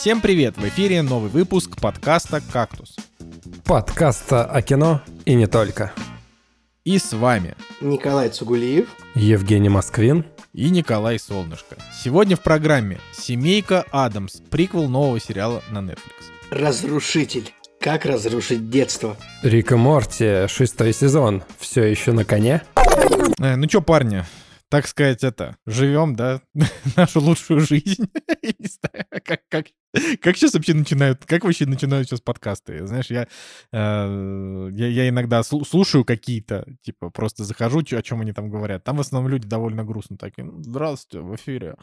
[0.00, 0.56] Всем привет!
[0.56, 2.94] В эфире новый выпуск подкаста «Кактус».
[3.64, 5.92] Подкаста о кино и не только.
[6.84, 8.86] И с вами Николай Цугулиев.
[9.16, 10.24] Евгений Москвин.
[10.54, 11.74] и Николай Солнышко.
[11.92, 16.30] Сегодня в программе «Семейка Адамс», приквел нового сериала на Netflix.
[16.52, 17.52] Разрушитель.
[17.80, 19.16] Как разрушить детство?
[19.42, 21.42] Рик и Морти, шестой сезон.
[21.58, 22.62] Все еще на коне?
[23.40, 24.24] Э, ну чё, парни,
[24.68, 26.40] так сказать, это, живем, да,
[26.96, 28.10] нашу лучшую жизнь.
[28.42, 29.66] Не знаю, как, как,
[30.20, 32.86] как сейчас вообще начинают, как вообще начинают сейчас подкасты?
[32.86, 33.28] Знаешь, я,
[33.72, 38.84] э, я, я иногда слу- слушаю какие-то, типа, просто захожу, о чем они там говорят.
[38.84, 40.44] Там в основном люди довольно грустно такие.
[40.44, 41.76] «Ну, Здравствуйте, в эфире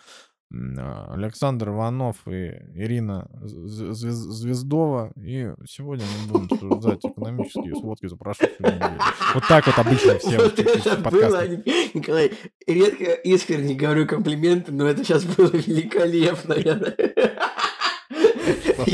[0.52, 5.12] Александр Иванов и Ирина Звездова.
[5.18, 9.00] И сегодня мы будем обсуждать экономические сводки за прошедшую неделю.
[9.34, 11.48] Вот так вот обычно все вот это было,
[11.94, 12.32] Николай,
[12.68, 16.56] редко искренне говорю комплименты, но это сейчас было великолепно.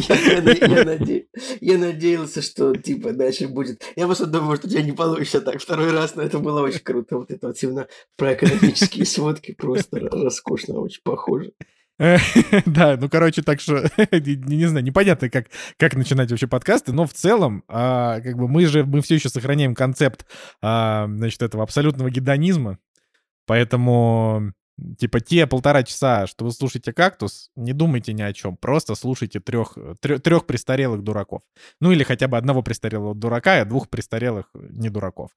[0.10, 1.26] Я я- я- я наде-
[1.62, 3.84] я надеялся, что типа дальше будет.
[3.96, 6.80] Я просто думаю, что у тебя не получится так второй раз, но это было очень
[6.82, 7.18] круто.
[7.18, 11.52] Вот это вот именно про экономические сводки просто роскошно, очень похоже.
[12.66, 17.14] Да, ну, короче, так что, не знаю, непонятно, как, как начинать вообще подкасты, но в
[17.14, 20.26] целом, а, как бы мы же, мы все еще сохраняем концепт,
[20.64, 22.80] а, значит, этого абсолютного гедонизма,
[23.46, 24.54] поэтому,
[24.98, 29.40] типа, те полтора часа, что вы слушаете «Кактус», не думайте ни о чем, просто слушайте
[29.40, 31.42] трех, трех престарелых дураков.
[31.80, 35.32] Ну, или хотя бы одного престарелого дурака, а двух престарелых не дураков.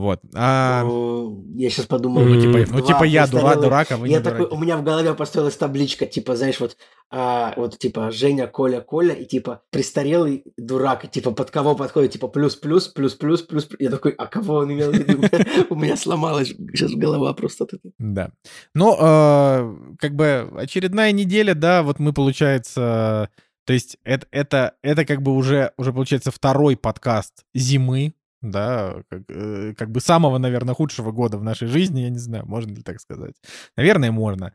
[0.00, 0.20] Вот.
[0.34, 4.08] А, Ну, Я сейчас подумал, Ну, ну, типа, ну, типа я дура, дурак, а вы
[4.08, 4.54] Я не такой, дураки.
[4.54, 6.78] у меня в голове построилась табличка, типа, знаешь, вот,
[7.10, 12.12] а, вот, типа, Женя, Коля, Коля, и, типа, престарелый дурак, и, типа, под кого подходит,
[12.12, 15.22] типа, плюс-плюс, плюс-плюс, плюс Я такой, а кого он имел в виду?
[15.68, 17.92] У меня сломалась сейчас голова просто от этого.
[17.98, 18.30] Да.
[18.74, 23.28] Ну, э, как бы очередная неделя, да, вот мы, получается...
[23.66, 29.22] То есть это, это, это как бы уже, уже, получается, второй подкаст зимы, да, как,
[29.28, 32.82] э, как бы самого, наверное, худшего года в нашей жизни, я не знаю, можно ли
[32.82, 33.34] так сказать.
[33.76, 34.52] Наверное, можно.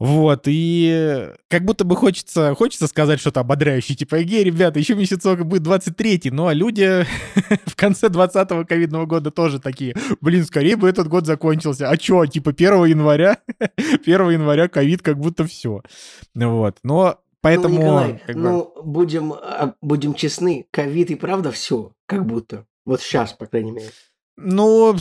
[0.00, 5.44] Вот, и как будто бы хочется, хочется сказать что-то ободряющее, типа, эй, ребята, еще месяцок
[5.44, 7.04] будет 23-й, ну, а люди
[7.66, 11.90] в конце 20-го ковидного года тоже такие, блин, скорее бы этот год закончился.
[11.90, 13.40] А чё, типа 1 января?
[13.76, 15.82] 1 января ковид как будто все.
[16.34, 17.74] Вот, но поэтому...
[17.74, 22.64] ну, Николай, как бы, ну, будем, а, будем честны, ковид и правда все, как будто.
[22.84, 23.90] Вот сейчас, по крайней мере.
[24.42, 24.96] Ну,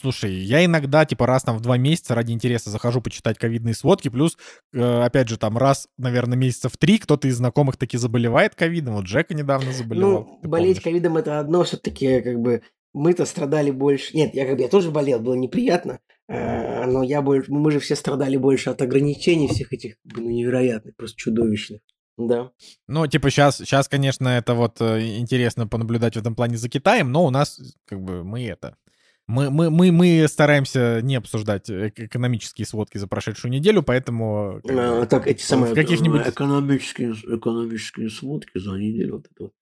[0.00, 4.08] слушай, я иногда, типа, раз там в два месяца ради интереса захожу почитать ковидные сводки,
[4.08, 4.38] плюс,
[4.72, 8.94] э, опять же, там раз, наверное, месяцев три кто-то из знакомых таки заболевает ковидом.
[8.94, 10.38] Вот Джека недавно заболевал.
[10.42, 10.82] Ну, болеть помнишь.
[10.84, 12.62] ковидом это одно, все-таки как бы
[12.92, 14.16] мы-то страдали больше.
[14.16, 17.80] Нет, я как бы я тоже болел, было неприятно, э, но я больше, мы же
[17.80, 21.80] все страдали больше от ограничений всех этих, ну, невероятных, просто чудовищных.
[22.16, 22.50] Да.
[22.86, 27.10] Ну, типа, сейчас, сейчас, конечно, это вот э, интересно понаблюдать в этом плане за Китаем,
[27.10, 28.76] но у нас, как бы, мы это...
[29.26, 34.60] Мы, мы, мы, мы стараемся не обсуждать э- экономические сводки за прошедшую неделю, поэтому...
[34.62, 36.26] бы, А, так, эти самые каких-нибудь...
[36.26, 39.14] э, экономические, экономические сводки за неделю.
[39.14, 39.52] Вот это вот.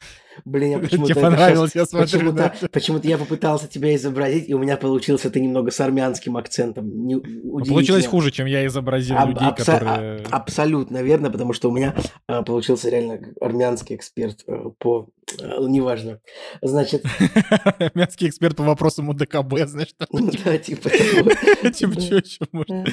[0.44, 1.12] Блин, я почему-то...
[1.12, 2.68] Тебе понравилось, щас- я смотрю, Почему-то, да.
[2.72, 6.88] почему-то я попытался тебя изобразить, и у меня получился ты немного с армянским акцентом.
[7.06, 10.24] Не- Ну, Получилось хуже, чем я изобразил Аб- людей, абсо- которые...
[10.28, 11.94] а- Абсолютно верно, потому что у меня
[12.26, 15.08] а, получился реально армянский эксперт э, по...
[15.38, 16.18] э, неважно.
[16.62, 17.04] Значит,
[17.78, 19.08] Армянский эксперт по вопросам
[19.52, 20.06] УДКБ, знаешь, что?
[20.44, 20.90] да, типа...
[21.70, 22.84] Типа, что еще можно?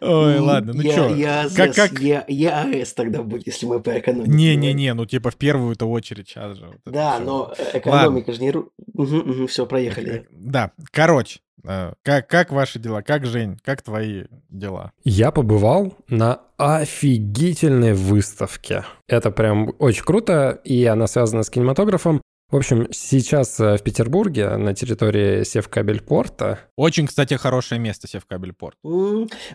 [0.00, 1.14] Ой, ладно, ну я- что?
[1.14, 4.30] Я Как- АЗС, как- я- я АЭС тогда будет, если мы по экономике.
[4.30, 6.70] Не-не-не, ну типа в первую-то очередь сейчас же.
[6.86, 9.46] Да, но э, экономика же не...
[9.46, 10.26] Все, проехали.
[10.30, 13.02] Да, короче, э, как, как ваши дела?
[13.02, 14.92] Как, Жень, как твои дела?
[15.04, 18.84] Я побывал на офигительной выставке.
[19.08, 22.22] Это прям очень круто, и она связана с кинематографом.
[22.54, 28.78] В общем, сейчас э, в Петербурге на территории Севкабельпорта Очень, кстати, хорошее место, Севкабельпорт.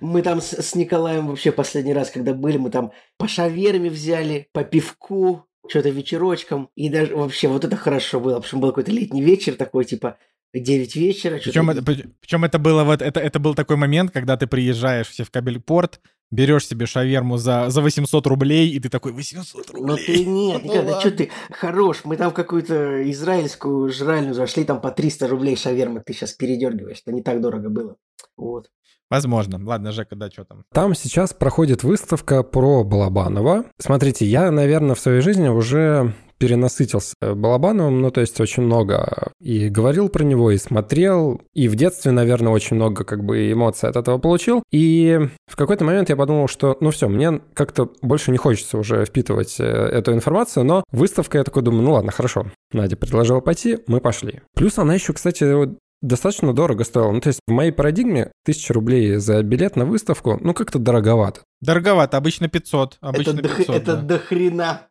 [0.02, 4.50] Мы там с, с Николаем вообще последний раз, когда были, мы там по шаверме взяли,
[4.52, 6.72] по пивку, что-то вечерочком.
[6.76, 10.18] И даже вообще вот это хорошо было, потому что был какой-то летний вечер такой, типа
[10.54, 11.40] 9 вечера.
[11.44, 15.16] Причем это, причем это было вот, это, это был такой момент, когда ты приезжаешь в
[15.16, 16.02] Севкабельпорт,
[16.32, 19.86] берешь себе шаверму за, за 800 рублей, и ты такой, 800 рублей?
[19.86, 22.02] Ну ты нет, Ну никогда, что ты хорош.
[22.04, 27.02] Мы там в какую-то израильскую жральню зашли, там по 300 рублей шавермы, ты сейчас передергиваешь,
[27.06, 27.96] это не так дорого было.
[28.36, 28.70] Вот.
[29.10, 29.60] Возможно.
[29.64, 30.66] Ладно, Жека, да, что там?
[30.72, 33.66] Там сейчас проходит выставка про Балабанова.
[33.80, 39.70] Смотрите, я, наверное, в своей жизни уже перенасытился Балабановым, ну, то есть очень много и
[39.70, 43.96] говорил про него, и смотрел, и в детстве, наверное, очень много как бы эмоций от
[43.96, 44.64] этого получил.
[44.72, 49.06] И в какой-то момент я подумал, что, ну все, мне как-то больше не хочется уже
[49.06, 52.48] впитывать э, эту информацию, но выставка, я такой думаю, ну ладно, хорошо.
[52.72, 54.42] Надя предложила пойти, мы пошли.
[54.56, 57.12] Плюс она еще, кстати, достаточно дорого стоила.
[57.12, 61.42] Ну, то есть в моей парадигме тысяча рублей за билет на выставку, ну, как-то дороговато.
[61.62, 62.98] Дороговато, обычно 500.
[63.02, 64.02] Обычно это 500, до, это да.
[64.02, 64.82] до хрена.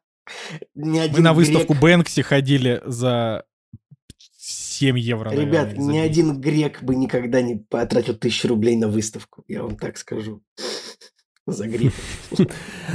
[0.74, 1.82] Ни один Мы на выставку грек...
[1.82, 3.44] Бэнкси ходили за
[4.38, 9.44] 7 евро, Ребят, наверное, ни один грек бы никогда не потратил тысячу рублей на выставку,
[9.48, 10.42] я вам так скажу
[11.46, 11.94] за грипп.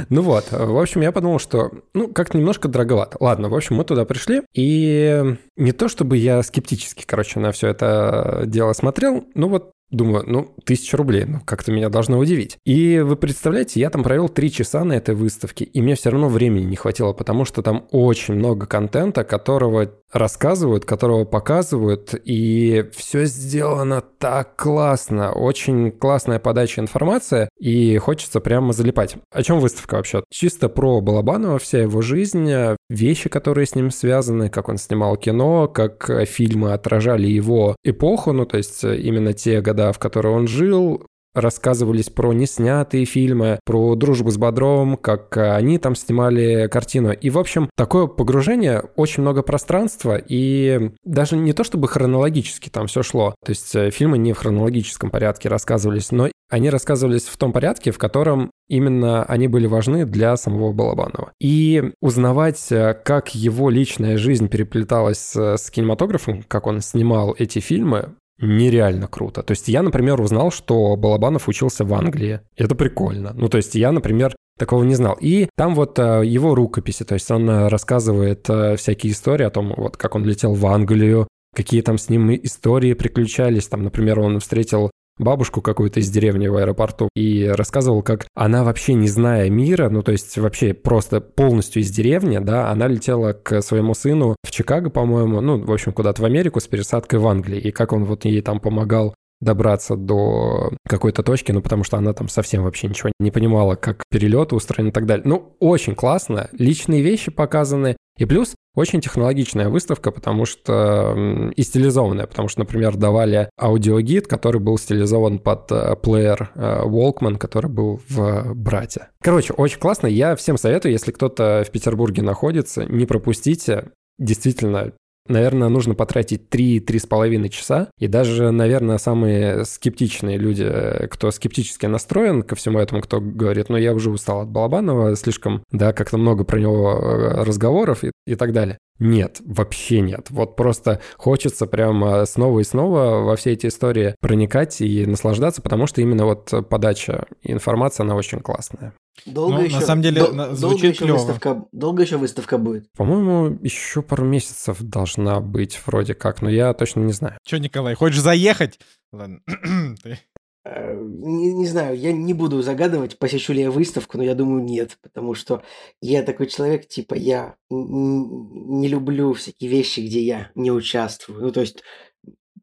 [0.08, 3.16] Ну вот, в общем, я подумал, что, ну, как-то немножко дороговато.
[3.20, 7.68] Ладно, в общем, мы туда пришли, и не то чтобы я скептически, короче, на все
[7.68, 12.56] это дело смотрел, ну вот Думаю, ну, тысяча рублей, ну, как-то меня должно удивить.
[12.64, 16.28] И вы представляете, я там провел три часа на этой выставке, и мне все равно
[16.28, 23.24] времени не хватило, потому что там очень много контента, которого рассказывают, которого показывают, и все
[23.24, 29.16] сделано так классно, очень классная подача информации, и хочется прямо залипать.
[29.32, 30.22] О чем выставка вообще?
[30.30, 32.48] Чисто про Балабанова, вся его жизнь,
[32.88, 38.46] вещи, которые с ним связаны, как он снимал кино, как фильмы отражали его эпоху, ну,
[38.46, 44.30] то есть именно те года, в которые он жил, рассказывались про неснятые фильмы, про дружбу
[44.30, 47.10] с Бодровым, как они там снимали картину.
[47.12, 52.86] И, в общем, такое погружение, очень много пространства, и даже не то чтобы хронологически там
[52.86, 53.34] все шло.
[53.44, 57.90] То есть э, фильмы не в хронологическом порядке рассказывались, но они рассказывались в том порядке,
[57.90, 61.32] в котором именно они были важны для самого Балабанова.
[61.40, 68.14] И узнавать, э, как его личная жизнь переплеталась с кинематографом, как он снимал эти фильмы,
[68.38, 69.42] нереально круто.
[69.42, 72.40] То есть я, например, узнал, что Балабанов учился в Англии.
[72.56, 73.32] Это прикольно.
[73.34, 75.16] Ну, то есть я, например, такого не знал.
[75.20, 79.50] И там вот э, его рукописи, то есть он э, рассказывает э, всякие истории о
[79.50, 83.68] том, вот как он летел в Англию, какие там с ним истории приключались.
[83.68, 88.94] Там, например, он встретил бабушку какую-то из деревни в аэропорту и рассказывал, как она вообще
[88.94, 93.62] не зная мира, ну то есть вообще просто полностью из деревни, да, она летела к
[93.62, 97.58] своему сыну в Чикаго, по-моему, ну, в общем, куда-то в Америку с пересадкой в Англии,
[97.58, 102.12] и как он вот ей там помогал добраться до какой-то точки, ну, потому что она
[102.12, 105.26] там совсем вообще ничего не понимала, как перелеты устроены и так далее.
[105.26, 112.26] Ну, очень классно, личные вещи показаны, и плюс очень технологичная выставка, потому что и стилизованная,
[112.26, 118.00] потому что, например, давали аудиогид, который был стилизован под э, плеер э, Walkman, который был
[118.08, 119.08] в брате.
[119.20, 120.06] Короче, очень классно.
[120.06, 123.90] Я всем советую, если кто-то в Петербурге находится, не пропустите.
[124.18, 124.92] Действительно,
[125.26, 127.88] Наверное, нужно потратить 3-3,5 часа.
[127.98, 130.70] И даже, наверное, самые скептичные люди,
[131.10, 135.62] кто скептически настроен ко всему этому, кто говорит, ну, я уже устал от Балабанова, слишком,
[135.70, 138.78] да, как-то много про него э, разговоров и, и так далее.
[138.98, 140.30] Нет, вообще нет.
[140.30, 145.86] Вот просто хочется прямо снова и снова во все эти истории проникать и наслаждаться, потому
[145.86, 148.94] что именно вот подача информации, она очень классная.
[149.26, 152.86] Долго ну, еще, на самом деле дол- звучит долго еще выставка, долго еще выставка будет?
[152.96, 157.38] По-моему, еще пару месяцев должна быть вроде как, но я точно не знаю.
[157.44, 158.78] Че, Николай, хочешь заехать?
[159.12, 159.40] Ладно.
[160.64, 164.98] не, не знаю, я не буду загадывать, посещу ли я выставку, но я думаю, нет,
[165.02, 165.62] потому что
[166.00, 171.42] я такой человек, типа, я не люблю всякие вещи, где я не участвую.
[171.42, 171.82] Ну, то есть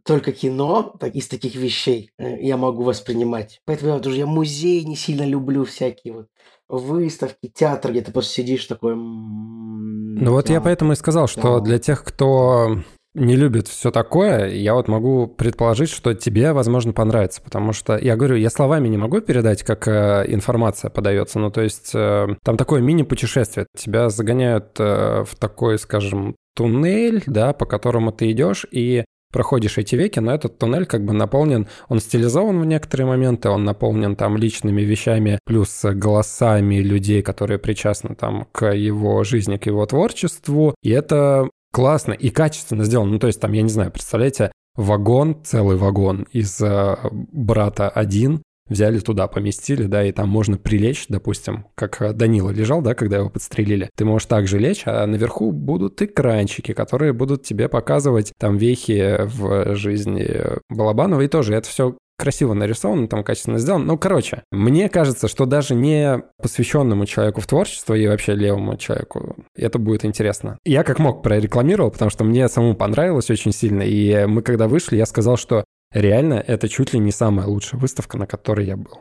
[0.03, 3.62] только кино так, из таких вещей э, я могу воспринимать.
[3.65, 6.27] Поэтому я я музей не сильно люблю всякие вот
[6.67, 8.96] выставки, театр, где ты просто сидишь такой...
[8.96, 12.77] Ну вот я поэтому и сказал, что для тех, кто
[13.13, 18.15] не любит все такое, я вот могу предположить, что тебе, возможно, понравится, потому что, я
[18.15, 22.58] говорю, я словами не могу передать, как э, информация подается, ну, то есть э, там
[22.58, 29.03] такое мини-путешествие, тебя загоняют э, в такой, скажем, туннель, да, по которому ты идешь, и
[29.32, 33.63] проходишь эти веки, но этот туннель как бы наполнен, он стилизован в некоторые моменты, он
[33.63, 39.86] наполнен там личными вещами, плюс голосами людей, которые причастны там к его жизни, к его
[39.86, 43.13] творчеству, и это классно и качественно сделано.
[43.13, 48.41] Ну, то есть там, я не знаю, представляете, вагон, целый вагон из э, брата один
[48.71, 53.29] взяли туда, поместили, да, и там можно прилечь, допустим, как Данила лежал, да, когда его
[53.29, 53.89] подстрелили.
[53.97, 59.75] Ты можешь также лечь, а наверху будут экранчики, которые будут тебе показывать там вехи в
[59.75, 60.25] жизни
[60.69, 63.85] Балабанова, и тоже это все красиво нарисовано, там качественно сделано.
[63.85, 69.35] Ну, короче, мне кажется, что даже не посвященному человеку в творчество и вообще левому человеку
[69.55, 70.59] это будет интересно.
[70.63, 73.81] Я как мог прорекламировал, потому что мне самому понравилось очень сильно.
[73.81, 78.17] И мы когда вышли, я сказал, что реально это чуть ли не самая лучшая выставка,
[78.17, 78.99] на которой я был.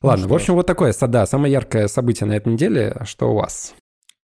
[0.00, 2.96] Ладно, ну, в общем, вот такое, да, самое яркое событие на этой неделе.
[3.04, 3.74] Что у вас?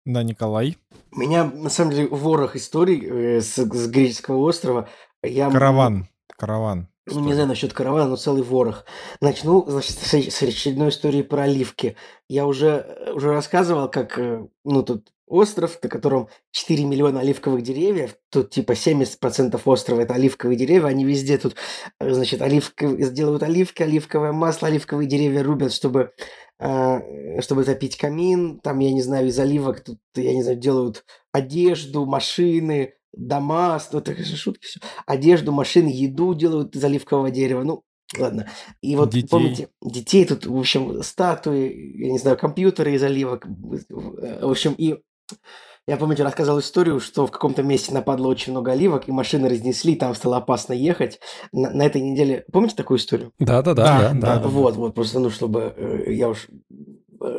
[0.04, 0.76] Да, Николай.
[1.12, 4.88] У меня, на самом деле, ворох историй э, с, с греческого острова.
[5.22, 6.08] Я, Караван.
[6.36, 6.88] Караван.
[7.08, 8.84] Ну, не знаю насчет каравана, но целый ворох.
[9.20, 11.96] Начну, значит, с, очередной истории про оливки.
[12.28, 18.16] Я уже, уже рассказывал, как, э, ну, тут остров, на котором 4 миллиона оливковых деревьев.
[18.30, 20.86] Тут типа 70% острова это оливковые деревья.
[20.86, 21.54] Они везде тут,
[22.00, 26.10] э, значит, оливки, делают оливки, оливковое масло, оливковые деревья рубят, чтобы,
[26.58, 28.58] э, чтобы топить камин.
[28.58, 33.98] Там, я не знаю, из оливок тут, я не знаю, делают одежду, машины, дома, ну,
[33.98, 34.80] это же шутки все.
[35.06, 37.62] Одежду, машины, еду делают из оливкового дерева.
[37.62, 37.82] Ну,
[38.16, 38.48] Ладно.
[38.82, 39.28] И вот Детей.
[39.28, 43.46] помните, детей тут, в общем, статуи, я не знаю, компьютеры из оливок.
[43.46, 44.98] В общем, и
[45.88, 49.94] я, помните, рассказывал историю, что в каком-то месте нападло очень много оливок, и машины разнесли,
[49.94, 51.20] там стало опасно ехать.
[51.52, 52.44] На, на этой неделе...
[52.52, 53.32] Помните такую историю?
[53.38, 53.84] Да-да-да.
[53.84, 54.38] Да, да, да.
[54.40, 54.48] да.
[54.48, 56.74] Вот, вот, просто, ну, чтобы э, я уж э,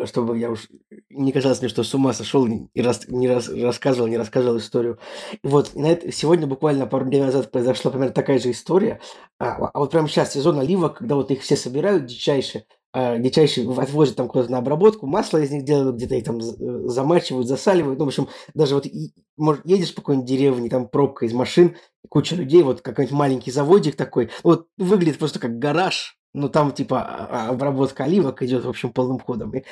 [0.06, 0.68] чтобы я уж
[1.10, 5.00] не казалось мне, что с ума сошел и рас, не раз, рассказывал, не рассказывал историю.
[5.44, 9.00] И вот на это, сегодня буквально пару дней назад произошла примерно такая же история.
[9.40, 13.68] А, а вот прямо сейчас сезон оливок, когда вот их все собирают дичайше, а, дичайше
[13.78, 18.00] отвозят там куда-то на обработку, масло из них делают, где-то их там з- замачивают, засаливают.
[18.00, 21.76] Ну, в общем, даже вот и- может, едешь по какой-нибудь деревне, там пробка из машин,
[22.10, 27.02] куча людей, вот какой-нибудь маленький заводик такой, вот выглядит просто как гараж, ну, там, типа,
[27.02, 29.52] а- а- обработка оливок идет, в общем, полным ходом.
[29.56, 29.64] И,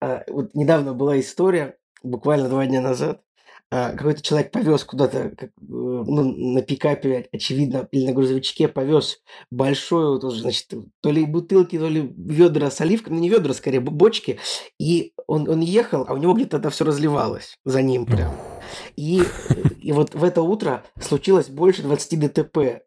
[0.00, 3.20] а, вот недавно была история, буквально два дня назад,
[3.70, 9.20] а, какой-то человек повез куда-то, как, э, ну, на пикапе, очевидно, или на грузовичке повез
[9.50, 13.80] большую, тоже, значит, то ли бутылки, то ли ведра с оливками, ну, не ведра, скорее,
[13.80, 14.38] бочки,
[14.78, 18.32] и он, он ехал, а у него где-то это все разливалось за ним прям.
[18.96, 19.22] И,
[19.80, 22.82] и вот в это утро случилось больше 20 ДТП э,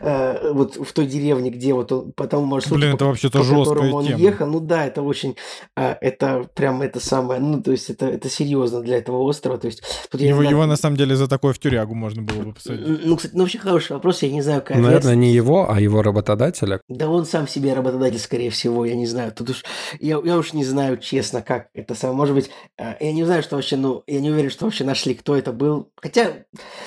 [0.00, 3.64] э, вот в той деревне, где вот он по тому маршруту, Блин, это вообще-то по
[3.64, 4.18] которому он тема.
[4.18, 4.46] ехал.
[4.46, 5.36] Ну да, это очень,
[5.76, 9.58] а, это прям это самое, ну то есть это, это серьезно для этого острова.
[9.58, 12.42] То есть тут Его, знаю, его на самом деле за такое в тюрягу можно было
[12.42, 13.04] бы посадить.
[13.04, 16.02] Ну, кстати, ну вообще хороший вопрос, я не знаю, какая Наверное, не его, а его
[16.02, 16.80] работодателя.
[16.88, 19.32] Да он сам себе работодатель, скорее всего, я не знаю.
[19.32, 19.64] Тут уж,
[19.98, 22.16] я, я уж не знаю, честно, как это самое.
[22.16, 25.14] Может быть, э, я не знаю, что вообще, ну, я не уверен, что вообще нашли,
[25.14, 25.92] кто это был.
[25.96, 26.44] Хотя,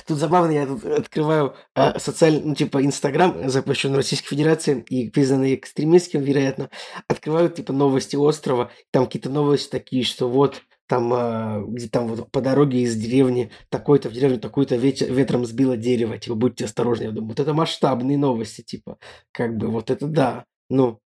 [0.08, 5.56] тут забавно, я тут открываю э, социальный, ну, типа, Инстаграм, запрещенный Российской Федерации и признанный
[5.56, 6.70] экстремистским, вероятно.
[7.08, 8.72] Открываю, типа, новости острова.
[8.92, 13.52] Там какие-то новости такие, что вот там, э, где там вот по дороге из деревни,
[13.70, 14.40] такой-то в деревню
[14.78, 17.04] ветер, ветром сбило дерево, типа, будьте осторожны.
[17.04, 18.98] Я думаю, вот это масштабные новости, типа,
[19.32, 20.46] как бы, вот это да.
[20.70, 21.00] Ну,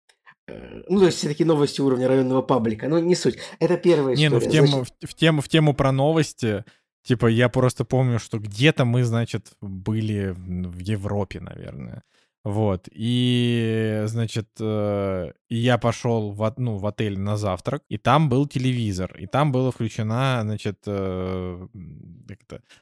[0.48, 3.38] ну, то есть все такие новости уровня районного паблика, но не суть.
[3.60, 4.40] Это первая Не, история.
[4.40, 6.64] ну в тему, Значит, в, в тему, в тему про новости,
[7.04, 12.04] типа, я просто помню, что где-то мы, значит, были в Европе, наверное.
[12.48, 12.88] Вот.
[12.94, 19.18] И, значит, э, я пошел в, ну, в отель на завтрак, и там был телевизор,
[19.20, 21.68] и там была включена, значит, э,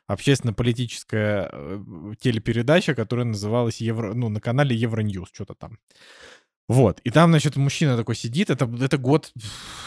[0.06, 5.80] общественно-политическая э, телепередача, которая называлась Евро, ну, на канале Евроньюз, что-то там.
[6.68, 9.32] Вот, и там, значит, мужчина такой сидит, это, это год,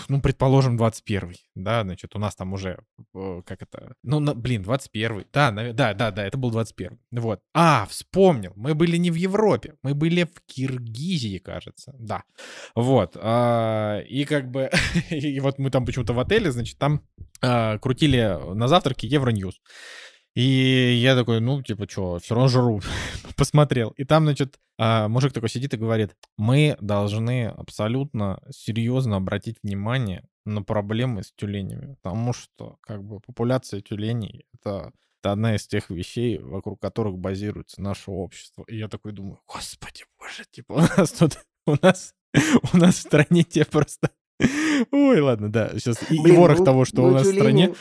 [0.08, 2.78] ну, предположим, 21 да, значит, у нас там уже,
[3.14, 7.40] э, как это, ну, на- блин, 21 да, да, да, да, это был 21 вот.
[7.52, 12.22] А, вспомнил, мы были не в Европе, мы были в Киргизии, кажется, да,
[12.76, 14.70] вот, а, и как бы,
[15.10, 17.02] и вот мы там почему-то в отеле, значит, там
[17.42, 19.60] а, крутили на завтраке Евроньюз.
[20.38, 22.80] И я такой, ну, типа, что, все равно жру.
[23.36, 23.90] Посмотрел.
[23.96, 30.28] И там, значит, а, мужик такой сидит и говорит, мы должны абсолютно серьезно обратить внимание
[30.44, 35.90] на проблемы с тюленями, потому что, как бы, популяция тюленей— это, это одна из тех
[35.90, 38.64] вещей, вокруг которых базируется наше общество.
[38.68, 41.32] И я такой думаю, господи боже, типа, у нас тут,
[41.66, 42.14] у нас,
[42.72, 44.12] у нас в стране те просто...
[44.92, 47.74] Ой, ладно, да, сейчас и, и ворох ну- того, что ну, у нас в стране,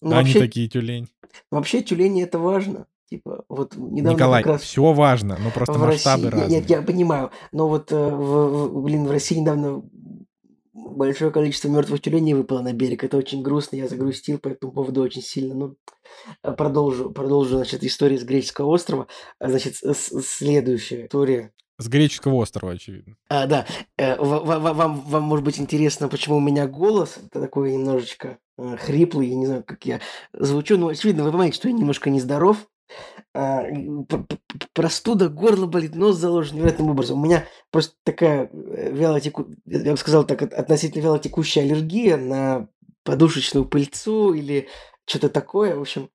[0.00, 1.08] ну, они вообще, такие тюлень.
[1.50, 2.86] вообще тюлени это важно.
[3.10, 6.60] Типа, вот недавно Николай, как раз все важно, но просто в масштабы России, разные.
[6.60, 9.82] нет, я понимаю, но вот, э, в- блин, в России недавно
[10.74, 13.04] большое количество мертвых тюленей выпало на берег.
[13.04, 15.54] Это очень грустно, я загрустил по этому поводу очень сильно.
[15.54, 15.76] Ну,
[16.42, 19.06] э, продолжу, продолжу, значит, историю с греческого острова.
[19.40, 21.52] Значит, следующая история.
[21.78, 23.16] С греческого острова, очевидно.
[23.28, 23.66] А, да,
[23.96, 28.38] э, ва- ва- ва- вам, вам может быть интересно, почему у меня голос такой немножечко
[28.58, 30.00] э, хриплый, я не знаю, как я
[30.32, 32.66] звучу, но очевидно, вы понимаете, что я немножко нездоров.
[33.34, 33.62] А,
[34.72, 37.20] простуда, горло болит, нос заложен невероятным образом.
[37.20, 39.46] У меня просто такая э, вялотеку...
[39.66, 42.68] я бы сказал так, от- относительно вялотекущая аллергия на
[43.04, 44.68] подушечную пыльцу или
[45.06, 45.76] что-то такое.
[45.76, 46.10] В общем,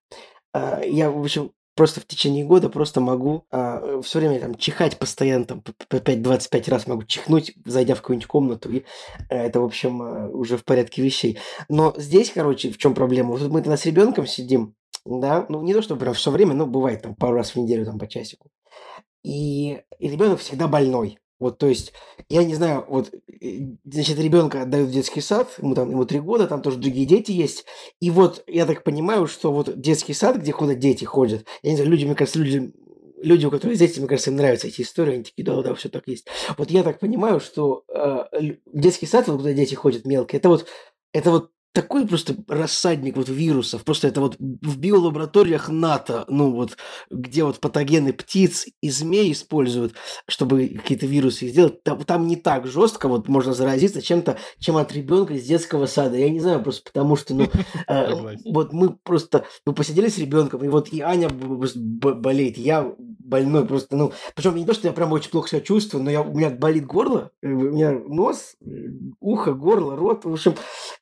[0.52, 4.98] а, я, в общем, просто в течение года просто могу а, все время там чихать
[4.98, 8.84] постоянно, там, по 5-25 раз могу чихнуть, зайдя в какую-нибудь комнату, и
[9.28, 11.38] а, это, в общем, а, уже в порядке вещей.
[11.68, 13.30] Но здесь, короче, в чем проблема?
[13.30, 16.66] Вот мы тогда с ребенком сидим, да, ну не то, чтобы прям все время, но
[16.66, 18.50] бывает там пару раз в неделю там по часику.
[19.22, 21.18] И, и ребенок всегда больной.
[21.40, 21.92] Вот, то есть,
[22.28, 23.12] я не знаю, вот,
[23.84, 27.32] значит, ребенка отдают в детский сад, ему там, ему три года, там тоже другие дети
[27.32, 27.64] есть.
[28.00, 31.76] И вот, я так понимаю, что вот детский сад, где куда дети ходят, я не
[31.76, 32.72] знаю, люди, мне кажется, люди,
[33.20, 36.06] люди, у которых дети, мне кажется, им нравятся эти истории, они такие, да-да, все так
[36.06, 36.26] есть.
[36.56, 38.24] Вот я так понимаю, что э,
[38.72, 40.66] детский сад, вот, куда дети ходят мелкие, это вот,
[41.12, 43.82] это вот такой просто рассадник вот вирусов.
[43.82, 46.76] Просто это вот в биолабораториях НАТО, ну вот,
[47.10, 49.94] где вот патогены птиц и змей используют,
[50.28, 51.82] чтобы какие-то вирусы сделать.
[51.82, 56.16] Там, там не так жестко вот можно заразиться чем-то, чем от ребенка из детского сада.
[56.16, 57.48] Я не знаю, просто потому что, ну,
[57.88, 63.66] э, вот мы просто, мы посидели с ребенком, и вот и Аня болеет, я больной
[63.66, 66.32] просто, ну, причем не то, что я прям очень плохо себя чувствую, но я, у
[66.32, 68.66] меня болит горло, э, у меня нос, э,
[69.18, 70.54] ухо, горло, рот, в общем,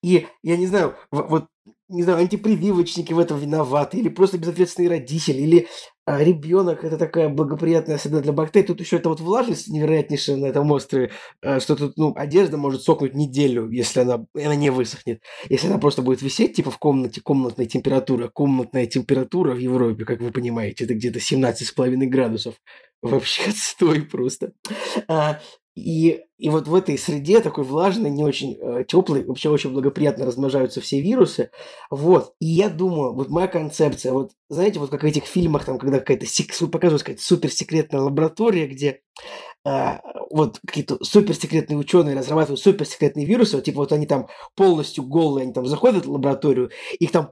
[0.02, 1.46] и я не знаю, вот,
[1.88, 5.68] не знаю, антипрививочники в этом виноваты, или просто безответственные родители, или
[6.06, 8.66] а, ребенок это такая благоприятная среда для бактерий.
[8.66, 11.10] Тут еще это вот влажность невероятнейшая на этом острове,
[11.42, 15.20] а, что тут, ну, одежда может сохнуть неделю, если она, она не высохнет.
[15.48, 18.28] Если она просто будет висеть, типа в комнате, комнатная температура.
[18.28, 22.54] Комнатная температура в Европе, как вы понимаете, это где-то 17,5 градусов.
[23.02, 24.52] Вообще отстой просто.
[25.08, 25.40] А,
[25.74, 30.26] и, и вот в этой среде, такой влажной, не очень э, теплой, вообще очень благоприятно
[30.26, 31.50] размножаются все вирусы.
[31.90, 32.34] Вот.
[32.40, 35.98] И я думаю, вот моя концепция, вот знаете, вот как в этих фильмах, там, когда
[35.98, 39.00] какая-то сек- показывают какая-то суперсекретная лаборатория, где
[39.64, 39.98] э,
[40.30, 45.54] вот какие-то суперсекретные ученые разрабатывают суперсекретные вирусы, вот, типа вот они там полностью голые, они
[45.54, 47.30] там заходят в лабораторию, их там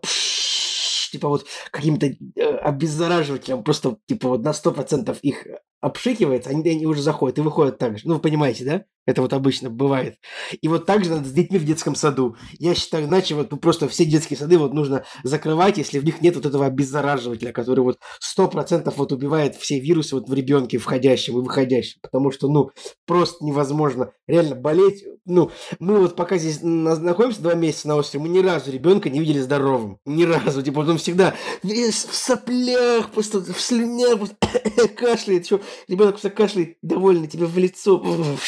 [1.10, 5.46] типа вот каким-то э, обеззараживателем, просто типа вот на 100% их
[5.80, 8.06] обшикивается, они, они уже заходят и выходят так же.
[8.06, 8.84] Ну, вы понимаете, да?
[9.10, 10.18] Это вот обычно бывает.
[10.62, 12.36] И вот так же надо с детьми в детском саду.
[12.60, 16.20] Я считаю, иначе вот ну, просто все детские сады вот нужно закрывать, если в них
[16.20, 20.78] нет вот этого обеззараживателя, который вот сто процентов вот убивает все вирусы вот в ребенке
[20.78, 21.98] входящем и выходящем.
[22.02, 22.70] Потому что, ну,
[23.04, 25.04] просто невозможно реально болеть.
[25.26, 25.50] Ну,
[25.80, 29.40] мы вот пока здесь находимся два месяца на острове, мы ни разу ребенка не видели
[29.40, 29.98] здоровым.
[30.04, 30.62] Ни разу.
[30.62, 34.20] Типа, он всегда в соплях, просто в слюнях,
[34.96, 35.46] кашляет.
[35.46, 37.98] Еще ребенок просто кашляет довольно тебе в лицо.
[37.98, 38.38] В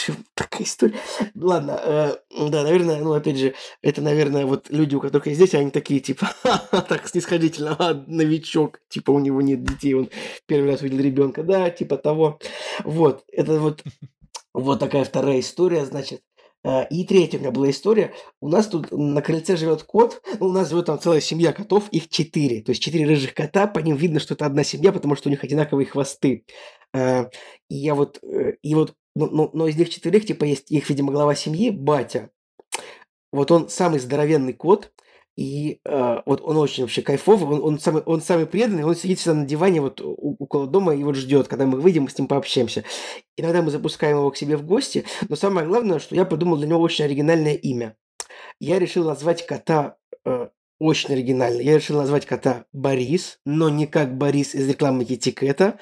[0.52, 0.94] такая история.
[1.34, 2.16] Ладно, э,
[2.50, 6.00] да, наверное, ну, опять же, это, наверное, вот люди, у которых есть дети, они такие,
[6.00, 6.30] типа,
[6.88, 10.10] так снисходительно, а, новичок, типа, у него нет детей, он
[10.46, 12.38] первый раз увидел ребенка, да, типа того.
[12.84, 13.82] Вот, это вот,
[14.52, 16.22] вот такая вторая история, значит.
[16.64, 18.12] Э, и третья у меня была история.
[18.40, 20.22] У нас тут на крыльце живет кот.
[20.38, 22.62] Ну, у нас живет там целая семья котов, их четыре.
[22.62, 25.32] То есть четыре рыжих кота, по ним видно, что это одна семья, потому что у
[25.32, 26.44] них одинаковые хвосты.
[26.94, 27.24] Э,
[27.68, 31.12] и я вот, и вот но, но, но из них четверых, типа, есть их, видимо,
[31.12, 32.30] глава семьи, батя.
[33.32, 34.92] Вот он самый здоровенный кот,
[35.36, 39.18] и э, вот он очень вообще кайфовый, он, он, самый, он самый преданный, он сидит
[39.18, 42.18] всегда на диване вот у, около дома и вот ждет, когда мы выйдем, мы с
[42.18, 42.84] ним пообщаемся.
[43.36, 46.68] Иногда мы запускаем его к себе в гости, но самое главное, что я придумал для
[46.68, 47.96] него очень оригинальное имя.
[48.60, 49.96] Я решил назвать кота
[50.26, 50.48] э,
[50.78, 51.62] очень оригинально.
[51.62, 55.78] Я решил назвать кота Борис, но не как Борис из рекламы Китикета,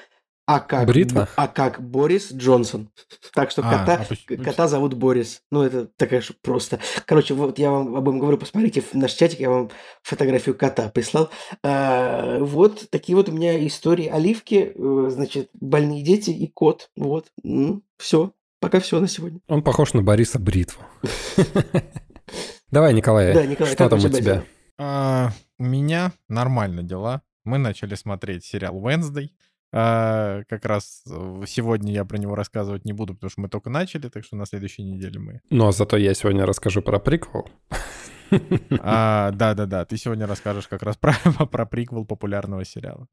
[0.55, 1.29] а как, Бритва?
[1.35, 2.89] а как Борис Джонсон.
[3.33, 5.41] Так что а, кота, а, кота зовут Борис.
[5.51, 6.79] Ну, это такая же просто.
[7.05, 9.69] Короче, вот я вам об этом говорю, посмотрите в наш чатик, я вам
[10.03, 11.29] фотографию кота прислал.
[11.63, 14.07] А, вот такие вот у меня истории.
[14.07, 16.89] Оливки, э, значит, больные дети и кот.
[16.95, 17.27] Вот.
[17.97, 18.31] все.
[18.59, 19.39] Пока все на сегодня.
[19.47, 20.83] Он похож на Бориса Бритву.
[22.69, 24.43] Давай, Николай, да, Николай что там у тебя?
[24.77, 27.21] А, у меня нормально дела.
[27.43, 29.29] Мы начали смотреть сериал Wednesday.
[29.73, 33.69] А, как раз э, сегодня я про него рассказывать не буду, потому что мы только
[33.69, 35.41] начали, так что на следующей неделе мы.
[35.49, 37.47] Но ну, а зато я сегодня расскажу про приквел.
[38.79, 41.13] А, да-да-да, ты сегодня расскажешь как раз про,
[41.47, 43.07] про приквел популярного сериала.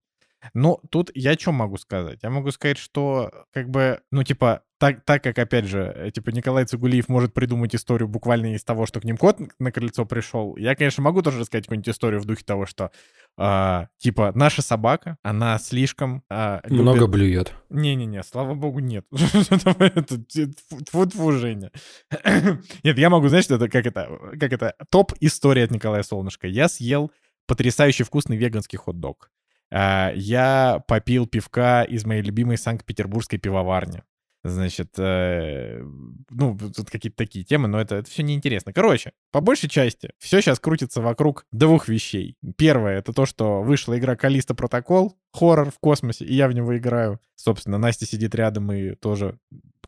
[0.54, 2.20] Ну, тут я что могу сказать?
[2.22, 6.30] Я могу сказать, что как бы, ну, типа, так, так как, опять же, э, типа,
[6.30, 10.56] Николай Цугулиев может придумать историю буквально из того, что к ним кот на крыльцо пришел,
[10.56, 12.92] я, конечно, могу тоже рассказать какую-нибудь историю в духе того, что,
[13.36, 16.22] э, типа, наша собака, она слишком...
[16.30, 16.82] Э, любит...
[16.82, 17.52] Много блюет.
[17.70, 19.04] Не-не-не, слава богу, нет.
[19.10, 21.72] Тьфу-тьфу, Женя.
[22.84, 26.46] Нет, я могу, знаешь, это как это, как это, топ-история от Николая Солнышко.
[26.46, 27.10] Я съел
[27.46, 29.30] потрясающе вкусный веганский хот-дог.
[29.70, 34.02] А, я попил пивка из моей любимой Санкт-Петербургской пивоварни.
[34.44, 35.82] Значит, э,
[36.30, 38.72] ну, тут какие-то такие темы, но это, это все неинтересно.
[38.72, 42.36] Короче, по большей части все сейчас крутится вокруг двух вещей.
[42.56, 46.76] Первое— это то, что вышла игра Калиста Протокол, хоррор в космосе, и я в него
[46.76, 47.20] играю.
[47.34, 49.38] Собственно, Настя сидит рядом и тоже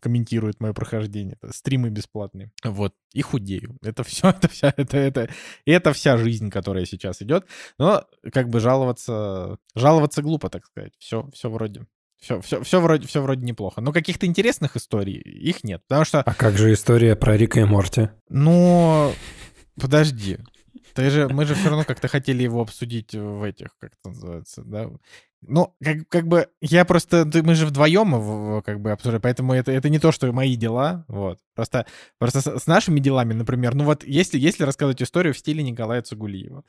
[0.01, 1.37] комментирует мое прохождение.
[1.41, 2.51] Это стримы бесплатные.
[2.65, 2.95] Вот.
[3.13, 3.77] И худею.
[3.83, 5.29] Это все, это вся, это, это,
[5.65, 7.47] это вся жизнь, которая сейчас идет.
[7.79, 10.95] Но как бы жаловаться, жаловаться глупо, так сказать.
[10.99, 11.87] Все, все вроде,
[12.21, 13.81] все, все, все, вроде, все вроде неплохо.
[13.81, 15.83] Но каких-то интересных историй их нет.
[15.89, 16.21] Потому что...
[16.23, 18.11] А как же история про Рика и Морти?
[18.29, 19.13] Ну,
[19.81, 20.39] подожди.
[20.95, 24.63] Ты же, мы же все равно как-то хотели его обсудить в этих, как это называется,
[24.65, 24.91] да,
[25.43, 29.89] ну, как, как бы, я просто, мы же вдвоем как бы обсуждаем, поэтому это, это
[29.89, 31.39] не то, что мои дела, вот.
[31.55, 31.87] Просто,
[32.19, 36.03] просто с, с нашими делами, например, ну вот если, если рассказывать историю в стиле Николая
[36.03, 36.65] Цугулиева,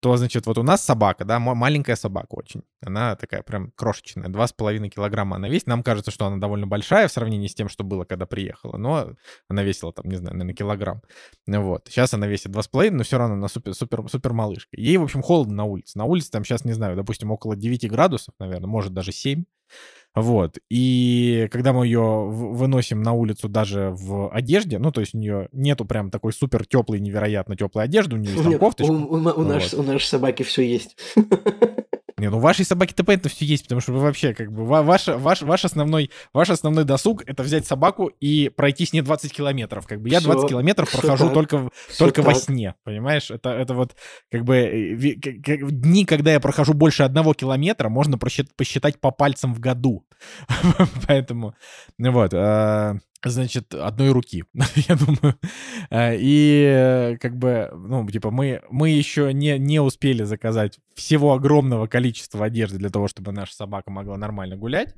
[0.00, 2.62] то, значит, вот у нас собака, да, маленькая собака очень.
[2.80, 5.66] Она такая прям крошечная, два с половиной килограмма она весит.
[5.66, 9.14] Нам кажется, что она довольно большая в сравнении с тем, что было, когда приехала, но
[9.48, 11.02] она весила там, не знаю, наверное, килограмм.
[11.46, 11.88] Вот.
[11.88, 14.76] Сейчас она весит два с половиной, но все равно она супер, супер, супер малышка.
[14.76, 15.98] Ей, в общем, холодно на улице.
[15.98, 19.44] На улице там сейчас, не знаю, допустим, около 9 градусов, наверное, может даже 7.
[20.14, 20.56] Вот.
[20.70, 25.48] И когда мы ее выносим на улицу даже в одежде, ну, то есть у нее
[25.52, 28.90] нету прям такой супер теплой, невероятно теплой одежды, у нее есть там кофточка.
[28.90, 29.46] У, у, у, вот.
[29.46, 30.96] наш, у нашей собаки все есть.
[32.18, 35.42] Не, ну вашей собаки-то понятно все есть, потому что вы вообще как бы ваш, ваш,
[35.42, 39.86] ваш, основной, ваш основной досуг— это взять собаку и пройти с ней 20 километров.
[39.86, 43.30] Как бы я 20 все, километров прохожу так, только, только во сне, понимаешь?
[43.30, 43.96] Это, это вот
[44.30, 45.14] как бы э,
[45.70, 50.06] дни, когда я прохожу больше одного километра, можно посчитать по пальцам в году.
[51.06, 51.54] Поэтому,
[51.98, 52.32] вот.
[53.24, 54.44] Значит, одной руки,
[54.88, 55.38] я думаю.
[55.90, 61.86] А, и как бы, ну, типа, мы, мы еще не, не успели заказать всего огромного
[61.86, 64.94] количества одежды для того, чтобы наша собака могла нормально гулять.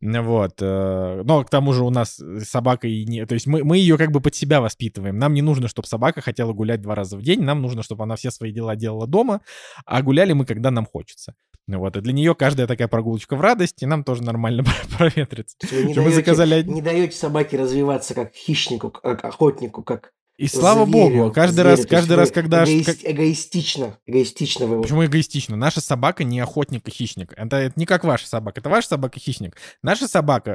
[0.00, 0.56] Вот.
[0.60, 3.26] Э, но к тому же у нас собака и не...
[3.26, 5.18] То есть мы, мы ее как бы под себя воспитываем.
[5.18, 7.42] Нам не нужно, чтобы собака хотела гулять два раза в день.
[7.42, 9.40] Нам нужно, чтобы она все свои дела делала дома,
[9.84, 11.34] а гуляли мы, когда нам хочется.
[11.78, 14.64] Вот, и для нее каждая такая прогулочка в радость, и нам тоже нормально
[14.98, 15.56] проветрится.
[15.70, 16.62] Вы не, даете, заказали...
[16.62, 21.68] не даете собаке развиваться как хищнику, как охотнику, как и слава зверю, богу, каждый зверю.
[21.68, 22.64] раз, каждый раз, когда...
[22.64, 24.80] Эгоист, эгоистично, эгоистично вы...
[24.80, 25.54] Почему эгоистично?
[25.54, 27.34] Наша собака не охотник и хищник.
[27.36, 29.58] Это, это не как ваша собака, это ваша собака хищник.
[29.82, 30.52] Наша собака,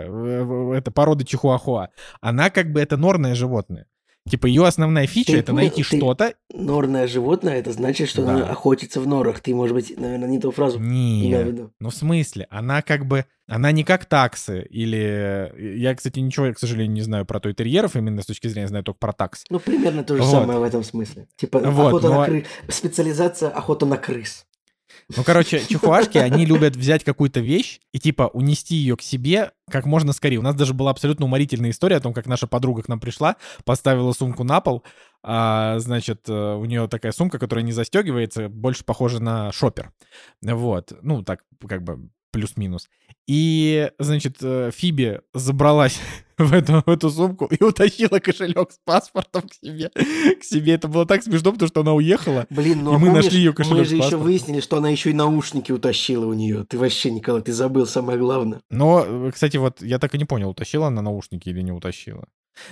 [0.75, 3.85] это порода чихуахуа, она как бы это норное животное.
[4.27, 6.33] Типа ее основная фича ты, это найти что-то.
[6.51, 8.33] Норное животное, это значит, что да.
[8.33, 9.39] она охотится в норах.
[9.39, 11.71] Ты, может быть, наверное, не ту фразу не, имел в виду.
[11.79, 12.47] Ну, в смысле?
[12.49, 13.25] Она как бы...
[13.47, 15.53] Она не как таксы или...
[15.77, 18.97] Я, кстати, ничего, к сожалению, не знаю про той-терьеров, именно с точки зрения знаю только
[18.97, 19.43] про такс.
[19.51, 20.31] Ну, примерно то же вот.
[20.31, 21.27] самое в этом смысле.
[21.35, 22.19] Типа вот, охота но...
[22.21, 22.45] на крыс.
[22.67, 24.47] Специализация охота на крыс.
[25.15, 29.85] Ну, короче, чихуашки, они любят взять какую-то вещь и, типа, унести ее к себе как
[29.85, 30.37] можно скорее.
[30.37, 33.35] У нас даже была абсолютно уморительная история о том, как наша подруга к нам пришла,
[33.65, 34.83] поставила сумку на пол,
[35.21, 39.91] а, значит, э, у нее такая сумка, которая не застегивается, больше похожа на шопер.
[40.41, 42.89] Вот, ну, так, как бы плюс-минус.
[43.27, 46.01] И, значит, э, Фиби забралась
[46.37, 49.89] в эту, в эту сумку и утащила кошелек с паспортом к себе.
[49.89, 50.73] К себе.
[50.73, 52.45] Это было так смешно, потому что она уехала.
[52.49, 53.79] Блин, ну и а мы помнишь, нашли ее кошелек.
[53.79, 56.65] Мы же еще выяснили, что она еще и наушники утащила у нее.
[56.65, 58.59] Ты вообще, Николай, ты забыл самое главное.
[58.69, 62.25] Но, кстати, вот я так и не понял, утащила она наушники или не утащила.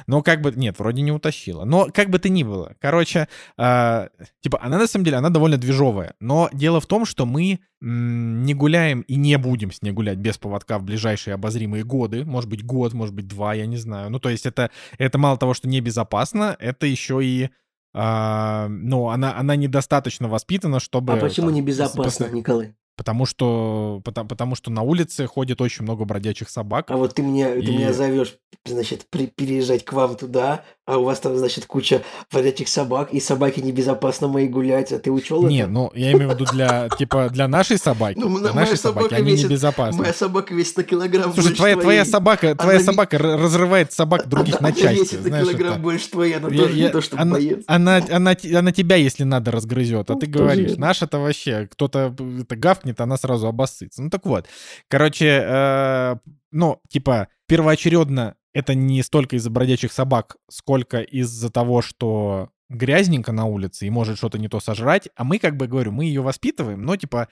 [0.08, 1.66] Но как бы, нет, вроде не утащила.
[1.66, 2.76] Но как бы то ни было.
[2.80, 4.08] Короче, э,
[4.42, 6.16] типа, она на самом деле, она довольно движовая.
[6.20, 10.18] Но дело в том, что мы м, не гуляем и не будем с ней гулять
[10.18, 12.26] без поводка в ближайшие обозримые годы.
[12.26, 14.10] Может быть, год, может быть, два, я не знаю.
[14.10, 17.50] Ну, то есть это, это мало того, что небезопасно, это еще и...
[17.96, 21.14] Uh, ну, она, она недостаточно воспитана, чтобы...
[21.14, 22.74] А почему там, небезопасно, Николай?
[22.96, 26.92] Потому что, потому, потому что на улице ходит очень много бродячих собак.
[26.92, 27.66] А вот ты меня, и...
[27.66, 32.04] ты меня зовешь, значит, при, переезжать к вам туда, а у вас там, значит, куча
[32.32, 35.70] бродячих собак, и собаки небезопасно мои гулять, а ты учел Не, это?
[35.70, 38.20] ну, я имею в виду для, типа, для нашей собаки.
[38.20, 40.02] Ну, для нашей собаки они небезопасны.
[40.02, 44.72] Моя собака весит на килограмм Слушай, твоя, твоя собака, твоя собака разрывает собак других на
[44.72, 45.16] части.
[45.16, 47.64] весит на килограмм больше твоей, она тоже не то, что боец.
[47.66, 52.14] Она, она, она тебя, если надо, разгрызет, а ты говоришь, наша-то вообще, кто-то
[52.50, 54.02] гав гавкнет, она сразу обоссытся.
[54.02, 54.48] Ну так вот.
[54.88, 56.16] Короче, э,
[56.52, 63.46] ну, типа, первоочередно это не столько из-за бродячих собак, сколько из-за того, что грязненько на
[63.46, 65.10] улице и может что-то не то сожрать.
[65.16, 67.28] А мы, как бы говорю, мы ее воспитываем, но типа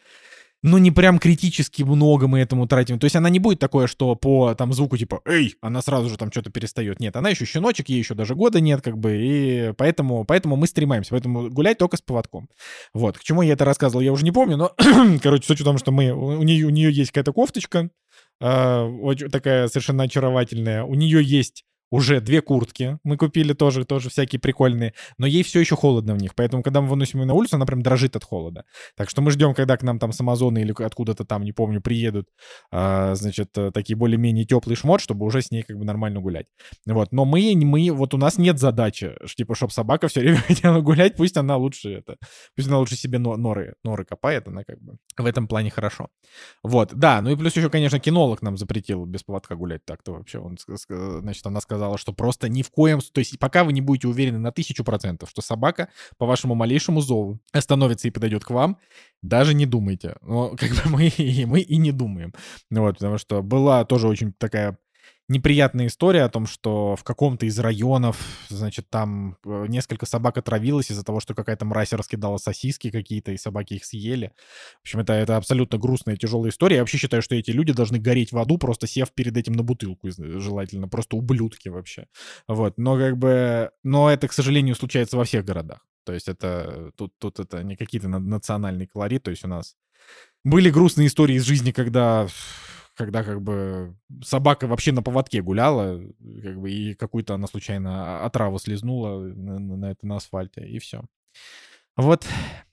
[0.64, 3.00] ну, не прям критически много мы этому тратим.
[3.00, 6.18] То есть она не будет такое, что по там звуку типа «Эй!» она сразу же
[6.18, 7.00] там что-то перестает.
[7.00, 10.68] Нет, она еще щеночек, ей еще даже года нет, как бы, и поэтому, поэтому мы
[10.68, 11.12] стремаемся.
[11.12, 12.48] Поэтому гулять только с поводком.
[12.94, 13.18] Вот.
[13.18, 14.72] К чему я это рассказывал, я уже не помню, но,
[15.24, 17.90] короче, суть в том, что мы, у нее, у нее есть какая-то кофточка,
[18.40, 20.84] э, такая совершенно очаровательная.
[20.84, 25.60] У нее есть уже две куртки мы купили тоже, тоже всякие прикольные, но ей все
[25.60, 28.24] еще холодно в них, поэтому когда мы выносим ее на улицу, она прям дрожит от
[28.24, 28.64] холода.
[28.96, 31.82] Так что мы ждем, когда к нам там с Амазона или откуда-то там, не помню,
[31.82, 32.30] приедут,
[32.72, 36.48] а, значит, э, такие более-менее теплый шмот, чтобы уже с ней как бы нормально гулять.
[36.86, 40.80] Вот, но мы, мы, вот у нас нет задачи, типа, чтобы собака все время хотела
[40.80, 42.16] гулять, пусть она лучше это,
[42.56, 46.08] пусть она лучше себе норы, норы копает, она как бы в этом плане хорошо.
[46.64, 50.40] Вот, да, ну и плюс еще, конечно, кинолог нам запретил без поводка гулять так-то вообще,
[50.40, 53.00] он, значит, она сказала, сказала, что просто ни в коем...
[53.00, 57.02] То есть пока вы не будете уверены на тысячу процентов, что собака по вашему малейшему
[57.02, 58.78] зову остановится и подойдет к вам,
[59.24, 60.16] даже не думайте.
[60.22, 61.12] Но как бы мы,
[61.48, 62.34] мы и не думаем.
[62.70, 64.78] Вот, потому что была тоже очень такая
[65.32, 70.92] неприятная история о том, что в каком-то из районов, значит, там э, несколько собак отравилось
[70.92, 74.34] из-за того, что какая-то мразь раскидала сосиски какие-то, и собаки их съели.
[74.80, 76.76] В общем, это, это абсолютно грустная и тяжелая история.
[76.78, 79.64] Я вообще считаю, что эти люди должны гореть в аду, просто сев перед этим на
[79.64, 80.88] бутылку, желательно.
[80.88, 82.08] Просто ублюдки вообще.
[82.48, 82.78] Вот.
[82.78, 83.72] Но как бы...
[83.84, 85.86] Но это, к сожалению, случается во всех городах.
[86.06, 86.92] То есть это...
[86.98, 89.24] Тут, тут это не какие-то национальные колорит.
[89.24, 89.76] То есть у нас
[90.44, 92.28] были грустные истории из жизни, когда
[93.06, 96.02] когда как бы собака вообще на поводке гуляла,
[96.44, 101.04] как бы, и какую-то она случайно отраву слезнула на, на, это, на асфальте, и все.
[101.98, 102.26] Вот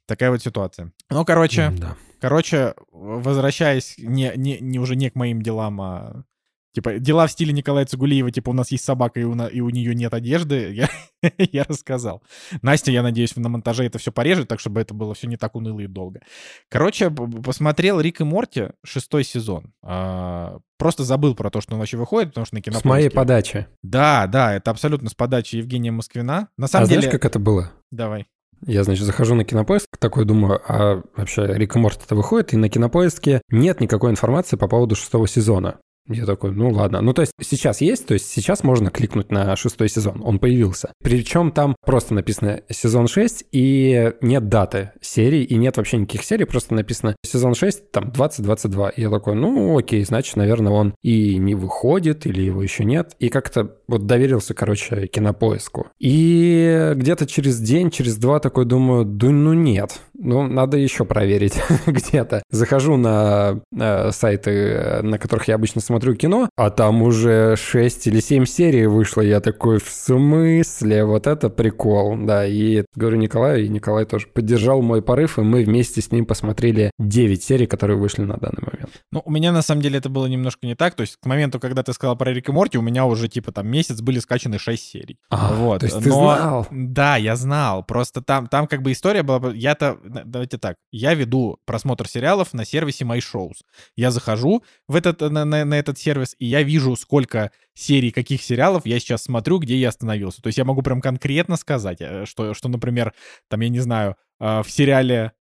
[0.06, 0.92] такая вот ситуация.
[1.10, 1.96] Ну, короче, да.
[2.20, 6.24] короче, возвращаясь не, не, не уже не к моим делам, а
[6.74, 9.60] Типа, дела в стиле Николая Цигулиева, типа, у нас есть собака, и у, на, и
[9.60, 10.72] у нее нет одежды,
[11.22, 12.22] я, я рассказал.
[12.62, 15.56] Настя, я надеюсь, на монтаже это все порежет, так, чтобы это было все не так
[15.56, 16.20] уныло и долго.
[16.68, 19.72] Короче, посмотрел Рик и Морти, шестой сезон.
[19.82, 22.88] А, просто забыл про то, что он вообще выходит, потому что на кинопоиске...
[22.88, 23.66] С моей подачи.
[23.82, 26.48] Да, да, это абсолютно с подачи Евгения Москвина.
[26.56, 27.02] На самом а деле...
[27.02, 27.72] знаешь, как это было?
[27.90, 28.26] Давай.
[28.66, 32.56] Я, значит, захожу на кинопоиск, такой думаю, а вообще Рик и Морти это выходит, и
[32.56, 35.78] на кинопоиске нет никакой информации по поводу шестого сезона.
[36.08, 37.00] Я такой, ну ладно.
[37.02, 40.92] Ну, то есть сейчас есть, то есть сейчас можно кликнуть на шестой сезон, он появился.
[41.02, 46.44] Причем там просто написано сезон 6, и нет даты серии, и нет вообще никаких серий,
[46.44, 48.90] просто написано сезон 6, там 2022.
[48.90, 53.14] И я такой, ну окей, значит, наверное, он и не выходит, или его еще нет.
[53.18, 55.88] И как-то вот доверился, короче, кинопоиску.
[55.98, 61.60] И где-то через день, через два такой думаю, да ну нет, ну надо еще проверить
[61.86, 62.42] где-то.
[62.50, 68.20] Захожу на э, сайты, на которых я обычно смотрю кино, а там уже 6 или
[68.20, 69.22] 7 серий вышло.
[69.22, 71.04] Я такой, в смысле?
[71.04, 72.16] Вот это прикол.
[72.18, 76.26] Да, и говорю Николаю, и Николай тоже поддержал мой порыв, и мы вместе с ним
[76.26, 78.90] посмотрели 9 серий, которые вышли на данный момент.
[79.12, 80.94] Ну, у меня на самом деле это было немножко не так.
[80.94, 83.52] То есть к моменту, когда ты сказал про Рик и Морти, у меня уже типа
[83.52, 85.18] там месяц были скачаны 6 серий.
[85.30, 85.80] А, вот.
[85.80, 86.14] То есть ты Но...
[86.16, 86.66] знал?
[86.70, 87.84] Да, я знал.
[87.84, 89.52] Просто там, там как бы история была...
[89.54, 89.98] Я-то...
[90.24, 90.76] Давайте так.
[90.90, 93.58] Я веду просмотр сериалов на сервисе MyShows.
[93.96, 98.42] Я захожу в этот, на, на, на этот сервис, и я вижу, сколько серий каких
[98.42, 100.42] сериалов я сейчас смотрю, где я остановился.
[100.42, 103.14] То есть я могу прям конкретно сказать, э, что, что например,
[103.48, 105.32] там, я не знаю, в сериале,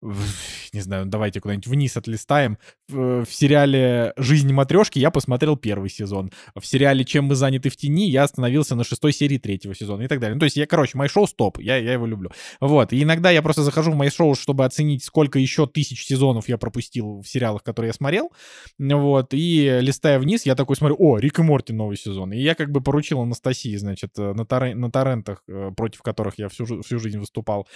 [0.74, 2.58] не знаю, давайте куда-нибудь вниз отлистаем,
[2.90, 6.32] в, в сериале «Жизнь матрешки» я посмотрел первый сезон.
[6.56, 10.08] В сериале «Чем мы заняты в тени» я остановился на шестой серии третьего сезона и
[10.08, 10.36] так далее.
[10.36, 12.32] Ну, то есть я, короче, мой шоу стоп, я, я его люблю.
[12.62, 16.48] Вот, и иногда я просто захожу в мой шоу, чтобы оценить, сколько еще тысяч сезонов
[16.48, 18.32] я пропустил в сериалах, которые я смотрел.
[18.80, 22.32] Вот, и листая вниз, я такой смотрю, о, Рик и Морти новый сезон.
[22.32, 26.48] И я как бы поручил Анастасии, значит, на, торрен, на торрентах, э, против которых я
[26.48, 27.68] всю, всю жизнь выступал,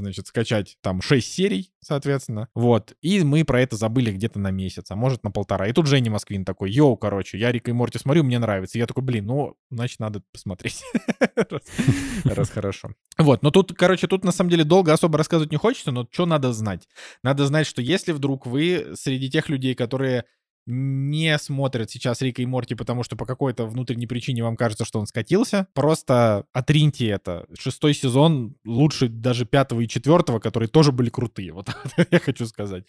[0.00, 2.48] значит, скачать там 6 серий, соответственно.
[2.54, 2.94] Вот.
[3.00, 5.68] И мы про это забыли где-то на месяц, а может на полтора.
[5.68, 8.78] И тут Женя Москвин такой, йоу, короче, я Рика и Морти смотрю, мне нравится.
[8.78, 10.82] И я такой, блин, ну, значит, надо посмотреть.
[12.24, 12.90] Раз хорошо.
[13.18, 16.26] Вот, но тут, короче, тут на самом деле долго особо рассказывать не хочется, но что
[16.26, 16.88] надо знать?
[17.22, 20.24] Надо знать, что если вдруг вы среди тех людей, которые
[20.70, 25.00] не смотрят сейчас Рика и Морти, потому что по какой-то внутренней причине вам кажется, что
[25.00, 25.66] он скатился.
[25.74, 27.46] Просто отриньте это.
[27.58, 31.52] Шестой сезон лучше даже пятого и четвертого, которые тоже были крутые.
[31.52, 31.70] Вот
[32.10, 32.84] я хочу сказать.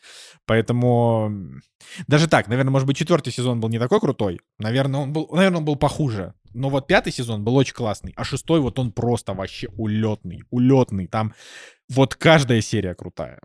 [0.46, 1.62] Поэтому
[2.08, 4.40] даже так, наверное, может быть, четвертый сезон был не такой крутой.
[4.60, 6.34] Наверное, он был, наверное, он был похуже.
[6.54, 11.08] Но вот пятый сезон был очень классный, а шестой вот он просто вообще улетный, улетный.
[11.08, 11.34] Там
[11.90, 13.38] вот каждая серия крутая.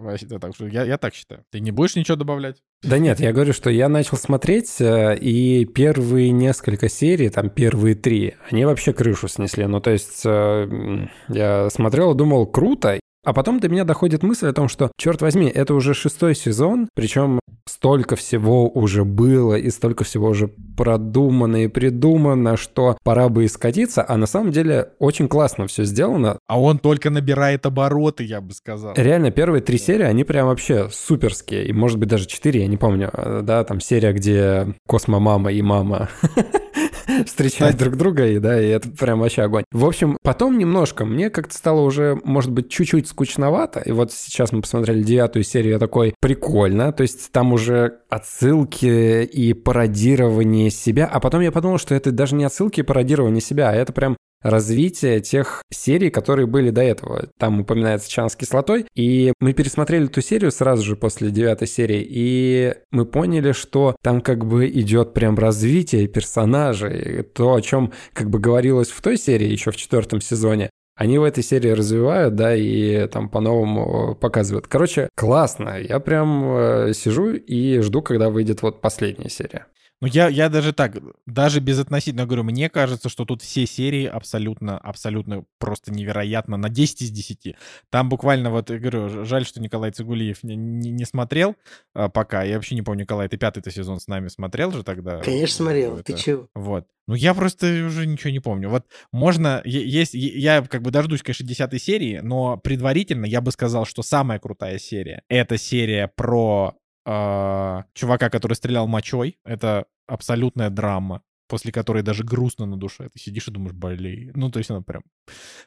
[0.60, 1.44] Я, я так считаю.
[1.50, 2.62] Ты не будешь ничего добавлять?
[2.82, 7.96] Да нет, я говорю, что я начал смотреть, э, и первые несколько серий, там первые
[7.96, 9.66] три, они вообще крышу снесли.
[9.66, 14.46] Ну, то есть э, я смотрел и думал, круто, А потом до меня доходит мысль
[14.46, 19.68] о том, что, черт возьми, это уже шестой сезон, причем столько всего уже было и
[19.70, 24.90] столько всего уже продумано и придумано, что пора бы и скатиться, а на самом деле
[25.00, 26.38] очень классно все сделано.
[26.46, 28.94] А он только набирает обороты, я бы сказал.
[28.94, 32.76] Реально, первые три серии, они прям вообще суперские, и может быть даже четыре, я не
[32.76, 33.10] помню,
[33.42, 36.10] да, там серия, где космомама и мама
[37.24, 39.64] встречать друг друга, и да, и это прям вообще огонь.
[39.72, 41.05] В общем, потом немножко.
[41.05, 45.74] Мне как-то стало уже, может быть, чуть-чуть скучновато, и вот сейчас мы посмотрели девятую серию,
[45.74, 51.79] я такой, прикольно, то есть там уже отсылки и пародирование себя, а потом я подумал,
[51.79, 54.16] что это даже не отсылки и пародирование себя, а это прям
[54.50, 57.28] развитие тех серий, которые были до этого.
[57.38, 62.06] Там упоминается чан с кислотой, и мы пересмотрели эту серию сразу же после девятой серии,
[62.09, 68.30] и мы поняли, что там как бы идет прям развитие персонажей, то, о чем как
[68.30, 72.56] бы говорилось в той серии еще в четвертом сезоне, они в этой серии развивают, да,
[72.56, 74.66] и там по-новому показывают.
[74.66, 75.78] Короче, классно.
[75.78, 79.66] Я прям э, сижу и жду, когда выйдет вот последняя серия.
[80.02, 84.76] Ну, я, я даже так, даже безотносительно говорю, мне кажется, что тут все серии абсолютно,
[84.76, 87.56] абсолютно просто невероятно на 10 из 10.
[87.88, 91.56] Там буквально вот, я говорю, жаль, что Николай Цигулиев не, не, не смотрел
[91.94, 92.42] а, пока.
[92.42, 95.20] Я вообще не помню, Николай, ты пятый сезон с нами смотрел же тогда?
[95.20, 95.94] Конечно, смотрел.
[95.94, 96.12] Это...
[96.12, 96.48] Ты чего?
[96.54, 96.87] Вот.
[97.09, 98.68] Ну, я просто уже ничего не помню.
[98.68, 103.87] Вот можно, есть, я как бы дождусь, конечно, десятой серии, но предварительно я бы сказал,
[103.87, 106.74] что самая крутая серия— это серия про
[107.06, 109.38] э, чувака, который стрелял мочой.
[109.44, 113.08] Это абсолютная драма, после которой даже грустно на душе.
[113.12, 114.32] Ты сидишь и думаешь, блин.
[114.34, 115.02] Ну, то есть она прям...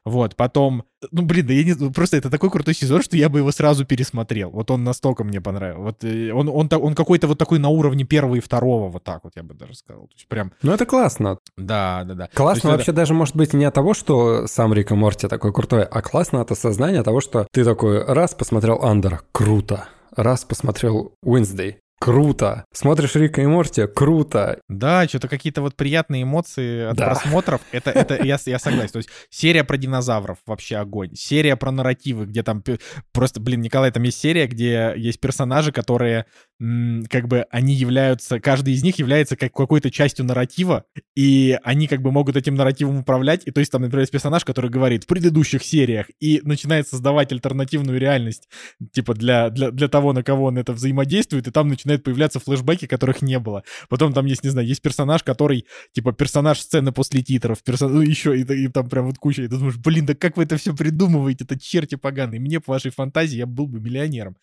[0.03, 0.83] Вот, потом...
[1.11, 1.91] Ну, блин, да я не...
[1.91, 4.49] Просто это такой крутой сезон, что я бы его сразу пересмотрел.
[4.51, 5.81] Вот он настолько мне понравился.
[5.81, 9.23] Вот э, он, он, он, какой-то вот такой на уровне первого и второго, вот так
[9.23, 10.07] вот я бы даже сказал.
[10.07, 10.51] То есть прям...
[10.61, 11.39] Ну, это классно.
[11.57, 12.29] Да, да, да.
[12.33, 12.97] Классно вообще это...
[12.97, 16.51] даже, может быть, не от того, что сам Рика Морти такой крутой, а классно от
[16.51, 19.87] осознания того, что ты такой раз посмотрел Андер, круто
[20.23, 21.79] раз посмотрел Уинсдей.
[21.99, 22.65] Круто.
[22.71, 24.61] Смотришь Рика и Морти, круто.
[24.69, 27.07] Да, что-то какие-то вот приятные эмоции от да.
[27.07, 27.61] просмотров.
[27.73, 28.93] Это, это я, я согласен.
[28.93, 31.13] То есть серия про динозавров вообще огонь.
[31.15, 32.63] Серия про нарративы, где там
[33.11, 36.25] просто, блин, Николай, там есть серия, где есть персонажи, которые
[36.59, 40.83] как бы они являются, каждый из них является как какой-то частью нарратива,
[41.15, 44.43] и они как бы могут этим нарративом управлять, и то есть там, например, есть персонаж,
[44.43, 48.49] который говорит в предыдущих сериях и начинает создавать альтернативную реальность,
[48.91, 52.87] типа для, для, для того, на кого он это взаимодействует, и там начинают появляться флешбеки,
[52.87, 53.63] которых не было.
[53.89, 57.93] Потом там есть, не знаю, есть персонаж, который, типа, персонаж сцены после титров, персон...
[57.93, 60.43] ну еще, и, и там прям вот куча, и ты думаешь, блин, да как вы
[60.43, 64.37] это все придумываете, это черти поганые, мне по вашей фантазии я был бы миллионером.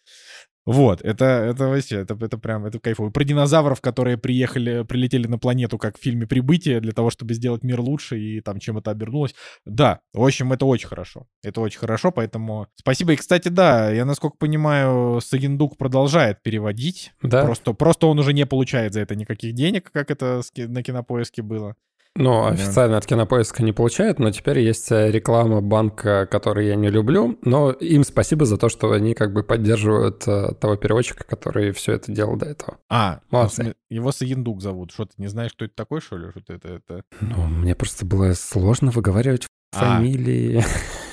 [0.66, 3.11] Вот, это, это вообще, это, это прям, это кайфово.
[3.11, 7.62] Про динозавров, которые приехали, прилетели на планету, как в фильме «Прибытие», для того, чтобы сделать
[7.62, 9.35] мир лучше, и там чем это обернулось.
[9.64, 11.29] Да, в общем, это очень хорошо.
[11.44, 13.12] Это очень хорошо, поэтому спасибо.
[13.12, 17.12] И, кстати, да, я, насколько понимаю, Сагендук продолжает переводить.
[17.22, 17.44] Да.
[17.44, 21.76] Просто, просто он уже не получает за это никаких денег, как это на кинопоиске было.
[22.16, 26.88] Ну, официально от Кинопоиска не получают, но теперь есть э, реклама банка, который я не
[26.88, 31.72] люблю, но им спасибо за то, что они как бы поддерживают э, того переводчика, который
[31.72, 32.79] все это делал до этого.
[32.88, 33.74] А, Молодцы.
[33.90, 34.92] его Саиндук зовут.
[34.92, 36.31] Что, ты не знаешь, кто это такой, что ли?
[36.31, 37.02] Что это, это...
[37.20, 39.96] Ну, мне просто было сложно выговаривать а.
[39.96, 40.64] фамилии.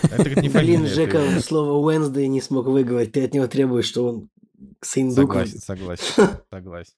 [0.03, 3.11] Это не Блин, Жека слово Wednesday не смог выговорить.
[3.11, 4.29] Ты от него требуешь, что он
[4.81, 5.33] Саиндук.
[5.33, 6.93] Согласен, согласен, согласен.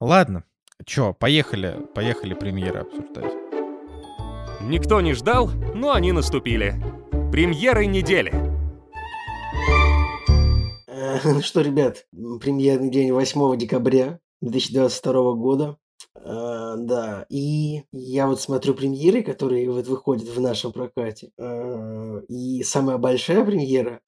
[0.00, 0.44] Ладно,
[0.86, 3.32] Чё, поехали, поехали премьеры обсуждать.
[4.62, 6.74] Никто не ждал, но они наступили.
[7.32, 8.32] Премьеры недели.
[10.86, 12.06] Э, ну что, ребят,
[12.40, 15.76] премьерный день 8 декабря 2022 года.
[16.16, 21.30] Uh, да, и я вот смотрю премьеры, которые вот выходят в нашем прокате.
[21.40, 24.00] Uh, и самая большая премьера,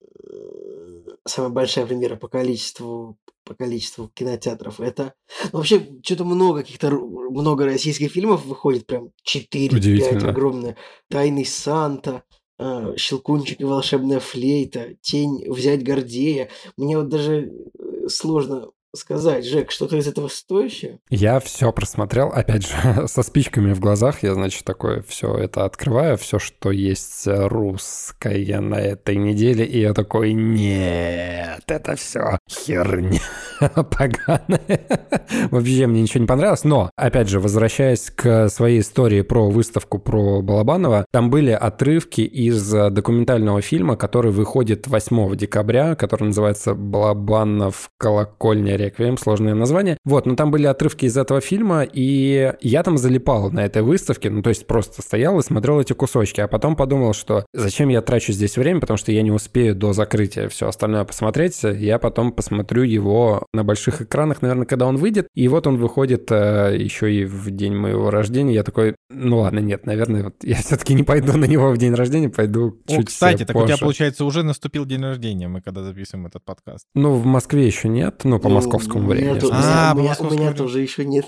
[1.25, 4.79] самая большая премьера по количеству по количеству кинотеатров.
[4.79, 5.15] Это
[5.51, 10.77] ну, вообще что-то много каких-то много российских фильмов выходит, прям 4-5 огромные.
[11.09, 12.23] Тайный Санта,
[12.57, 16.49] э, Щелкунчик и волшебная флейта, Тень взять Гордея.
[16.77, 20.99] Мне вот даже э, сложно сказать, Жек, что-то из этого стоящее?
[21.09, 24.23] Я все просмотрел, опять же, со спичками в глазах.
[24.23, 29.93] Я, значит, такое все это открываю, все, что есть русское на этой неделе, и я
[29.93, 33.19] такой, нет, это все херня
[33.59, 34.87] поганая.
[35.51, 40.41] Вообще мне ничего не понравилось, но, опять же, возвращаясь к своей истории про выставку про
[40.41, 47.89] Балабанова, там были отрывки из документального фильма, который выходит 8 декабря, который называется «Балабанов.
[47.97, 49.97] Колокольня «Реквием», сложное название.
[50.05, 54.29] Вот, но там были отрывки из этого фильма, и я там залипал на этой выставке,
[54.29, 58.01] ну, то есть просто стоял и смотрел эти кусочки, а потом подумал, что зачем я
[58.01, 62.31] трачу здесь время, потому что я не успею до закрытия все остальное посмотреть, я потом
[62.31, 67.13] посмотрю его на больших экранах, наверное, когда он выйдет, и вот он выходит э, еще
[67.13, 71.03] и в день моего рождения, я такой, ну ладно, нет, наверное, вот я все-таки не
[71.03, 74.43] пойду на него в день рождения, пойду О, чуть кстати, так у тебя, получается, уже
[74.43, 76.85] наступил день рождения, мы когда записываем этот подкаст.
[76.95, 79.39] Ну, в Москве еще нет, ну, по Ну, московскому времени.
[79.39, 79.57] смысле.
[79.61, 80.53] А, у меня- У меня времени.
[80.57, 81.25] тоже еще нет.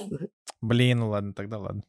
[0.61, 1.83] Блин, ну ладно, тогда ладно.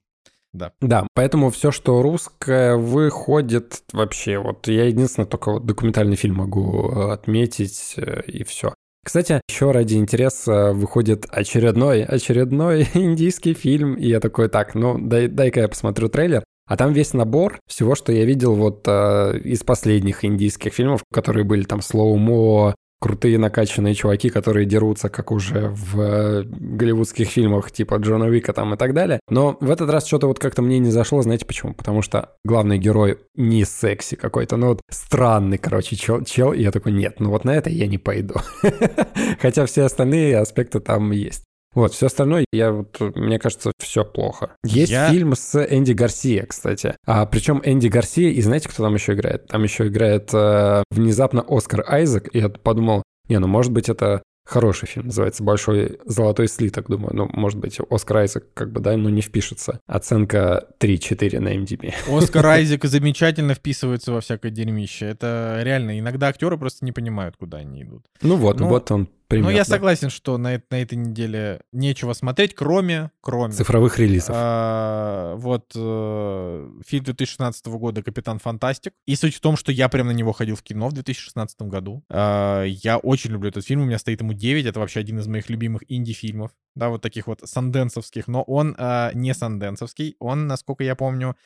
[0.52, 0.72] Да.
[0.80, 4.38] Да, поэтому все, что русское, выходит вообще.
[4.38, 8.72] Вот я единственное только вот документальный фильм могу э, отметить, э, и все.
[9.04, 15.28] Кстати, еще ради интереса выходит очередной, очередной индийский фильм, и я такой, так, ну дай,
[15.28, 16.42] дай-ка я посмотрю трейлер.
[16.68, 21.44] А там весь набор всего, что я видел вот э, из последних индийских фильмов, которые
[21.44, 27.96] были там слоумо, крутые накачанные чуваки, которые дерутся, как уже в э, голливудских фильмах типа
[27.96, 29.20] Джона Уика там и так далее.
[29.28, 31.74] Но в этот раз что-то вот как-то мне не зашло, знаете почему?
[31.74, 36.72] Потому что главный герой не секси какой-то, ну вот странный, короче, чел, чел, и я
[36.72, 38.36] такой, нет, ну вот на это я не пойду.
[39.40, 41.44] Хотя все остальные аспекты там есть.
[41.76, 44.56] Вот, все остальное, я вот, мне кажется, все плохо.
[44.64, 46.96] Есть Я- фильм с Энди Гарсия, кстати.
[47.06, 49.46] А причем Энди Гарсия, и знаете, кто там еще играет?
[49.46, 54.22] Там еще играет э, внезапно Оскар Айзек, и я подумал, не, ну может быть это
[54.46, 58.96] хороший фильм, называется «Большой золотой слиток», думаю, ну может быть Оскар Айзек как бы, да,
[58.96, 59.80] ну не впишется.
[59.86, 61.92] Оценка 3-4 на MDB.
[62.08, 65.06] Оскар Айзек замечательно вписывается во всякое дерьмище.
[65.06, 68.06] Это реально, иногда актеры просто не понимают, куда они идут.
[68.22, 69.50] Ну вот, Ну, вот он пример.
[69.50, 74.34] ну, я согласен, что на, на этой неделе нечего смотреть, кроме, кроме Цифровых релизов.
[74.36, 78.92] А, вот э, фильм 2016 года «Капитан Фантастик».
[79.06, 82.04] И суть в том, что я прям на него ходил в кино в 2016 году.
[82.08, 85.26] А, я очень люблю этот фильм, у меня стоит ему 9, это вообще один из
[85.26, 90.84] моих любимых инди-фильмов, да, вот таких вот санденсовских, но он а, не санденсовский, он, насколько
[90.84, 91.36] я помню,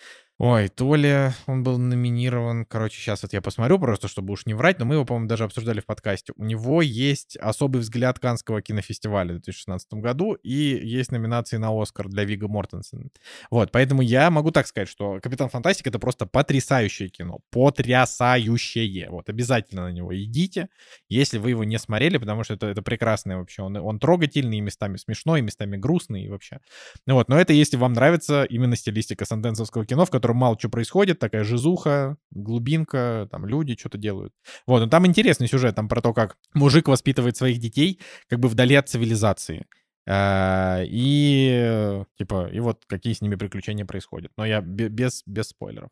[0.43, 4.55] Ой, то ли он был номинирован, короче, сейчас вот я посмотрю просто, чтобы уж не
[4.55, 6.33] врать, но мы его, по-моему, даже обсуждали в подкасте.
[6.35, 12.09] У него есть особый взгляд Канского кинофестиваля в 2016 году и есть номинации на Оскар
[12.09, 13.11] для Вига Мортенсена.
[13.51, 19.11] Вот, поэтому я могу так сказать, что «Капитан Фантастик»— это просто потрясающее кино, потрясающее.
[19.11, 20.71] Вот, обязательно на него идите,
[21.11, 23.61] если вы его не смотрели, потому что это, это прекрасное вообще.
[23.61, 26.61] Он, он трогательный, и местами смешной, и местами грустный, и вообще.
[27.05, 30.71] Ну вот, но это если вам нравится именно стилистика санденсовского кино, в котором мало чего
[30.71, 34.33] происходит, такая жизуха, глубинка, там люди что-то делают.
[34.67, 38.49] Вот, но там интересный сюжет, там про то, как мужик воспитывает своих детей как бы
[38.49, 39.67] вдали от цивилизации.
[40.09, 44.33] А, И, типа, и вот какие с ними приключения происходят.
[44.37, 45.91] Но я бе- без, без спойлеров.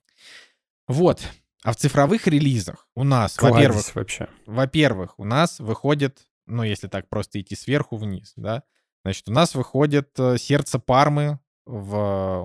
[0.87, 1.23] Вот.
[1.63, 4.29] А в цифровых релизах у нас, во-первых, вообще.
[4.47, 8.63] во-первых, у нас выходит, ну, если так просто идти сверху вниз, да,
[9.05, 11.95] значит, у нас выходит э, «Сердце Пармы» в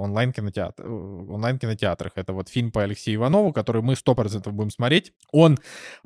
[0.02, 2.12] онлайн-кинотеатр, онлайн-кинотеатрах.
[2.16, 5.14] Это вот фильм по Алексею Иванову, который мы 100% будем смотреть.
[5.32, 5.58] Он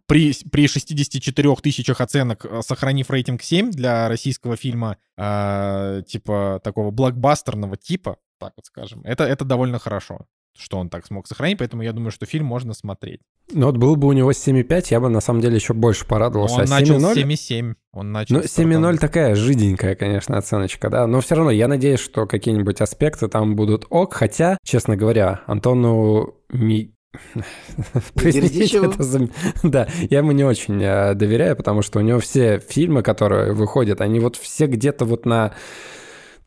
[0.05, 6.91] при, при 64 тысячах оценок, э, сохранив рейтинг 7 для российского фильма, э, типа такого
[6.91, 10.27] блокбастерного типа, так вот скажем, это, это довольно хорошо
[10.59, 13.21] что он так смог сохранить, поэтому я думаю, что фильм можно смотреть.
[13.53, 16.55] Ну вот был бы у него 7,5, я бы на самом деле еще больше порадовался.
[16.55, 17.13] Он А начал 7,0?
[17.13, 17.17] с
[17.51, 17.73] 7,7.
[17.93, 18.97] Он начал Ну, с 7,0 стартанул.
[18.97, 21.07] такая жиденькая, конечно, оценочка, да.
[21.07, 24.13] Но все равно я надеюсь, что какие-нибудь аспекты там будут ок.
[24.15, 26.91] Хотя, честно говоря, Антону Ми...
[28.15, 29.29] Это за-
[29.63, 34.01] Да, я ему не очень э, доверяю, потому что у него все фильмы, которые выходят,
[34.01, 35.53] они вот все где-то вот на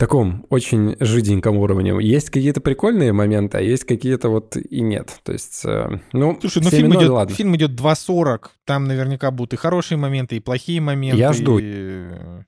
[0.01, 1.95] таком очень жиденьком уровне.
[2.01, 5.11] Есть какие-то прикольные моменты, а есть какие-то вот и нет.
[5.23, 7.35] То есть, э, ну, Слушай, ну 7,0, фильм идет, ладно.
[7.37, 11.19] фильм идет 2.40, там наверняка будут и хорошие моменты, и плохие моменты.
[11.19, 11.59] Я жду.
[11.61, 12.07] и-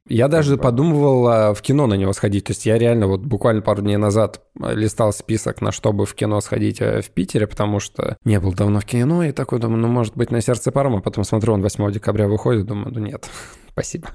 [0.08, 0.62] Я даже бы.
[0.62, 2.44] подумывал а, в кино на него сходить.
[2.46, 6.06] То есть я реально вот буквально пару дней назад а, листал список, на что бы
[6.06, 9.58] в кино сходить а, в Питере, потому что не был давно в кино, и такой
[9.60, 11.02] думаю, ну, может быть, на сердце Парма.
[11.02, 13.28] Потом смотрю, он 8 декабря выходит, думаю, ну нет,
[13.72, 14.08] спасибо.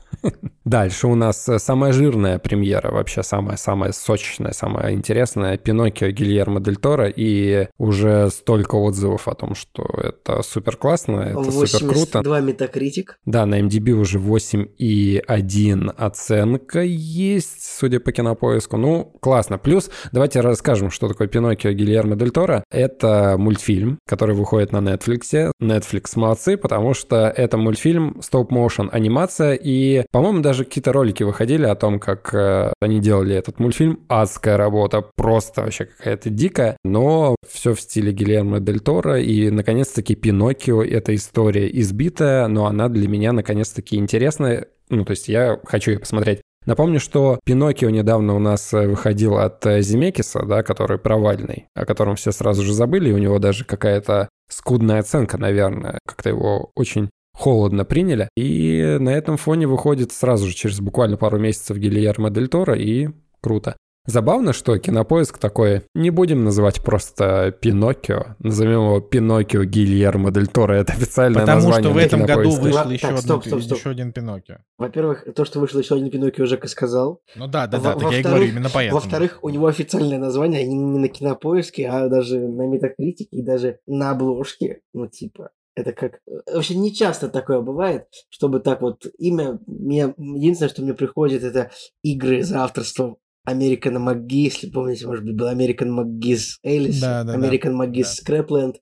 [0.65, 6.75] Дальше у нас э, самая жирная премьера, вообще самая-самая сочная, самая интересная, Пиноккио Гильермо Дель
[6.75, 12.19] Торо, и уже столько отзывов о том, что это супер классно, это супер круто.
[12.19, 13.17] 82 метакритик.
[13.25, 18.75] Да, на MDB уже 8,1 оценка есть, судя по кинопоиску.
[18.75, 19.57] Ну, классно.
[19.57, 22.65] Плюс, давайте расскажем, что такое Пиноккио Гильермо Дель Торо.
[22.69, 25.51] Это мультфильм, который выходит на Netflix.
[25.61, 31.75] Netflix молодцы, потому что это мультфильм стоп-моушен анимация, и, по-моему, даже какие-то ролики выходили о
[31.75, 33.99] том, как э, они делали этот мультфильм.
[34.07, 40.15] Адская работа, просто вообще какая-то дикая, но все в стиле Гильермо Дель Торо, и, наконец-таки,
[40.15, 44.67] Пиноккио— это история избитая, но она для меня, наконец-таки, интересная.
[44.89, 49.37] Ну, то есть я хочу ее посмотреть Напомню, что Пиноккио недавно у нас э, выходил
[49.37, 53.39] от э, Земекиса, да, который провальный, о котором все сразу же забыли, и у него
[53.39, 55.97] даже какая-то скудная оценка, наверное.
[56.05, 58.29] Как-то его очень холодно приняли.
[58.35, 63.09] И на этом фоне выходит сразу же через буквально пару месяцев Гильермо Дель Торо, и
[63.41, 63.77] круто.
[64.09, 70.75] Забавно, что кинопоиск такой, не будем называть просто Пиноккио, назовем его Пиноккио Гильермо Дель Торо,
[70.75, 71.83] это официальное Потому название.
[71.83, 73.77] что в этом году вышел Так, еще, стоп, одно- стоп, стоп.
[73.79, 74.55] еще один Пиноккио.
[74.77, 77.19] Во-первых, то, что вышло еще один Пиноккио, Жека сказал.
[77.35, 79.01] Ну да, да, Во- да, так я и во-вторых- говорю именно поэтому.
[79.01, 83.79] Во-вторых, у него официальное название, они не на кинопоиске, а даже на метакритике и даже
[83.87, 84.79] на обложке.
[84.93, 86.21] Ну, типа, это как...
[86.51, 89.59] Вообще не часто такое бывает, чтобы так вот имя...
[89.67, 90.13] Мне...
[90.17, 91.69] Единственное, что мне приходит, это
[92.01, 93.17] игры за авторством
[93.47, 97.39] American McGee, если помните, может быть, был American McGee's Alice, Да, да, да.
[97.39, 98.75] American McGee's Scrapland,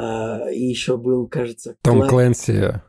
[0.00, 2.80] а, и еще был, кажется, Том Кла- Клэнси.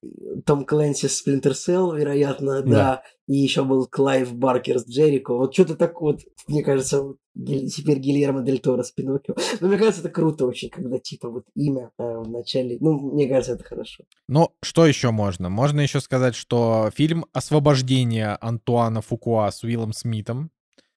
[0.46, 2.70] том Клэнси Splinter Cell, вероятно, да.
[2.70, 3.02] Да.
[3.28, 5.34] И еще был Клайв Баркер с Джерико.
[5.36, 7.04] Вот что-то так вот, мне кажется,
[7.36, 9.36] теперь Гильермо Дель Торо с Пиноккио.
[9.60, 12.78] Но мне кажется, это круто очень, когда типа вот имя э, в начале.
[12.80, 14.04] Ну, мне кажется, это хорошо.
[14.28, 15.50] Ну, что еще можно?
[15.50, 20.50] Можно еще сказать, что фильм «Освобождение Антуана Фукуа» с Уиллом Смитом.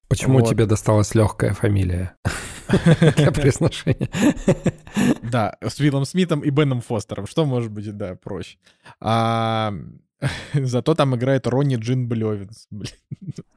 [0.09, 0.49] Почему Вот.
[0.49, 2.15] тебе досталась легкая фамилия
[3.17, 4.09] для произношения?
[5.21, 7.27] Да, с Уиллом Смитом и Беном Фостером.
[7.27, 8.57] Что может быть, да, проще.
[8.99, 9.73] А,
[10.53, 12.67] Зато там играет Ронни Джин Блевинс.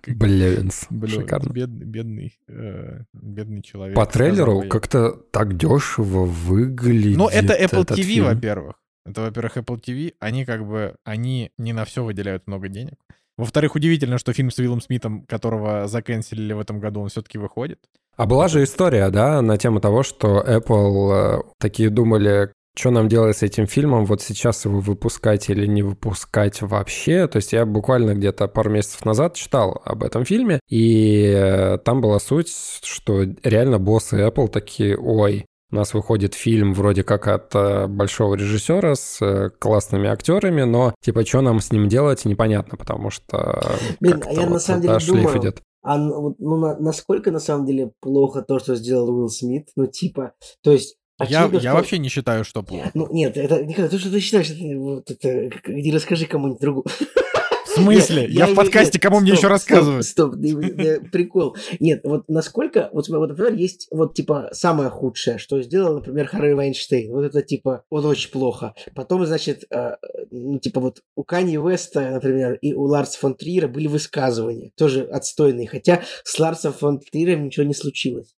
[0.00, 0.88] Как- Блевинс.
[1.06, 1.52] Шикарно.
[1.52, 3.96] Бедный, бедный, э, бедный человек.
[3.96, 7.18] По трейлеру как-то так дешево выглядит.
[7.18, 8.76] Ну, это Apple TV, во-первых.
[9.04, 10.14] Это, во-первых, Apple TV.
[10.18, 12.94] Они как бы, они не на все выделяют много денег.
[13.38, 17.80] Во-вторых, удивительно, что фильм с Уиллом Смитом, которого заканчивали в этом году, он все-таки выходит.
[18.16, 23.08] А была же история, да, на тему того, что Apple э, такие думали, что нам
[23.08, 27.26] делать с этим фильмом, вот сейчас его выпускать или не выпускать вообще.
[27.26, 32.00] То есть я буквально где-то пару месяцев назад читал об этом фильме, и э, там
[32.00, 32.50] была суть,
[32.84, 38.34] что реально боссы Apple такие, ой, у нас выходит фильм вроде как от э, большого
[38.36, 43.60] режиссера с э, классными актерами, но типа что нам с ним делать непонятно, потому что
[43.64, 45.62] э, Блин, а я на вот самом туда деле думаю, идет.
[45.82, 49.68] А ну, ну, на- насколько на самом деле плохо то, что сделал Уилл Смит?
[49.76, 50.96] Ну, типа, то есть...
[51.18, 52.90] Я, очевидно, я что- вообще не считаю, что плохо.
[52.94, 56.86] Ну, нет, это, Николай, то, что ты считаешь, это, вот, это, иди расскажи кому-нибудь другому.
[57.76, 58.26] В смысле?
[58.28, 60.06] Я в подкасте, кому мне еще рассказывать?
[60.06, 61.56] Стоп, да, прикол.
[61.80, 67.12] Нет, вот насколько, вот, например, есть вот, типа, самое худшее, что сделал, например, Харри Вайнштейн.
[67.12, 68.74] Вот это, типа, вот очень плохо.
[68.94, 69.96] Потом, значит, э,
[70.30, 75.02] ну, типа, вот у Канье Уэста, например, и у Ларса фон Триера были высказывания, тоже
[75.02, 78.34] отстойные, хотя с Ларсом фон Триером ничего не случилось.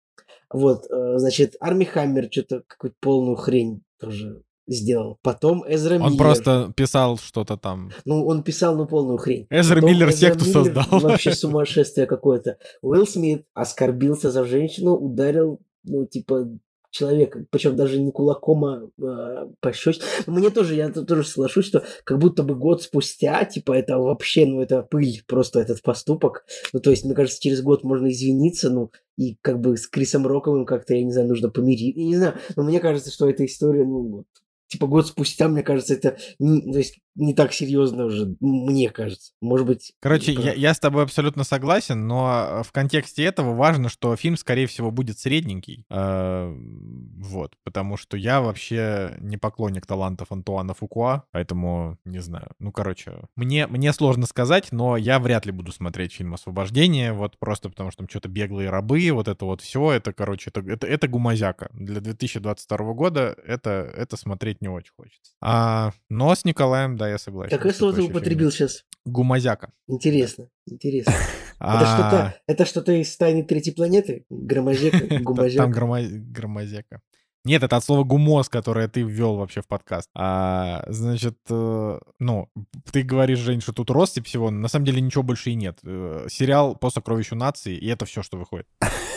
[0.51, 5.19] Вот, э, значит, Арми Хаммер что-то какую-то полную хрень тоже сделал.
[5.23, 6.19] Потом Эзра Он Миллер.
[6.19, 7.91] просто писал что-то там.
[8.05, 9.47] Ну, он писал, ну, полную хрень.
[9.51, 11.01] Эзра Потом Миллер Эзра секту Миллер создал.
[11.01, 12.59] Вообще сумасшествие какое-то.
[12.83, 16.49] Уилл Смит оскорбился за женщину, ударил, ну, типа,
[16.91, 20.07] человека, причем даже не кулаком, а э, пощечиной.
[20.27, 24.47] Но Мне тоже, я тоже соглашусь, что как будто бы год спустя, типа, это вообще,
[24.47, 26.45] ну, это пыль, просто этот поступок.
[26.73, 30.27] Ну, то есть, мне кажется, через год можно извиниться, ну, и как бы с Крисом
[30.27, 31.97] Роковым как-то, я не знаю, нужно помирить.
[31.97, 34.27] Я не знаю, но мне кажется, что эта история, ну, вот,
[34.69, 39.33] типа, год спустя, мне кажется, это не, то есть, не так серьезно уже, мне кажется.
[39.41, 39.93] Может быть...
[40.01, 44.37] Короче, не я, я с тобой абсолютно согласен, но в контексте этого важно, что фильм,
[44.37, 45.85] скорее всего, будет средненький.
[45.91, 46.55] Э,
[47.19, 52.51] Вот, потому что я вообще не поклонник талантов Антуана Фукуа, поэтому не знаю.
[52.61, 57.37] Ну, короче, мне, мне сложно сказать, но я вряд ли буду смотреть фильм «Освобождение», вот
[57.39, 60.87] просто потому что там что-то беглые рабы, вот это вот все, это, короче, это, это,
[60.87, 61.69] это гумазяка.
[61.73, 65.33] Для 2022 года это, это смотреть не очень хочется.
[65.41, 67.57] А, но с Николаем, да, я согласен.
[67.57, 68.69] Какое слово ты употребил фильм.
[68.69, 68.85] сейчас?
[69.05, 69.73] Гумазяка.
[69.87, 71.13] Интересно, интересно.
[71.61, 74.25] Это А, что-то, это что-то из тайны третьей планеты?
[74.31, 77.01] Громозека, Та- Там громозека.
[77.45, 80.11] Нет, это от слова гумоз, которое ты ввел вообще в подкаст.
[80.15, 82.49] А, значит, э, ну,
[82.93, 85.79] ты говоришь, Жень, что тут россыпь всего, на самом деле ничего больше и нет.
[85.85, 88.67] Э, Сериал по сокровищу нации, и это все, что выходит.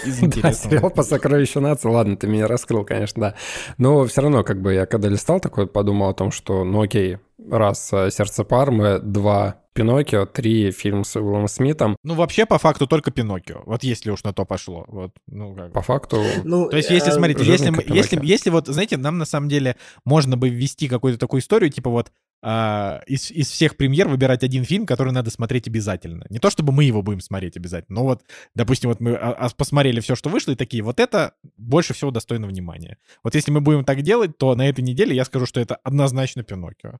[0.05, 0.53] Из Да, интересного.
[0.75, 1.89] сериал по сокровищу нации.
[1.89, 3.35] Ладно, ты меня раскрыл, конечно, да.
[3.77, 7.17] Но все равно, как бы я когда листал такой, подумал о том, что, ну окей,
[7.49, 11.95] раз э, «Сердце Пармы», два «Пиноккио», три фильм с Уиллом Смитом.
[12.03, 13.61] Ну, вообще, по факту, только Пиноккио.
[13.65, 14.85] Вот если уж на то пошло.
[14.87, 15.71] Вот, ну, как.
[15.73, 19.17] По факту, Ну, То есть, если, а, смотрите, если, мы- если, если вот, знаете, нам
[19.17, 22.11] на самом деле можно бы ввести какую-то такую историю, типа вот
[22.41, 26.25] а, из, из всех премьер выбирать один фильм, который надо смотреть обязательно.
[26.29, 28.21] Не то, чтобы мы его будем смотреть обязательно, но вот,
[28.55, 32.11] допустим, вот мы а, а, посмотрели все, что вышло, и такие, вот это больше всего
[32.11, 32.97] достойно внимания.
[33.23, 36.43] Вот если мы будем так делать, то на этой неделе я скажу, что это однозначно
[36.43, 36.97] Пиноккио.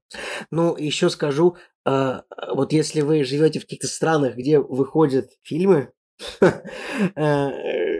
[0.52, 2.22] Ну, еще скажу, э,
[2.54, 5.92] вот если вы живете в каких-то странах, где выходят фильмы,
[7.16, 7.91] э,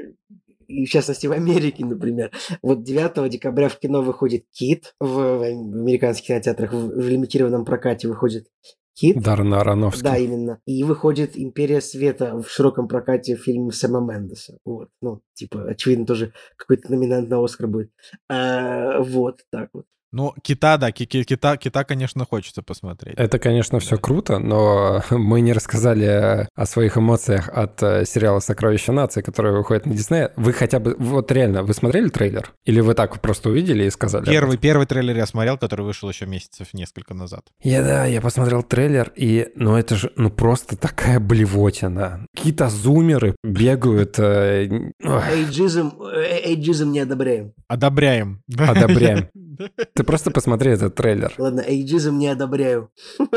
[0.72, 2.32] и в частности в Америке, например.
[2.62, 8.08] Вот 9 декабря в кино выходит «Кит», в, в американских кинотеатрах в, в лимитированном прокате
[8.08, 8.48] выходит
[8.94, 9.22] «Кит».
[9.22, 10.04] Дарна Аронофски.
[10.04, 10.60] Да, именно.
[10.66, 14.58] И выходит «Империя света» в широком прокате фильм Сэма Мендеса.
[14.66, 14.90] Вот.
[15.02, 17.92] Ну, типа, очевидно, тоже какой-то номинант на Оскар будет.
[18.30, 19.86] А, вот, так вот.
[20.14, 23.16] Ну, кита, да, кита, кита, конечно, хочется посмотреть.
[23.18, 28.92] Это, конечно, все круто, но мы не рассказали о своих эмоциях от э, сериала «Сокровища
[28.92, 30.28] нации», который выходит на Дисней.
[30.36, 32.52] Вы хотя бы, вот реально, вы смотрели трейлер?
[32.66, 34.26] Или вы так просто увидели и сказали?
[34.26, 37.46] Первый, первый трейлер я смотрел, который вышел еще месяцев несколько назад.
[37.64, 42.26] Я, да, я посмотрел трейлер, и, ну, это же, ну, просто такая блевотина.
[42.36, 44.20] Какие-то зумеры бегают.
[44.20, 44.68] Э,
[45.02, 47.54] эйджизм, э, эйджизм не одобряем.
[47.70, 48.44] Одобряем.
[48.58, 49.30] Одобряем.
[50.02, 51.32] Ты просто посмотри этот трейлер.
[51.38, 52.90] Ладно, эйджизм не одобряю.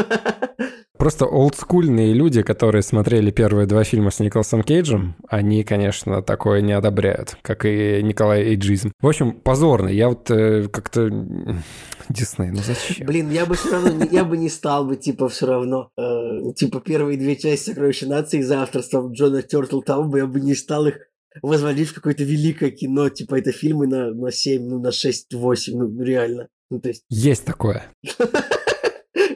[0.97, 6.73] Просто олдскульные люди, которые смотрели первые два фильма с Николасом Кейджем, они, конечно, такое не
[6.73, 8.93] одобряют, как и Николай Эйджизм.
[9.03, 9.89] В общем, позорно.
[9.89, 11.11] Я вот э, как-то...
[12.09, 13.07] Дисней, ну зачем?
[13.07, 16.81] Блин, я бы все равно, я бы не стал бы, типа, все равно, э, типа,
[16.81, 20.97] первые две части «Сокровища нации» за авторством Джона Тёртл Таумба, я бы не стал их
[21.43, 26.03] возводить в какое-то великое кино, типа это фильмы на, на 7, ну на 6-8, ну
[26.03, 26.49] реально.
[26.71, 27.05] Ну, то есть...
[27.09, 27.85] Есть такое.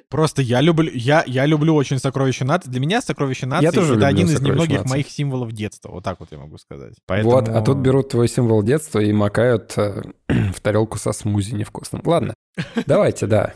[0.09, 2.71] Просто я люблю, я, я люблю очень «Сокровище нации».
[2.71, 4.91] Для меня «Сокровище нации» я тоже это один из немногих нации.
[4.91, 5.91] моих символов детства.
[5.91, 6.95] Вот так вот я могу сказать.
[7.07, 7.35] Поэтому...
[7.35, 12.03] Вот, а тут берут твой символ детства и макают э, в тарелку со смузи невкусным.
[12.05, 12.35] Ладно,
[12.87, 13.55] давайте, да.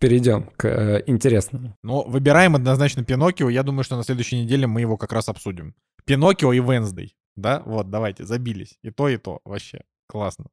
[0.00, 1.76] Перейдем к э, интересному.
[1.82, 3.48] Ну, выбираем однозначно Пиноккио.
[3.48, 5.74] Я думаю, что на следующей неделе мы его как раз обсудим.
[6.04, 7.14] Пиноккио и Венсдей.
[7.36, 8.78] Да, вот, давайте, забились.
[8.82, 9.40] И то, и то.
[9.44, 10.46] Вообще, классно.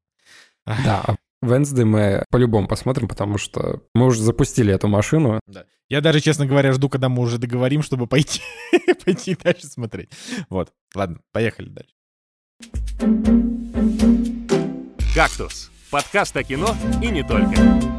[0.66, 5.40] Да, а Венсды мы по-любому посмотрим, потому что мы уже запустили эту машину.
[5.48, 5.66] Да.
[5.90, 8.42] Я даже, честно говоря, жду, когда мы уже договорим, чтобы пойти,
[9.06, 10.10] пойти дальше смотреть.
[10.50, 11.94] Вот, ладно, поехали дальше.
[15.14, 17.95] «Кактус»— подкаст о кино и не только.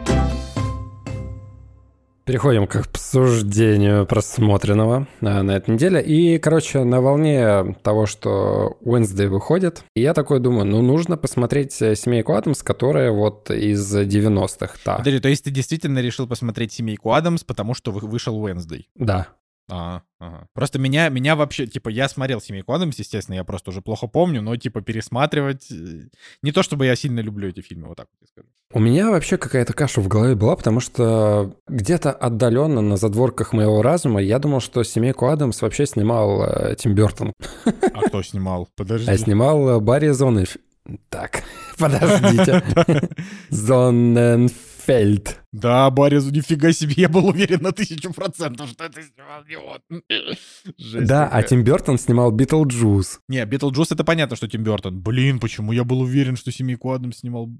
[2.26, 6.02] Переходим к обсуждению просмотренного э, на этой неделе.
[6.02, 11.94] И, короче, на волне того, что Wednesday выходит, я такой думаю, ну, нужно посмотреть э,
[11.94, 14.74] «Семейку Адамс», которая вот из 90-х.
[14.84, 14.96] Да.
[14.96, 18.86] Подожди, то есть ты действительно решил посмотреть «Семейку Адамс», потому что вышел Wednesday?
[18.96, 19.28] Да.
[19.68, 20.46] А, ага.
[20.54, 24.40] Просто меня, меня вообще, типа, я смотрел «Семейку Адамс», естественно, я просто уже плохо помню,
[24.40, 25.70] но, типа, пересматривать...
[25.72, 26.08] Э,
[26.42, 28.48] не то, чтобы я сильно люблю эти фильмы, вот так вот скажу.
[28.72, 33.82] У меня вообще какая-то каша в голове была, потому что где-то отдаленно на задворках моего
[33.82, 37.32] разума я думал, что «Семейку Адамс» вообще снимал э, Тим Бертон.
[37.64, 38.68] А кто снимал?
[38.76, 39.10] Подожди.
[39.10, 40.62] А снимал э, Барри Зонненфельд.
[41.08, 41.42] Так,
[41.78, 42.62] подождите.
[43.50, 44.65] Зонненфельд.
[44.86, 45.40] Фельд.
[45.52, 50.02] Да, Борис, нифига себе, я был уверен на тысячу процентов, что это снимал не он.
[50.78, 51.40] Жесть да, какая.
[51.40, 53.18] а Тим Бертон снимал Битлджус.
[53.28, 55.00] Не, Битлджус это понятно, что Тим Бертон.
[55.00, 57.50] Блин, почему я был уверен, что Семейку Адам снимал...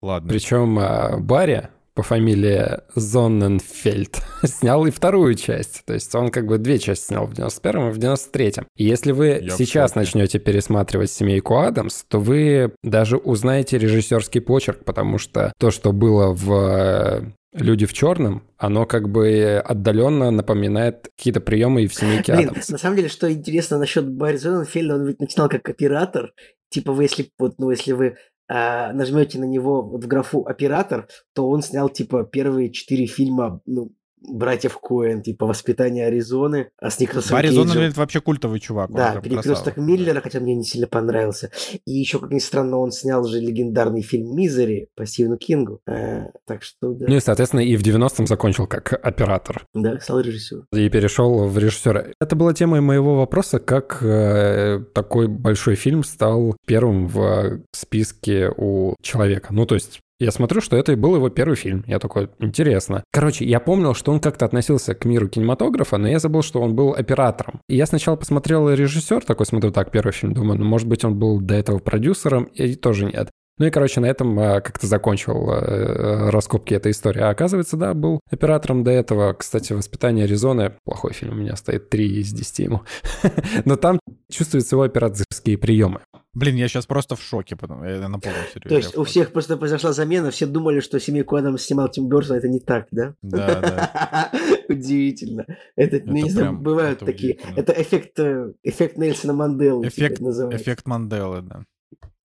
[0.00, 0.28] Ладно.
[0.28, 5.84] Причем а, Барри по фамилии Зонненфельд снял и вторую часть.
[5.84, 8.66] То есть он как бы две части снял в 91-м и в 93-м.
[8.76, 14.84] И если вы Я сейчас начнете пересматривать «Семейку Адамс», то вы даже узнаете режиссерский почерк,
[14.84, 17.22] потому что то, что было в э,
[17.54, 22.70] «Люди в черном», оно как бы отдаленно напоминает какие-то приемы и в «Семейке Блин, Адамс».
[22.70, 26.32] На самом деле, что интересно насчет Барри Зонненфельда, он ведь начинал как оператор,
[26.72, 28.16] Типа вы, если, вот, ну, если вы
[28.52, 33.92] нажмете на него вот в графу оператор, то он снял типа первые четыре фильма, ну,
[34.28, 38.90] братьев Коэн, типа «Воспитание Аризоны», а с Николасом Барри Зонненфельд вообще культовый чувак.
[38.92, 41.50] Да, «Перекресток Миллера», хотя мне не сильно понравился.
[41.86, 45.80] И еще, как ни странно, он снял же легендарный фильм «Мизери» по Стивену Кингу.
[45.88, 47.06] А, так что, да.
[47.08, 49.66] Ну и, соответственно, и в 90-м закончил как оператор.
[49.74, 50.66] Да, стал режиссером.
[50.72, 52.06] И перешел в режиссера.
[52.20, 58.94] Это была тема моего вопроса, как э, такой большой фильм стал первым в списке у
[59.02, 59.48] человека.
[59.52, 61.84] Ну, то есть я смотрю, что это и был его первый фильм.
[61.86, 63.04] Я такой, интересно.
[63.12, 66.74] Короче, я помнил, что он как-то относился к миру кинематографа, но я забыл, что он
[66.74, 67.60] был оператором.
[67.68, 71.18] И я сначала посмотрел режиссер, такой смотрю, так, первый фильм, думаю, ну, может быть, он
[71.18, 73.30] был до этого продюсером, и тоже нет.
[73.58, 77.20] Ну и, короче, на этом а, как-то закончил а, раскопки этой истории.
[77.20, 79.34] А оказывается, да, был оператором до этого.
[79.34, 82.82] Кстати, «Воспитание Аризоны»— плохой фильм, у меня стоит 3 из 10 ему.
[83.64, 84.00] Но там
[84.30, 86.00] чувствуются его операторские приемы.
[86.34, 88.68] Блин, я сейчас просто в шоке, потом, я на полном серьезе.
[88.68, 92.36] То есть у всех просто произошла замена, все думали, что «Семейку Адамс» снимал Тим Бёртон,
[92.38, 93.14] это не так, да?
[93.20, 94.32] Да, да.
[94.68, 95.44] Удивительно.
[95.76, 97.38] Это, ну, Это не знаю, бывают это такие.
[97.54, 99.90] Это эффект, э, эффект Нельсона Манделы.
[99.90, 101.64] типа Эффект, эффект Манделы, да.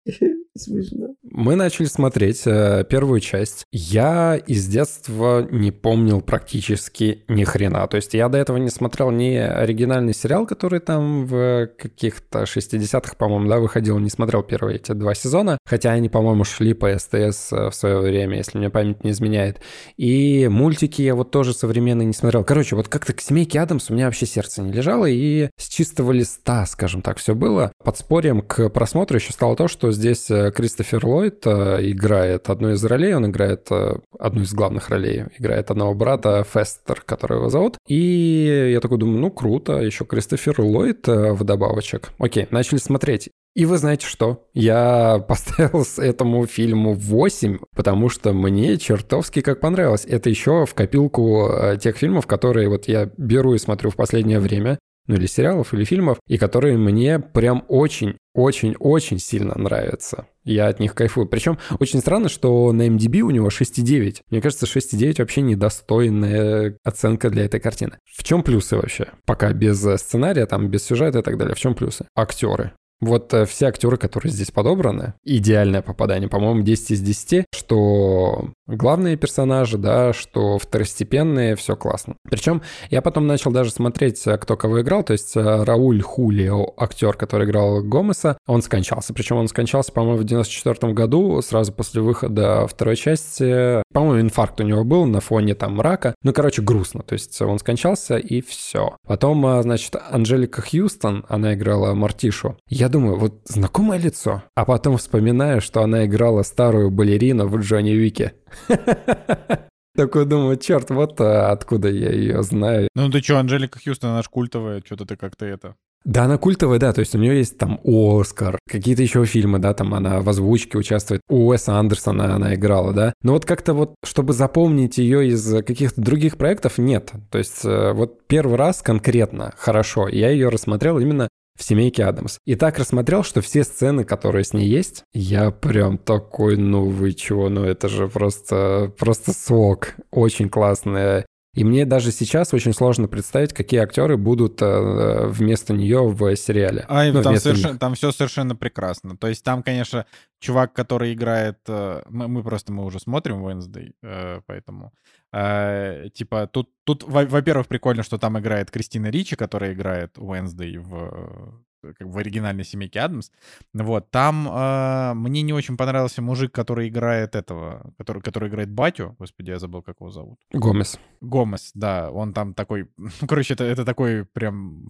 [0.56, 1.08] Смешно.
[1.24, 3.64] Мы начали смотреть э, первую часть.
[3.72, 7.88] Я из детства не помнил практически ни хрена.
[7.88, 13.16] То есть я до этого не смотрел ни оригинальный сериал, который там в каких-то 60-х,
[13.16, 13.98] по-моему, да, выходил.
[13.98, 15.58] Не смотрел первые эти два сезона.
[15.66, 19.60] Хотя они, по-моему, шли по СТС э, в свое время, если мне память не изменяет.
[19.96, 22.44] И мультики я вот тоже современные не смотрел.
[22.44, 25.06] Короче, вот как-то к «Семейке Адамс» у меня вообще сердце не лежало.
[25.06, 27.72] И с чистого листа, скажем так, все было.
[27.82, 32.84] Подспорьем к просмотру еще стало то, что здесь э, Кристофер Ллойд э, играет одну из
[32.84, 37.76] ролей, он играет э, одну из главных ролей, играет одного брата Фестер, которого его зовут.
[37.86, 42.10] И я такой думаю, ну круто, еще Кристофер Ллойд э, вдобавочек.
[42.18, 43.30] Окей, начали смотреть.
[43.54, 44.46] И вы знаете что?
[44.52, 50.04] Я поставил этому фильму 8, потому что мне чертовски как понравилось.
[50.08, 54.78] Это еще в копилку тех фильмов, которые вот я беру и смотрю в последнее время
[55.06, 60.26] ну или сериалов, или фильмов, и которые мне прям очень-очень-очень сильно нравятся.
[60.44, 61.26] Я от них кайфую.
[61.26, 64.22] Причем очень странно, что на MDB у него 6,9.
[64.30, 67.98] Мне кажется, 6,9 вообще недостойная оценка для этой картины.
[68.04, 69.08] В чем плюсы вообще?
[69.24, 71.54] Пока без э, сценария, там, без сюжета и так далее.
[71.54, 72.06] В чем плюсы?
[72.14, 72.72] Актеры.
[73.04, 79.16] Вот э, все актеры, которые здесь подобраны, идеальное попадание, по-моему, 10 из 10, что главные
[79.16, 82.16] персонажи, да, что второстепенные, все классно.
[82.28, 86.72] Причем я потом начал даже смотреть, э, кто кого играл, то есть э, Рауль Хулио,
[86.78, 89.12] актер, который играл Гомеса, он скончался.
[89.12, 93.82] Причем он скончался, по-моему, в 94 году, сразу после выхода второй части.
[93.92, 96.14] По-моему, инфаркт у него был на фоне там рака.
[96.22, 97.02] Ну, короче, грустно.
[97.02, 98.96] То есть он скончался и все.
[99.06, 102.56] Потом, значит, Анжелика Хьюстон, она играла Мартишу.
[102.68, 104.44] Я думаю, вот знакомое лицо.
[104.54, 108.34] А потом вспоминаю, что она играла старую балерину в Джонни Уике.
[109.96, 112.88] Такой думаю, черт, вот а, откуда я ее знаю.
[112.94, 115.74] Ну ты что, Анжелика Хьюстон, она ж культовая, что-то ты как-то это...
[116.04, 119.72] Да, она культовая, да, то есть у нее есть там Оскар, какие-то еще фильмы, да,
[119.72, 123.94] там она в озвучке участвует, у Уэса Андерсона она играла, да, но вот как-то вот,
[124.04, 129.54] чтобы запомнить ее из каких-то других проектов, нет, то есть э, вот первый раз конкретно
[129.56, 132.38] хорошо, я ее рассмотрел именно в «Семейке Адамс».
[132.44, 137.12] И так рассмотрел, что все сцены, которые с ней есть, я прям такой, ну вы
[137.12, 141.26] чего, ну это же просто, просто сок, очень классная.
[141.54, 146.84] И мне даже сейчас очень сложно представить, какие актеры будут э, вместо нее в сериале.
[146.88, 149.16] А, Ну, там, совершенно, там все совершенно прекрасно.
[149.16, 150.04] То есть там, конечно,
[150.40, 151.58] чувак, который играет...
[151.68, 154.92] э, Мы, мы просто мы уже смотрим Wednesday, э, поэтому...
[155.32, 160.78] э, типа, тут, тут во- во-первых, прикольно, что там играет Кристина Ричи, которая играет Wednesday
[160.78, 161.50] в, э,
[161.92, 163.30] как в оригинальной семейке Адамс.
[163.74, 169.14] Вот, там э, мне не очень понравился мужик, который играет этого, который, который играет батю.
[169.18, 170.38] Господи, я забыл, как его зовут.
[170.52, 170.98] Гомес.
[171.20, 174.88] Гомес, да, он там такой, ну, короче, это, это такой прям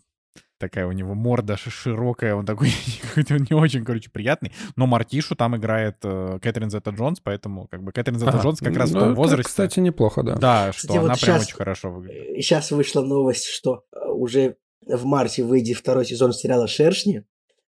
[0.58, 2.70] такая у него морда ши- широкая, он такой
[3.02, 4.52] какой-то не очень, короче, приятный.
[4.76, 8.42] Но Мартишу там играет э, Кэтрин Зетта Джонс, поэтому как бы Кэтрин Зетта Ага.
[8.42, 9.48] Джонс как раз в Ну, том это, возрасте.
[9.48, 10.36] Кстати, неплохо, да.
[10.36, 12.36] Да, Кстати, что вот она прям щас- очень хорошо выглядит.
[12.44, 14.56] Сейчас вышла новость, что э, уже
[14.86, 17.24] в марте выйдет второй сезон сериала «Шершни»,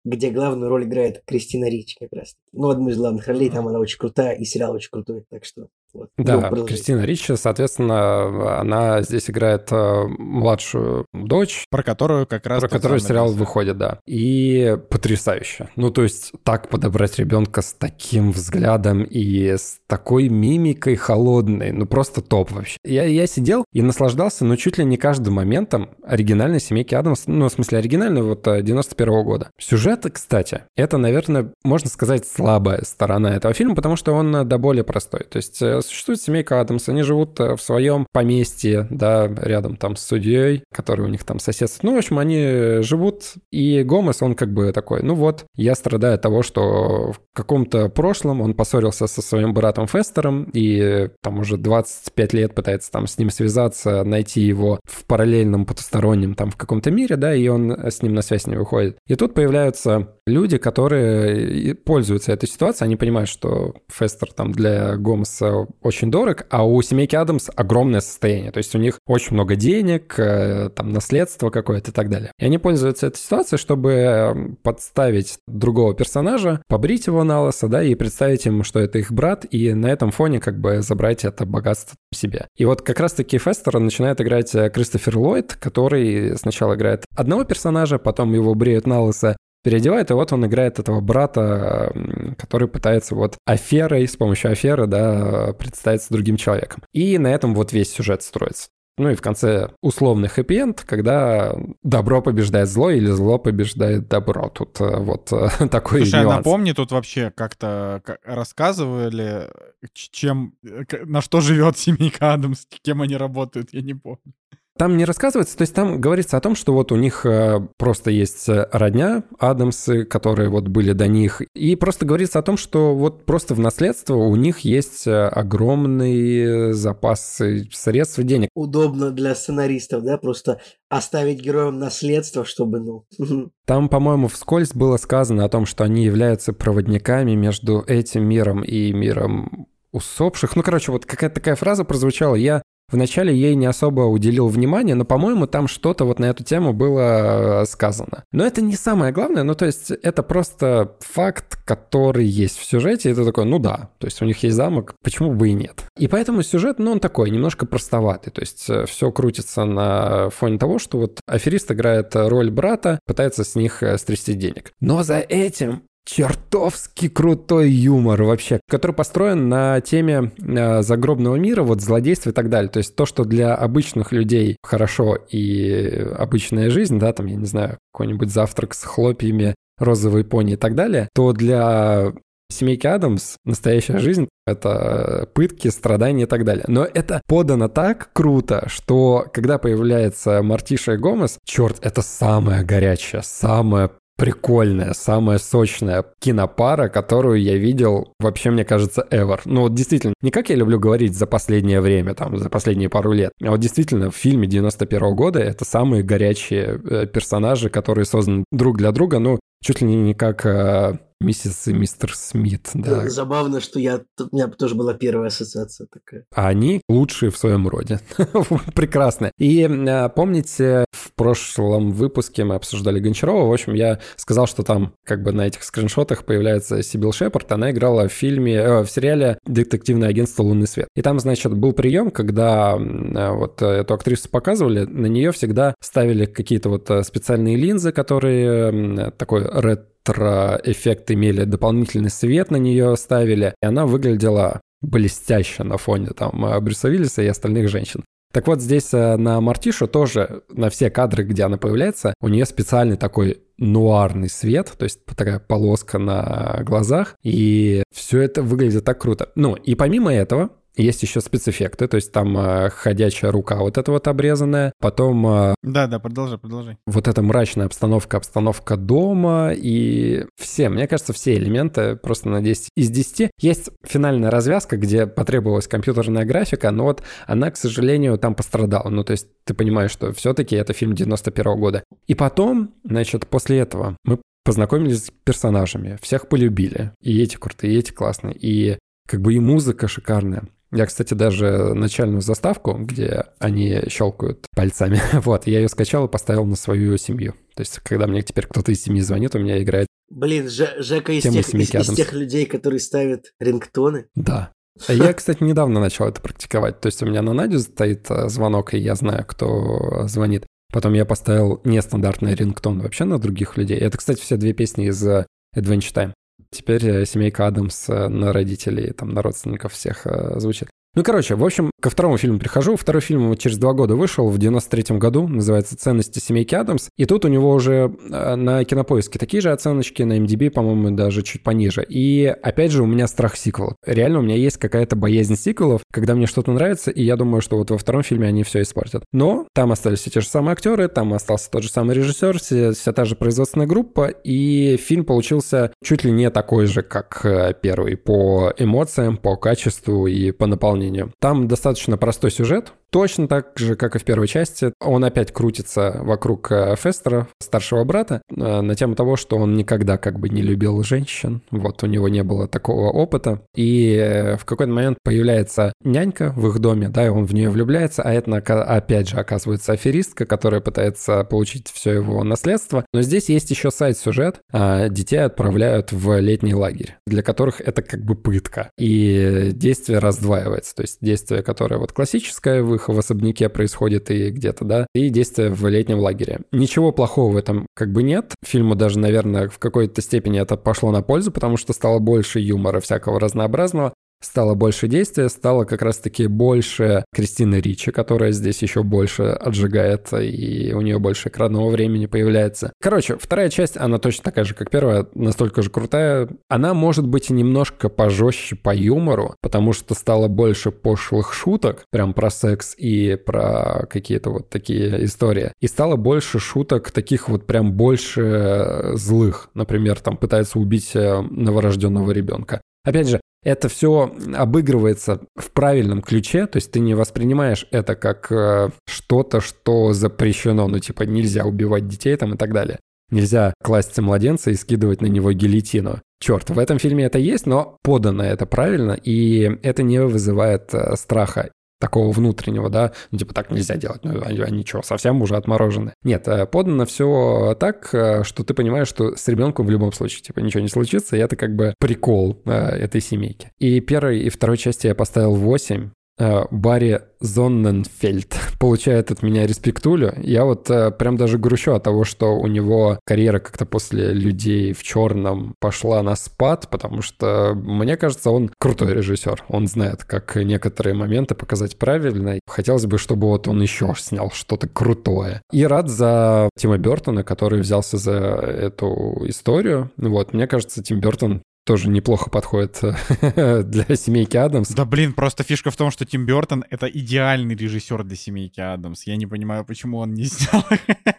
[0.05, 2.36] где главную роль играет Кристина Рич как раз.
[2.51, 5.70] Ну, одну из главных ролей, там она очень крутая, и сериал очень крутой, так что
[5.94, 6.10] вот.
[6.18, 6.66] Да, Ну.
[6.66, 12.60] Кристина Ричи, соответственно, она здесь играет э, младшую дочь, Про которую как раз...
[12.62, 13.38] про которую сериал Лиза.
[13.38, 14.00] выходит, да.
[14.06, 15.70] И потрясающе.
[15.76, 21.86] Ну, то есть так подобрать ребенка с таким взглядом и с такой мимикой холодной, ну,
[21.86, 22.78] просто топ вообще.
[22.84, 27.50] Я, я сидел и наслаждался, ну, чуть ли не каждым моментом оригинальной «Семейки Адамс», ну,
[27.50, 29.50] в смысле, оригинальной вот э, 91 года.
[29.60, 34.58] Сюжет, кстати, это, наверное, можно сказать, слабая сторона этого фильма, потому что он э, до
[34.58, 35.26] более простой.
[35.30, 39.95] То есть э, существует семейка Адамс, они живут э, в своем поместье, да, рядом там
[39.95, 41.84] с судьей, который у них там соседствует.
[41.84, 46.15] Ну, в общем, они живут, и Гомес, он как бы такой, ну вот, я страдаю
[46.15, 51.57] от того, что в каком-то прошлом он поссорился со своим братом Фестером, и там уже
[51.57, 56.91] 25 лет пытается там с ним связаться, найти его в параллельном потустороннем там в каком-то
[56.91, 58.97] мире, да, и он с ним на связь не выходит.
[59.07, 65.67] И тут появляются люди, которые пользуются этой ситуацией, они понимают, что Фестер там для Гомеса
[65.82, 70.17] очень дорог, а у семейки Адамс огромное состояние, то есть у них очень много денег,
[70.17, 72.32] э, там наследство какое-то и так далее.
[72.39, 77.95] И они пользуются этой ситуацией, чтобы подставить другого персонажа, побрить его на лысо, да, и
[77.95, 81.95] представить им, что это их брат, и на этом фоне как бы забрать это богатство
[82.13, 82.47] себе.
[82.57, 87.99] И вот как раз-таки Фестера начинает играть э, Кристофер Ллойд, который сначала играет одного персонажа,
[87.99, 91.91] потом его бреют на лысо, переодевает, и вот он играет этого брата,
[92.38, 96.84] который пытается вот аферой, с помощью аферы, да, представиться другим человеком.
[96.91, 98.70] И на этом вот весь сюжет строится.
[98.97, 104.49] Ну и в конце условный хэппи-энд, когда добро побеждает зло или зло побеждает добро.
[104.49, 106.34] Тут э, вот э, такой Слушай, нюанс.
[106.34, 109.49] а напомни, тут вообще как-то рассказывали,
[109.93, 114.34] чем, э, на что живет семейка Адамс, кем они работают, я не помню.
[114.76, 118.09] Там не рассказывается, то есть там говорится о том, что вот у них э, просто
[118.09, 122.95] есть э, родня Адамсы, которые вот были до них, и просто говорится о том, что
[122.95, 127.39] вот просто в наследство у них есть э, огромный запас
[127.71, 128.49] средств и денег.
[128.55, 130.59] Удобно для сценаристов, да, просто
[130.89, 133.05] оставить героям наследство, чтобы, ну...
[133.65, 138.91] Там, по-моему, вскользь было сказано о том, что они являются проводниками между этим миром и
[138.91, 140.55] миром усопших.
[140.55, 142.36] Ну, короче, вот какая-то такая фраза прозвучала.
[142.36, 146.73] Я Вначале ей не особо уделил внимания, но, по-моему, там что-то вот на эту тему
[146.73, 148.23] было э, сказано.
[148.31, 153.11] Но это не самое главное, ну, то есть это просто факт, который есть в сюжете,
[153.11, 155.86] и ты такой, ну да, то есть у них есть замок, почему бы и нет.
[155.97, 160.57] И поэтому сюжет, ну, он такой, немножко простоватый, то есть э, все крутится на фоне
[160.57, 164.71] того, что вот аферист играет роль брата, пытается с них э, стрясти денег.
[164.79, 171.82] Но за этим чертовски крутой юмор вообще, который построен на теме э, загробного мира, вот
[171.82, 172.70] злодейства и так далее.
[172.70, 177.45] То есть то, что для обычных людей хорошо и обычная жизнь, да, там, я не
[177.45, 182.14] знаю, какой-нибудь завтрак с хлопьями, розовые пони и так далее, то для
[182.51, 186.66] семейки Адамс настоящая жизнь— это пытки, страдания и так далее.
[186.68, 193.22] Но это подано так круто, что когда появляется Мартиша и Гомес, черт, это самая горячая,
[193.24, 199.39] самая прикольная, самая сочная кинопара, которую я видел вообще, мне кажется, ever.
[199.45, 203.11] Ну вот действительно, не как я люблю говорить за последнее время, там, за последние пару
[203.11, 208.05] лет, а вот действительно в фильме 91 -го года это самые горячие э, персонажи, которые
[208.05, 212.69] созданы друг для друга, ну, чуть ли не как э, миссис и мистер Смит.
[212.74, 213.09] Да.
[213.09, 216.26] Забавно, что я, у меня тоже была первая ассоциация такая.
[216.36, 217.99] А они лучшие в своем роде.
[218.76, 219.32] Прекрасно.
[219.38, 223.47] И э, помните, в прошлом выпуске мы обсуждали Гончарова.
[223.47, 227.51] В общем, я сказал, что там как бы на этих скриншотах появляется Сибил Шепард.
[227.51, 230.88] Она играла в фильме, э, в сериале «Детективное агентство «Лунный свет».
[230.95, 236.26] И там, значит, был прием, когда э, вот эту актрису показывали, на нее всегда ставили
[236.26, 243.66] какие-то вот специальные линзы, которые такой red ретро-эффект имели, дополнительный свет на нее ставили, и
[243.66, 248.04] она выглядела блестяще на фоне там э, Брюса Уиллиса и остальных женщин.
[248.34, 252.45] Так вот, здесь э, на Мартишу тоже, на все кадры, где она появляется, у нее
[252.45, 258.99] специальный такой нуарный свет, то есть такая полоска на глазах, и все это выглядит так
[258.99, 259.30] круто.
[259.36, 263.91] Ну, и помимо этого, есть еще спецэффекты, то есть там э, ходячая рука вот эта
[263.91, 265.26] вот обрезанная, потом...
[265.28, 266.78] Э, да, да, продолжай, продолжай.
[266.86, 272.69] Вот эта мрачная обстановка, обстановка дома и все, мне кажется, все элементы просто на 10
[272.76, 273.32] из 10.
[273.39, 278.89] Есть финальная развязка, где потребовалась компьютерная графика, но вот она, к сожалению, там пострадала.
[278.89, 281.84] Ну, то есть ты понимаешь, что все-таки это фильм 91 -го года.
[282.07, 286.91] И потом, значит, после этого мы познакомились с персонажами, всех полюбили.
[287.01, 290.43] И эти крутые, и эти классные, и как бы и музыка шикарная.
[290.74, 296.45] Я, кстати, даже начальную заставку, где они щелкают пальцами, вот, я ее скачал и поставил
[296.45, 297.34] на свою семью.
[297.55, 301.11] То есть, когда мне теперь кто-то из семьи звонит, у меня играет Блин, Ж Жека
[301.11, 304.07] из тех, из, из тех людей, которые ставят рингтоны.
[304.15, 304.51] Да.
[304.88, 306.82] А я, кстати, недавно начал это практиковать.
[306.82, 310.45] То есть у меня на Надю стоит э, звонок, и я знаю, кто звонит.
[310.71, 313.78] Потом я поставил нестандартный рингтон вообще на других людей.
[313.78, 316.13] Это, кстати, все две песни из э, Adventure Time.
[316.54, 320.70] Теперь э, семейка Адамс э, на родителей, там, на родственников всех э, звучит.
[320.96, 322.76] Ну, короче, в общем, ко второму фильму прихожу.
[322.76, 326.89] Второй фильм через два года вышел, в 93-м году, называется «Ценности семейки Адамс».
[326.98, 331.24] И тут у него уже э, на Кинопоиске такие же оценочки, на MDB, по-моему, даже
[331.24, 331.84] чуть пониже.
[331.84, 333.74] И, опять же, у меня страх сиквелов.
[333.84, 337.58] Реально, у меня есть какая-то боязнь сиквелов, когда мне что-то нравится, и я думаю, что
[337.58, 339.04] вот во втором фильме они все испортят.
[339.12, 342.72] Но там остались все те же самые актеры, там остался тот же самый режиссер, вся,
[342.72, 347.56] вся та же производственная группа, и фильм получился чуть ли не такой же, как э,
[347.60, 351.11] первый, по эмоциям, по качеству и по наполнению исполнению.
[351.19, 354.72] Там достаточно простой сюжет, точно так же, как и в первой части.
[354.80, 359.98] Он опять крутится вокруг э, Фестера, старшего брата, э, на тему того, что он никогда
[359.98, 361.41] как бы не любил женщин.
[361.50, 363.41] Вот у него не было такого опыта.
[363.56, 367.50] И э, в какой-то момент появляется нянька в их доме, да, и он в нее
[367.50, 372.86] влюбляется, а это опять же оказывается аферистка, которая пытается получить все его наследство.
[372.94, 374.39] Но здесь есть еще сайт-сюжет.
[374.52, 378.70] А, детей отправляют в летний лагерь, для которых это как бы пытка.
[378.78, 380.76] И действие раздваивается.
[380.76, 384.88] То есть действие, которое вот классическое в их их в особняке происходит и где-то, да,
[384.93, 386.41] и действие в летнем лагере.
[386.51, 388.34] Ничего плохого в этом как бы нет.
[388.45, 392.79] Фильму даже, наверное, в какой-то степени это пошло на пользу, потому что стало больше юмора
[392.79, 393.93] всякого разнообразного
[394.24, 400.74] стало больше действия, стало как раз-таки больше Кристины Ричи, которая здесь еще больше отжигает, и
[400.74, 402.74] у нее больше экранного времени появляется.
[402.82, 406.30] Короче, вторая часть, она точно такая же, как первая, настолько же крутая.
[406.49, 412.30] Она может быть немножко пожестче по юмору, потому что стало больше пошлых шуток, прям про
[412.30, 415.51] секс и про какие-то вот такие истории.
[415.61, 419.49] И стало больше шуток таких вот прям больше злых.
[419.53, 422.61] Например, там пытаются убить э, новорожденного ребенка.
[422.86, 428.32] Опять же, это все обыгрывается в правильном ключе, то есть ты не воспринимаешь это как
[428.32, 432.80] э, что-то, что запрещено, ну типа нельзя убивать детей там и так далее.
[433.12, 436.00] Нельзя класть младенца и скидывать на него гильотину.
[436.20, 440.96] Черт, в этом фильме это есть, но подано это правильно, и это не вызывает э,
[440.96, 441.52] страха
[441.84, 445.93] такого внутреннего, да, ну, типа, так нельзя делать, ну, они, они что, совсем уже отморожены.
[446.03, 450.21] Нет, э, подано все так, э, что ты понимаешь, что с ребенком в любом случае,
[450.21, 453.51] типа, ничего не случится, и это как бы прикол э, этой семейки.
[453.59, 460.14] И первой и второй части я поставил 8, Э, Барри Зонненфельд получает от меня респектулю.
[460.22, 464.74] Я вот э, прям даже грущу от того, что у него карьера как-то после «Людей
[464.74, 469.45] в черном» пошла на спад, потому что, мне кажется, он крутой режиссер.
[469.47, 472.39] Он знает, как некоторые моменты показать правильно.
[472.47, 475.41] Хотелось бы, чтобы вот он еще снял что-то крутое.
[475.51, 479.91] И рад за Тима Бертона, который взялся за эту историю.
[479.97, 482.80] Вот, мне кажется, Тим Бертон тоже неплохо подходит
[483.22, 484.70] для семейки Адамс.
[484.70, 489.03] Да блин, просто фишка в том, что Тим Бертон— это идеальный режиссер для семейки Адамс.
[489.03, 490.66] Я не понимаю, почему он не снял.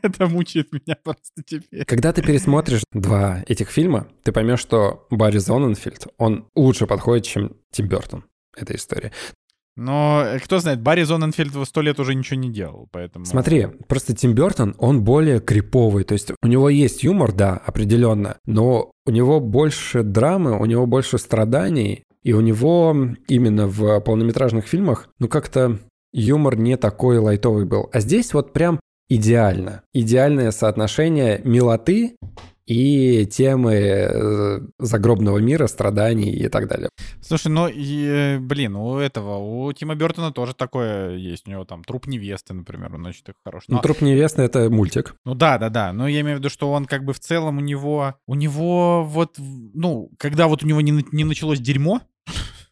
[0.03, 1.85] это мучает меня просто теперь.
[1.85, 7.57] Когда ты пересмотришь два этих фильма, ты поймешь, что Барри Зоненфильд, он лучше подходит, чем
[7.71, 8.25] Тим Бертон
[8.57, 9.13] эта история.
[9.77, 13.25] Но э, кто знает, Барри Зоненфельд сто лет уже ничего не делал, поэтому...
[13.25, 18.37] Смотри, просто Тим Бертон, он более криповый, то есть у него есть юмор, да, определенно,
[18.47, 22.97] но у него больше драмы, у него больше страданий, и у него
[23.29, 25.79] именно в полнометражных фильмах, ну как-то
[26.13, 27.91] юмор не такой лайтовый был.
[27.93, 29.83] А здесь вот прям идеально.
[29.93, 32.17] Идеальное соотношение милоты
[32.67, 36.89] и темы э, загробного мира, страданий и так далее.
[37.21, 41.47] Слушай, ну, и, э, блин, у этого, у Тима Бертона тоже такое есть.
[41.47, 43.65] У него там «Труп невесты», например, он очень так хорош.
[43.69, 43.77] Но...
[43.77, 45.17] Ну, «Труп невесты»— это мультик.
[45.25, 45.93] Ну да, да, да.
[45.93, 48.15] Но я имею в виду, что он как бы в целом у него...
[48.27, 52.01] У него вот, ну, когда вот у него не, не началось дерьмо,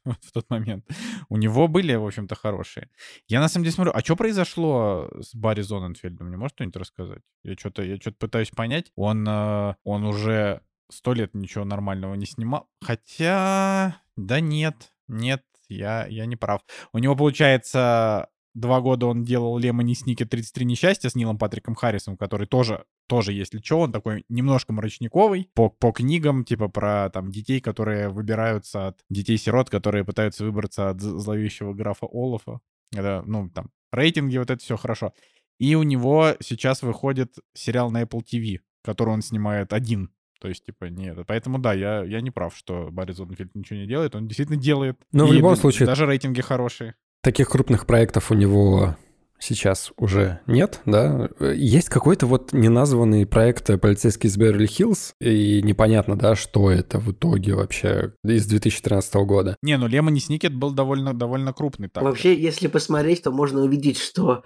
[0.20, 0.84] в тот момент.
[1.28, 2.88] У него были, в общем-то, хорошие.
[3.28, 6.28] Я на самом деле смотрю, а что произошло с Барри Зоненфельдом?
[6.28, 7.22] Мне может кто-нибудь рассказать?
[7.44, 8.92] Я что-то я что-то пытаюсь понять.
[8.96, 12.68] Он, э, он уже сто лет ничего нормального не снимал.
[12.80, 16.62] Хотя, да нет, нет, я, я не прав.
[16.92, 22.16] У него, получается, два года он делал Лемони Сники 33 несчастья с Нилом Патриком Харрисом,
[22.16, 27.30] который тоже тоже, если что, он такой немножко мрачниковый по, по книгам, типа про там
[27.30, 32.60] детей, которые выбираются от детей-сирот, которые пытаются выбраться от зловещего графа Олафа.
[32.94, 35.12] Это, ну, там, рейтинги, вот это все хорошо.
[35.58, 40.10] И у него сейчас выходит сериал на Apple TV, который он снимает один.
[40.40, 41.18] То есть, типа, нет.
[41.28, 44.16] Поэтому, да, я, я не прав, что Барри Зоннфельд ничего не делает.
[44.16, 45.00] Он действительно делает.
[45.12, 45.86] Но в любом случае...
[45.86, 46.96] Даже рейтинги хорошие.
[47.22, 48.96] Таких крупных проектов у него
[49.38, 51.28] сейчас уже нет, да.
[51.40, 57.54] Есть какой-то вот неназванный проект «Полицейский из Беверли-Хиллз», и непонятно, да, что это в итоге
[57.54, 59.56] вообще из 2013 года.
[59.62, 61.88] Не, ну Лемони Сникет был довольно, довольно крупный.
[61.88, 62.04] Так.
[62.04, 64.42] Вообще, если посмотреть, то можно увидеть, что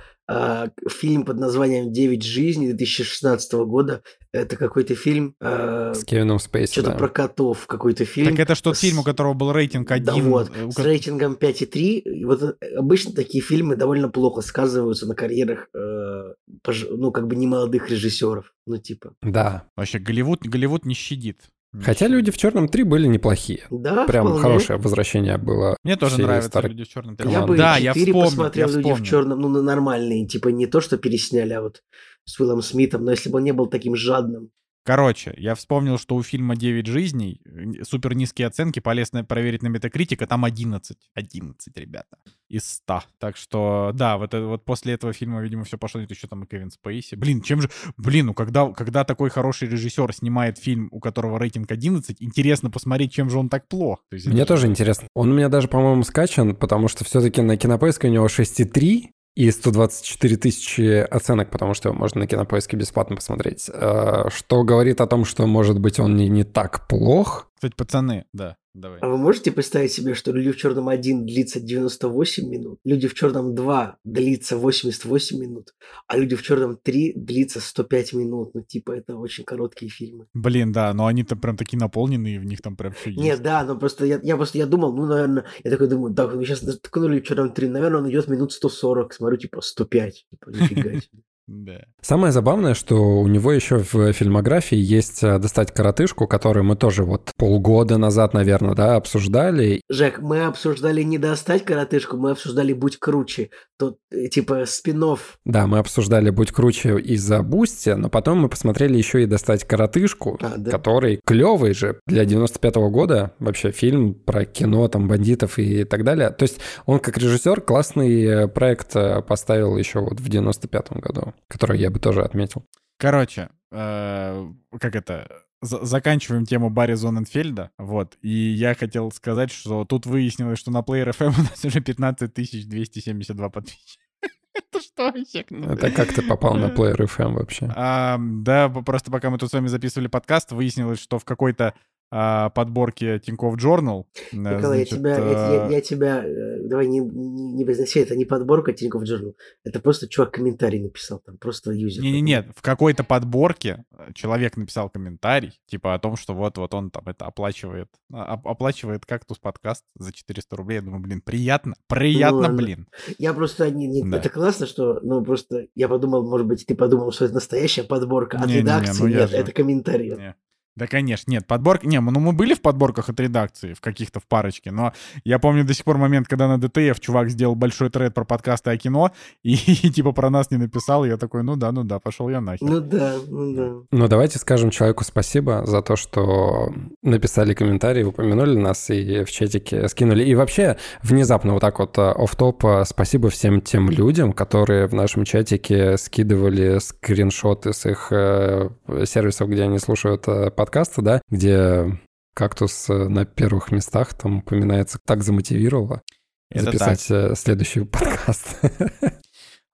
[0.89, 4.03] фильм под названием «Девять жизней» 2016 года
[4.37, 5.35] это какой-то фильм...
[5.41, 6.97] Э, с Кевином Спейси, Что-то да.
[6.97, 8.31] про котов, какой-то фильм.
[8.31, 8.81] Так это что с...
[8.81, 10.05] фильм, у которого был рейтинг 1.
[10.05, 10.71] Да вот, э, у...
[10.71, 12.25] с рейтингом 5,3.
[12.25, 16.87] Вот э, обычно такие фильмы довольно плохо сказываются на карьерах, э, пож...
[16.91, 18.53] ну, как бы немолодых режиссеров.
[18.67, 19.15] Ну, типа.
[19.23, 19.69] Да.
[19.77, 21.43] Вообще, Голливуд, Голливуд не щадит.
[21.83, 23.65] Хотя люди в черном 3 были неплохие.
[23.71, 24.43] Да, Прям вполне.
[24.43, 25.77] хорошее возвращение было.
[25.85, 26.73] Мне тоже нравятся старых...
[26.73, 27.31] люди в черном 3.
[27.31, 29.05] Я бы да, 4 я вспомнил, посмотрел я люди вспомнил.
[29.05, 31.83] в черном, ну, нормальные, типа не то, что пересняли, а вот
[32.25, 34.51] с Уиллом Смитом, но если бы он не был таким жадным.
[34.87, 37.41] Короче, я вспомнил, что у фильма «Девять жизней»
[37.83, 40.97] супер низкие оценки, полезно проверить на Метакритика, там 11.
[41.13, 42.19] 11, ребята,
[42.49, 43.03] из 100.
[43.19, 46.47] Так что, да, вот, вот после этого фильма, видимо, все пошло, нет, еще там и
[46.47, 47.17] Кевин Спейси.
[47.17, 47.71] Блин, чем же...
[47.97, 53.13] Блин, ну когда, когда такой хороший режиссер снимает фильм, у которого рейтинг 11, интересно посмотреть,
[53.13, 54.05] чем же он так плох.
[54.09, 54.55] То есть, Мне это...
[54.55, 55.09] тоже интересно.
[55.15, 59.51] Он у меня даже, по-моему, скачан, потому что все-таки на Кинопоиске у него 6,3, и
[59.51, 63.65] 124 тысячи оценок, потому что его можно на кинопоиске бесплатно посмотреть.
[63.67, 68.59] Что говорит о том, что, может быть, он не, не так плох, Кстати, пацаны, да,
[68.75, 68.99] давай.
[69.01, 73.15] А вы можете представить себе, что «Люди в черном 1» длится 98 минут, «Люди в
[73.15, 75.75] черном 2» длится 88 минут,
[76.07, 78.51] а «Люди в черном 3» длится 105 минут.
[78.53, 80.27] Ну, типа, это очень короткие фильмы.
[80.35, 83.23] Блин, да, но они там прям такие наполненные, в них там прям все есть.
[83.23, 86.29] Нет, да, но просто я, я просто я думал, ну, наверное, я такой думаю, да,
[86.29, 90.27] ну, сейчас ткнули в черном 3, наверное, он идет минут 140, смотрю, типа, 105.
[90.31, 91.23] Типа, нифига себе.
[91.47, 91.81] Да.
[92.01, 97.05] Самое забавное, что у него еще в фильмографии есть э, «Достать коротышку», которую мы тоже
[97.05, 99.81] вот полгода назад, наверное, да, обсуждали.
[99.89, 103.51] Жек, мы обсуждали не достать коротышку, мы обсуждали «Будь круче».
[103.79, 105.05] Тут, э, типа, спин
[105.45, 110.39] Да, мы обсуждали «Будь круче» из-за Бусти, но потом мы посмотрели еще и «Достать коротышку»,
[110.41, 110.71] А, да?
[110.71, 113.35] который клевый же для 95-го года.
[113.39, 116.31] Вообще фильм про кино, там, бандитов и так далее.
[116.31, 121.35] То есть он как режиссер классный э, проект э, поставил еще вот в 95-м году,
[121.49, 122.65] который я бы тоже отметил.
[122.99, 124.47] Короче, э,
[124.81, 125.29] как это,
[125.67, 131.15] заканчиваем тему Барри Зоненфельда, вот, и я хотел сказать, что тут выяснилось, что на Player
[131.17, 134.03] FM у нас уже 15 272 подписчика.
[134.55, 135.45] Это что вообще?
[135.51, 137.71] Это как ты попал на Player FM вообще?
[137.75, 141.75] А, да, просто пока мы тут с вами записывали подкаст, выяснилось, что в какой-то
[142.11, 144.05] а, подборке Тинькофф Journal...
[144.33, 147.65] э, Николай, я значит, тебя, я, я- э, я тебя, э, давай не, не, не
[147.65, 149.35] произноси, это не подборка Тинькофф Journal,
[149.65, 152.03] это просто чувак комментарий написал, там просто юзер.
[152.03, 157.03] Не-не-не, в какой-то подборке э, человек написал комментарий, типа о том, что вот-вот он там
[157.07, 160.77] это оплачивает, а- оп- оплачивает кактус подкаст за 400 рублей.
[160.77, 162.57] Я думаю, блин, приятно, приятно, ладно.
[162.57, 162.89] блин.
[163.19, 164.19] Я просто, не, не- Да.
[164.19, 168.37] это классно, что, ну, просто я подумал, может быть, ты подумал, что это настоящая подборка
[168.39, 170.11] от Не-не-не, редакции, ну я нет, же- это комментарий.
[170.17, 170.35] Не.
[170.77, 171.87] Да, конечно, нет, подборка...
[171.87, 174.93] Не, ну мы были в подборках от редакции, в каких-то, в парочке, но
[175.25, 178.71] я помню до сих пор момент, когда на ДТФ чувак сделал большой тред про подкасты
[178.71, 179.11] о кино
[179.43, 179.57] и,
[179.91, 182.69] типа про нас не написал, и я такой, ну да, ну да, пошел я нахер.
[182.69, 183.73] Ну да, ну да.
[183.91, 186.73] Ну, давайте скажем человеку спасибо за то, что
[187.03, 190.25] написали комментарии, упомянули нас и в чатике скинули.
[190.25, 195.25] И вообще, внезапно вот так вот оф топ спасибо всем тем людям, которые в нашем
[195.25, 198.69] чатике скидывали скриншоты с их э,
[199.07, 201.97] сервисов, где они слушают э, подкасты, да, где
[202.35, 206.03] кактус э, на первых местах там упоминается, так замотивировало
[206.51, 208.59] Это записать э, следующий подкаст.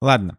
[0.03, 0.37] Ладно,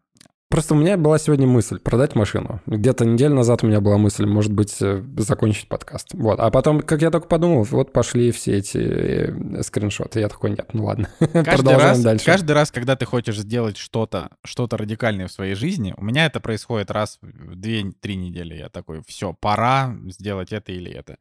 [0.53, 2.61] Просто у меня была сегодня мысль продать машину.
[2.67, 6.09] Где-то неделю назад у меня была мысль, может быть, э, закончить подкаст.
[6.13, 6.39] Вот.
[6.39, 10.19] А потом, как я только подумал, вот пошли все эти э, скриншоты.
[10.19, 11.09] Я такой, нет, ну ладно.
[11.19, 12.25] каждый Продолжаем раз, дальше.
[12.27, 16.39] каждый раз, когда ты хочешь сделать что-то, что-то радикальное в своей жизни, у меня это
[16.39, 18.53] происходит раз в 2-3 недели.
[18.53, 21.17] Я такой, все, пора сделать это или это.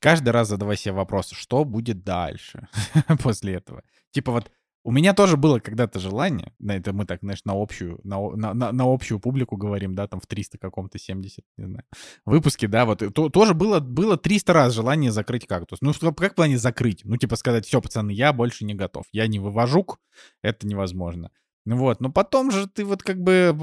[0.00, 2.66] Каждый раз задавай себе вопрос, что будет дальше
[3.22, 3.84] после этого.
[4.10, 4.50] Типа вот
[4.84, 8.54] у меня тоже было когда-то желание, на это мы так, знаешь, на общую, на, на,
[8.54, 11.84] на- общую публику говорим, да, там в 300 каком-то 70, не знаю,
[12.26, 15.80] выпуске, да, вот, то- тоже было, было 300 раз желание закрыть кактус.
[15.80, 17.00] Ну, как в плане закрыть?
[17.04, 19.98] Ну, типа сказать, все, пацаны, я больше не готов, я не вывожук,
[20.42, 21.30] это невозможно.
[21.66, 23.56] Вот, но потом же ты вот как бы...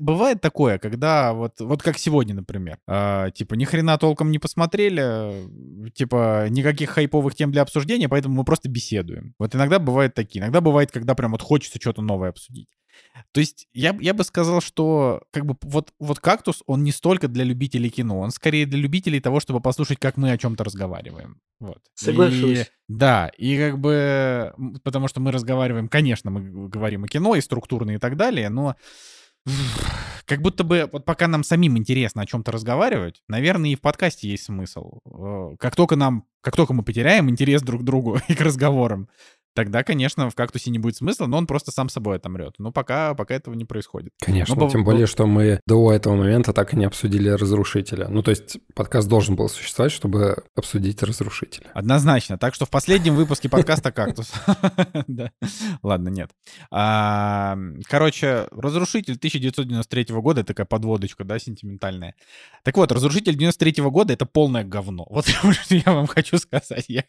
[0.00, 5.02] бывает такое, когда вот, вот как сегодня, например, а, типа ни хрена толком не посмотрели,
[5.02, 9.34] э, типа никаких хайповых тем для обсуждения, поэтому мы просто беседуем.
[9.38, 12.68] Вот иногда бывают такие, иногда бывает, когда прям вот хочется что-то новое обсудить.
[13.32, 17.28] То есть я, я бы сказал, что как бы вот, вот «Кактус», он не столько
[17.28, 21.40] для любителей кино, он скорее для любителей того, чтобы послушать, как мы о чем-то разговариваем.
[21.60, 21.78] Вот.
[21.94, 22.60] Соглашусь.
[22.60, 24.52] И- да, и как бы,
[24.84, 28.76] потому что мы разговариваем, конечно, мы говорим о кино и структурно и так далее, но
[30.26, 34.28] как будто бы вот пока нам самим интересно о чем-то разговаривать, наверное, и в подкасте
[34.28, 34.98] есть смысл.
[35.06, 39.08] Э, Как только нам, как только мы потеряем интерес друг к другу и к разговорам,
[39.54, 42.54] тогда, конечно, в кактусе не будет смысла, но он просто сам собой отомрет.
[42.58, 44.10] Но пока, пока этого не происходит.
[44.20, 48.08] Конечно, Ну, бо- тем более, что мы до этого момента так и не обсудили разрушителя.
[48.08, 51.66] Ну, то есть подкаст должен был существовать, чтобы обсудить разрушителя.
[51.74, 52.38] Однозначно.
[52.38, 54.32] Так что в последнем выпуске подкаста «Кактус».
[55.82, 56.30] Ладно, нет.
[56.70, 57.56] А,
[57.88, 62.14] Короче, «Разрушитель» 1993 года, такая подводочка, да, сентиментальная.
[62.64, 65.06] Так вот, «Разрушитель» 93 года— это полное говно.
[65.10, 65.26] Вот
[65.68, 66.86] я вам хочу сказать.
[66.88, 67.02] Я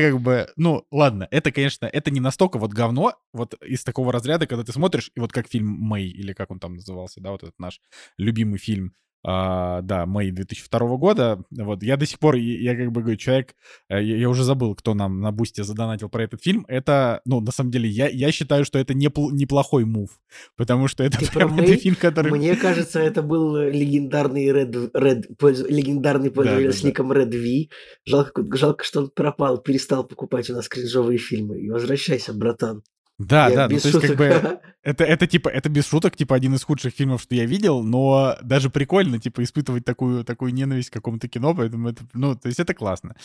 [0.00, 0.48] как бы...
[0.56, 4.72] Ну, ладно, это, конечно, это не настолько вот говно, вот из такого разряда, когда ты
[4.72, 7.80] смотришь, и вот как фильм «Мэй», или как он там назывался, да, вот этот наш
[8.18, 8.94] любимый фильм,
[9.24, 11.42] а, да, Мэй 2002 года.
[11.50, 13.54] Вот я до сих пор, я, я как бы говорю, человек,
[13.88, 16.64] э, я, я уже забыл, кто нам на бусте задонатил про этот фильм.
[16.68, 20.20] Это, ну, на самом деле, я, я считаю, что это непл- неплохой мув,
[20.56, 22.30] потому что это Ты прям это фильм, который...
[22.30, 26.88] Мне кажется, это был э, легендарный Red, Red, польз- легендарный пользователь с да.
[26.88, 27.68] ником Red V.
[28.06, 31.60] Жалко, жалко, что он пропал, перестал покупать у нас кринжовые фильмы.
[31.60, 32.82] И возвращайся, братан.
[33.18, 34.24] Да, Я да, ну то есть как бы
[34.82, 38.36] это, это типа, это без шуток, типа один из худших фильмов, что я видел, но
[38.42, 42.60] даже прикольно, типа, испытывать такую, такую ненависть к какому-то кино, поэтому это, ну, то есть
[42.60, 43.16] это классно.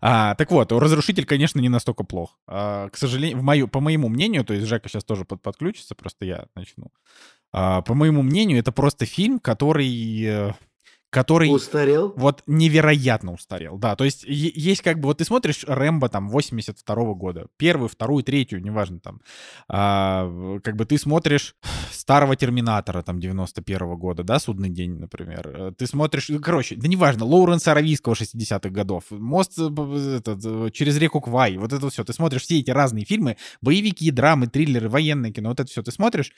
[0.00, 2.38] А, так вот, «Разрушитель», конечно, не настолько плох.
[2.46, 5.94] А, к сожалению, в мою, по моему мнению, то есть Жека сейчас тоже под, подключится,
[5.94, 6.90] просто я начну.
[7.52, 10.54] А, по моему мнению, это просто фильм, который...
[11.12, 12.12] который Устарел?
[12.16, 16.94] вот невероятно устарел, да, то есть есть как бы, вот ты смотришь Рэмбо там 82
[17.14, 19.20] года, первую, вторую, третью, неважно там,
[19.68, 21.54] а, как бы ты смотришь
[21.92, 26.88] старого Терминатора там 91 года, да, Судный день, например, Э, ты смотришь, ну, короче, да
[26.88, 32.04] неважно, Лоуренса Аравийского 60-х годов, Мост э, этот, э, через реку Квай, вот это все,
[32.04, 35.92] ты смотришь все эти разные фильмы, боевики, драмы, триллеры, военное кино, вот это все ты
[35.92, 36.32] смотришь,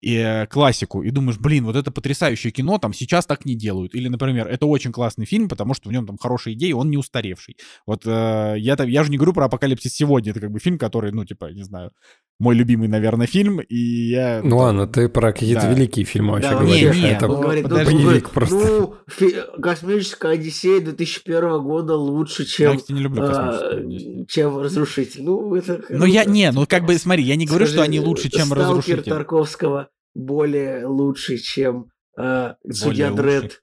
[0.00, 3.94] и э, классику, и думаешь, блин, вот это потрясающее кино, там сейчас так не делают.
[3.94, 6.96] Или, например, это очень классный фильм, потому что в нем там хорошие идеи, он не
[6.96, 7.56] устаревший.
[7.86, 10.78] Вот э, я, там- я же не говорю про «Апокалипсис сегодня», это как бы фильм,
[10.78, 11.90] который, ну, типа, не знаю,
[12.38, 14.40] мой любимый, наверное, фильм, и я...
[14.42, 15.72] Ну ладно, ты про какие-то Да.
[15.74, 16.96] великие фильмы вообще Да, говоришь.
[16.96, 17.94] не, не, это ну, говорит, ну, подожди.
[17.94, 18.54] боевик просто.
[18.56, 25.22] ну, фи- «Космическая Одиссея» 2001 года лучше, я, чем, кстати, не люблю а, чем «Разрушитель».
[25.24, 25.82] Ну, это...
[25.90, 28.50] Ну, я, не, ну, как бы, смотри, я не говорю, что Скажи, они лучше, чем
[28.54, 29.02] «Разрушитель».
[29.02, 33.62] Тарковского более лучше, чем э, «Судья Дред».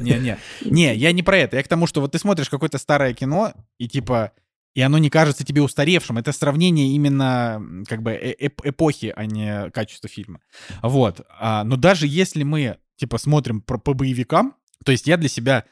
[0.00, 0.38] Не-не.
[0.64, 1.56] Не, я не про это.
[1.56, 4.32] Я к тому, что вот ты смотришь какое-то старое кино, и типа,
[4.74, 6.18] и оно не кажется тебе устаревшим.
[6.18, 10.40] Это сравнение именно как бы э- эп- эпохи, а не качества фильма.
[10.82, 11.20] Вот.
[11.38, 14.54] А, но даже если мы, типа, смотрим про- по боевикам,
[14.84, 15.64] то есть я для себя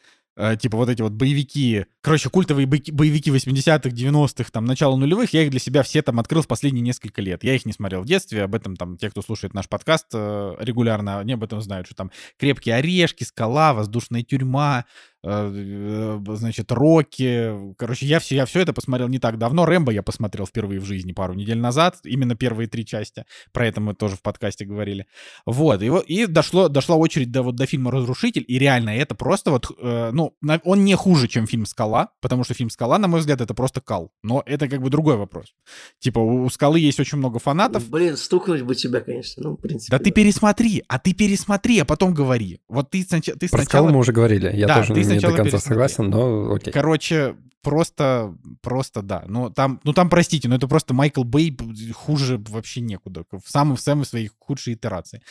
[0.60, 5.51] типа вот эти вот боевики, короче, культовые боевики 80-х, 90-х, там, начала нулевых, я их
[5.51, 7.43] для себя все там открыл в последние несколько лет.
[7.43, 10.56] Я их не смотрел в детстве, об этом там те, кто слушает наш подкаст э,
[10.60, 16.70] регулярно, они об этом знают, что там «Крепкие орешки», «Скала», «Воздушная тюрьма», э, э, значит,
[16.73, 17.74] «Рокки».
[17.77, 19.66] Короче, я все, я все это посмотрел не так давно.
[19.66, 23.24] «Рэмбо» я посмотрел впервые в жизни пару недель назад, именно первые три части.
[23.53, 25.07] Про это мы тоже в подкасте говорили.
[25.45, 29.51] Вот, и, и дошло, дошла очередь до, вот, до фильма «Разрушитель», и реально это просто
[29.51, 30.35] вот, э, ну,
[30.65, 33.81] он не хуже, чем фильм «Скала», потому что фильм «Скала», на мой взгляд, это просто
[33.81, 34.12] кал.
[34.23, 35.55] Но это как бы другой вопрос.
[35.99, 39.43] Типа, у, у «Скалы» есть очень много фанатов, Блин, стукнуть бы тебя, конечно.
[39.43, 39.90] Ну, в принципе.
[39.90, 42.61] да ты пересмотри, а ты пересмотри, а потом говори.
[42.69, 43.65] Вот ты, ты Про сначала...
[43.65, 44.55] скалу мы уже говорили.
[44.55, 45.68] Я Да, тоже ты не до конца пересмотри.
[45.68, 46.72] согласен, но окей.
[46.72, 49.24] Короче, просто, просто да.
[49.26, 51.56] Ну там, ну там, простите, но это просто Майкл Бэй
[51.93, 53.24] хуже вообще некуда.
[53.30, 55.22] В самой, в самой своей худшей итерации.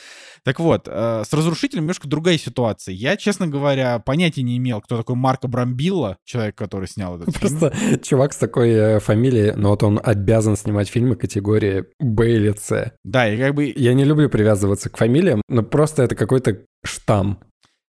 [0.44, 2.94] Так вот, э, с «Разрушителем» немножко другая ситуация.
[2.94, 7.60] Я, честно говоря, понятия не имел, кто такой Марко Брамбилла, человек, который снял этот фильм.
[7.60, 12.54] Просто чувак с такой э, фамилией, но вот он обязан снимать фильмы категории Б или
[12.58, 12.94] С.
[13.04, 13.74] Да, и как бы...
[13.76, 17.40] Я не люблю привязываться к фамилиям, но просто это какой-то штамм.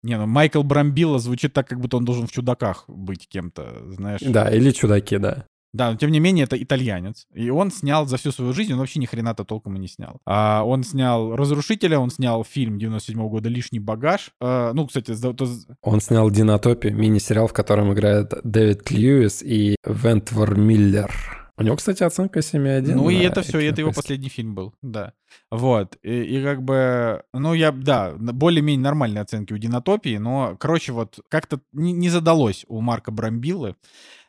[0.05, 4.21] Не, ну Майкл Брамбилла звучит так, как будто он должен в «Чудаках» быть кем-то, знаешь.
[4.21, 5.47] Да, или чудаки, да.
[5.73, 7.27] Да, но тем не менее, это итальянец.
[7.35, 10.21] И он снял за всю свою жизнь, он вообще ни хрена-то толком и не снял.
[10.25, 14.31] А, он снял «Разрушителя», он снял фильм 97 года «Лишний багаж».
[14.41, 15.49] А, ну, кстати, за- то-
[15.83, 21.11] Он снял «Динотопию», мини-сериал, в котором играет Дэвид Льюис и Вентвор Миллер.
[21.57, 22.95] У него, кстати, оценка 7,1.
[22.95, 25.13] ну и это все, это его последний фильм был, да.
[25.51, 30.93] Вот, и, и как бы, ну я, да, более-менее нормальные оценки у «Динотопии», но, короче,
[30.93, 33.77] вот как-то не, не задалось у Марка Брамбиллы.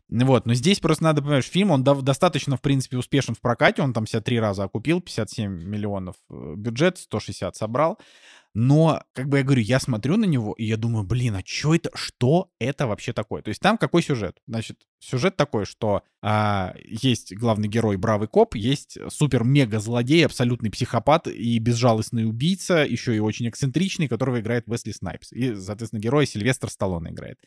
[0.07, 3.81] Вот, но здесь просто надо понимать, что фильм, он достаточно, в принципе, успешен в прокате,
[3.81, 7.97] он там себя три раза окупил, 57 миллионов э, бюджет, 160 собрал,
[8.55, 11.75] но, как бы я говорю, я смотрю на него, и я думаю, блин, а что
[11.75, 13.41] это, что это вообще такое?
[13.41, 14.37] То есть там какой сюжет?
[14.47, 21.59] Значит, сюжет такой, что а, есть главный герой бравый коп, есть супер-мега-злодей, абсолютный психопат и
[21.59, 25.31] безжалостный убийца, еще и очень эксцентричный, которого играет Уэсли Снайпс.
[25.31, 27.37] И, соответственно, героя Сильвестр Сталлоне играет.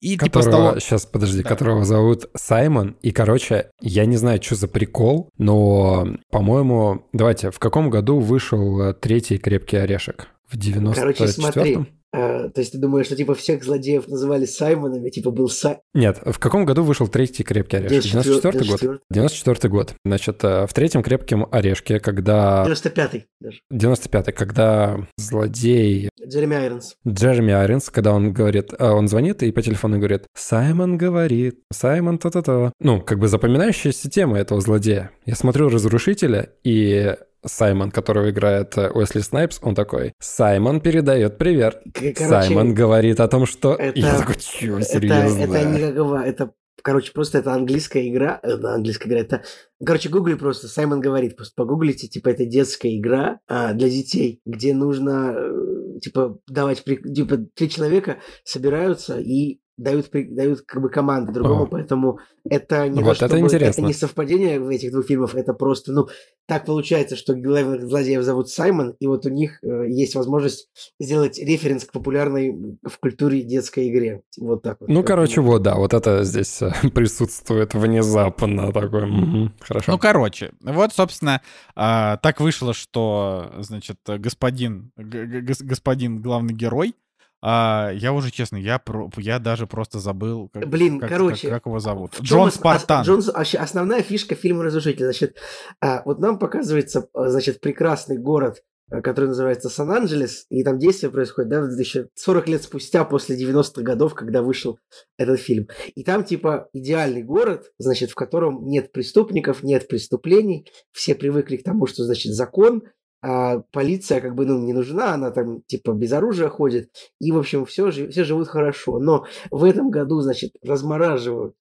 [0.00, 0.80] И типа Которого, Сталлоне...
[0.80, 1.48] сейчас, подожди, Да.
[1.48, 2.96] которого зовут Саймон.
[3.02, 8.80] И, короче, я не знаю, что за прикол, но, по-моему, давайте, в каком году вышел
[8.80, 10.28] э, третий «Крепкий орешек»?
[10.48, 10.94] В 94-м?
[10.94, 11.78] Короче, смотри.
[12.12, 15.78] Э, то есть ты думаешь, что типа всех злодеев называли Саймонами, типа был Сай...
[15.94, 18.12] Нет, в каком году вышел третий «Крепкий орешек»?
[18.12, 19.00] 94 год?
[19.10, 19.94] 94 год.
[20.04, 22.64] Значит, э, в третьем «Крепком орешке», когда...
[22.66, 23.60] 95-й даже.
[23.72, 26.96] 95-й, когда злодей Джереми Айронс.
[27.06, 32.18] Джереми Айронс, когда он говорит, а, он звонит и по телефону говорит, Саймон говорит, Саймон
[32.18, 32.72] то-то-то.
[32.80, 35.10] Ну, как бы запоминающаяся тема этого злодея.
[35.26, 41.82] Я смотрю «Разрушителя», и Саймон, которого играет э, Уэсли Снайпс, он такой, Саймон передает привет.
[41.94, 43.74] Короче, Саймон говорит о том, что...
[43.74, 45.42] это- Я такой, чё, это, серьезно?
[45.42, 46.22] это никакого...
[46.22, 46.52] Это,
[46.82, 48.38] короче, просто это английская игра.
[48.42, 49.20] э, да, английская игра.
[49.20, 49.42] Это...
[49.84, 50.68] Короче, гугли просто.
[50.68, 51.36] Саймон говорит.
[51.36, 52.06] Просто погуглите.
[52.08, 56.84] Типа, это детская игра а, для детей, где нужно, э, типа, давать...
[56.84, 61.66] Типа, три человека собираются и дают, дают как бы команды другому, О.
[61.66, 62.18] поэтому
[62.48, 63.80] это не вот то, это интересно.
[63.80, 66.08] Это не совпадение в этих двух фильмах, это просто, ну,
[66.46, 70.68] так получается, что главных злодеев зовут Саймон, и вот у них э, есть возможность
[70.98, 74.22] сделать референс к популярной в культуре детской игре.
[74.38, 74.88] Вот так вот.
[74.88, 79.08] Ну, короче, вот, да, вот это здесь э, присутствует внезапно такой.
[79.08, 79.92] Угу, хорошо.
[79.92, 81.40] Ну, короче, вот, собственно,
[81.76, 86.94] э, так вышло, что, значит, господин, господин главный герой,
[87.44, 91.56] а, я уже честно, я, про, я даже просто забыл, как, Блин, как, короче, как,
[91.58, 92.12] как его зовут.
[92.20, 93.04] Джон Спартан.
[93.04, 95.04] Джон, основная фишка фильма «Разрушитель».
[95.04, 95.36] Значит,
[95.80, 98.62] а, вот нам показывается, а, значит, прекрасный город,
[98.92, 103.82] а, который называется Сан-Анджелес, и там действие происходит, да, еще 40 лет спустя, после 90-х
[103.82, 104.78] годов, когда вышел
[105.18, 105.66] этот фильм.
[105.96, 111.64] И там, типа, идеальный город, значит, в котором нет преступников, нет преступлений, все привыкли к
[111.64, 112.84] тому, что, значит, закон,
[113.22, 116.90] а полиция как бы ну, не нужна, она там типа без оружия ходит,
[117.20, 118.98] и, в общем, все, все живут хорошо.
[118.98, 121.54] Но в этом году, значит, размораживают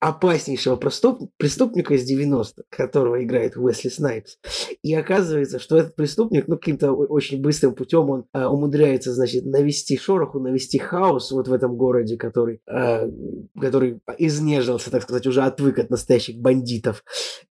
[0.00, 1.30] опаснейшего преступ...
[1.36, 4.38] преступника из 90-х, которого играет Уэсли Снайпс.
[4.82, 9.96] И оказывается, что этот преступник, ну, каким-то очень быстрым путем он э, умудряется, значит, навести
[9.96, 13.10] шороху, навести хаос вот в этом городе, который, э,
[13.60, 17.02] который изнежился, так сказать, уже отвык от настоящих бандитов.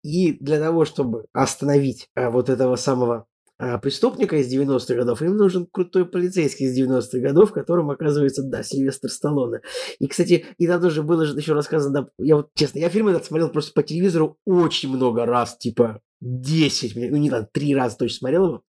[0.04, 3.26] И для того, чтобы остановить э, вот этого самого
[3.58, 8.64] а преступника из 90-х годов, им нужен крутой полицейский из 90-х годов, которым оказывается, да,
[8.64, 9.62] Сильвестр Сталлоне.
[10.00, 13.08] И, кстати, и там тоже было же еще рассказано, да, я вот, честно, я фильм
[13.08, 17.98] этот смотрел просто по телевизору очень много раз, типа 10, ну не знаю, 3 раза
[17.98, 18.62] точно смотрел его.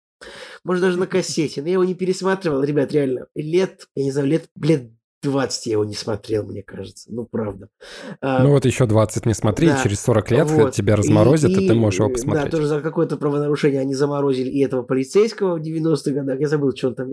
[0.65, 3.27] Может, даже на кассете, но я его не пересматривал, ребят, реально.
[3.35, 4.91] Лет, я не знаю, лет, лет
[5.27, 7.09] 20 я его не смотрел, мне кажется.
[7.13, 7.69] Ну, правда.
[8.21, 10.73] А, ну, вот еще 20 не смотри, да, через 40 лет вот.
[10.73, 12.45] тебя разморозят, и, и ты можешь его посмотреть.
[12.45, 16.41] Да, тоже за какое-то правонарушение они заморозили и этого полицейского в 90-х годах.
[16.41, 17.09] Я забыл, что он там...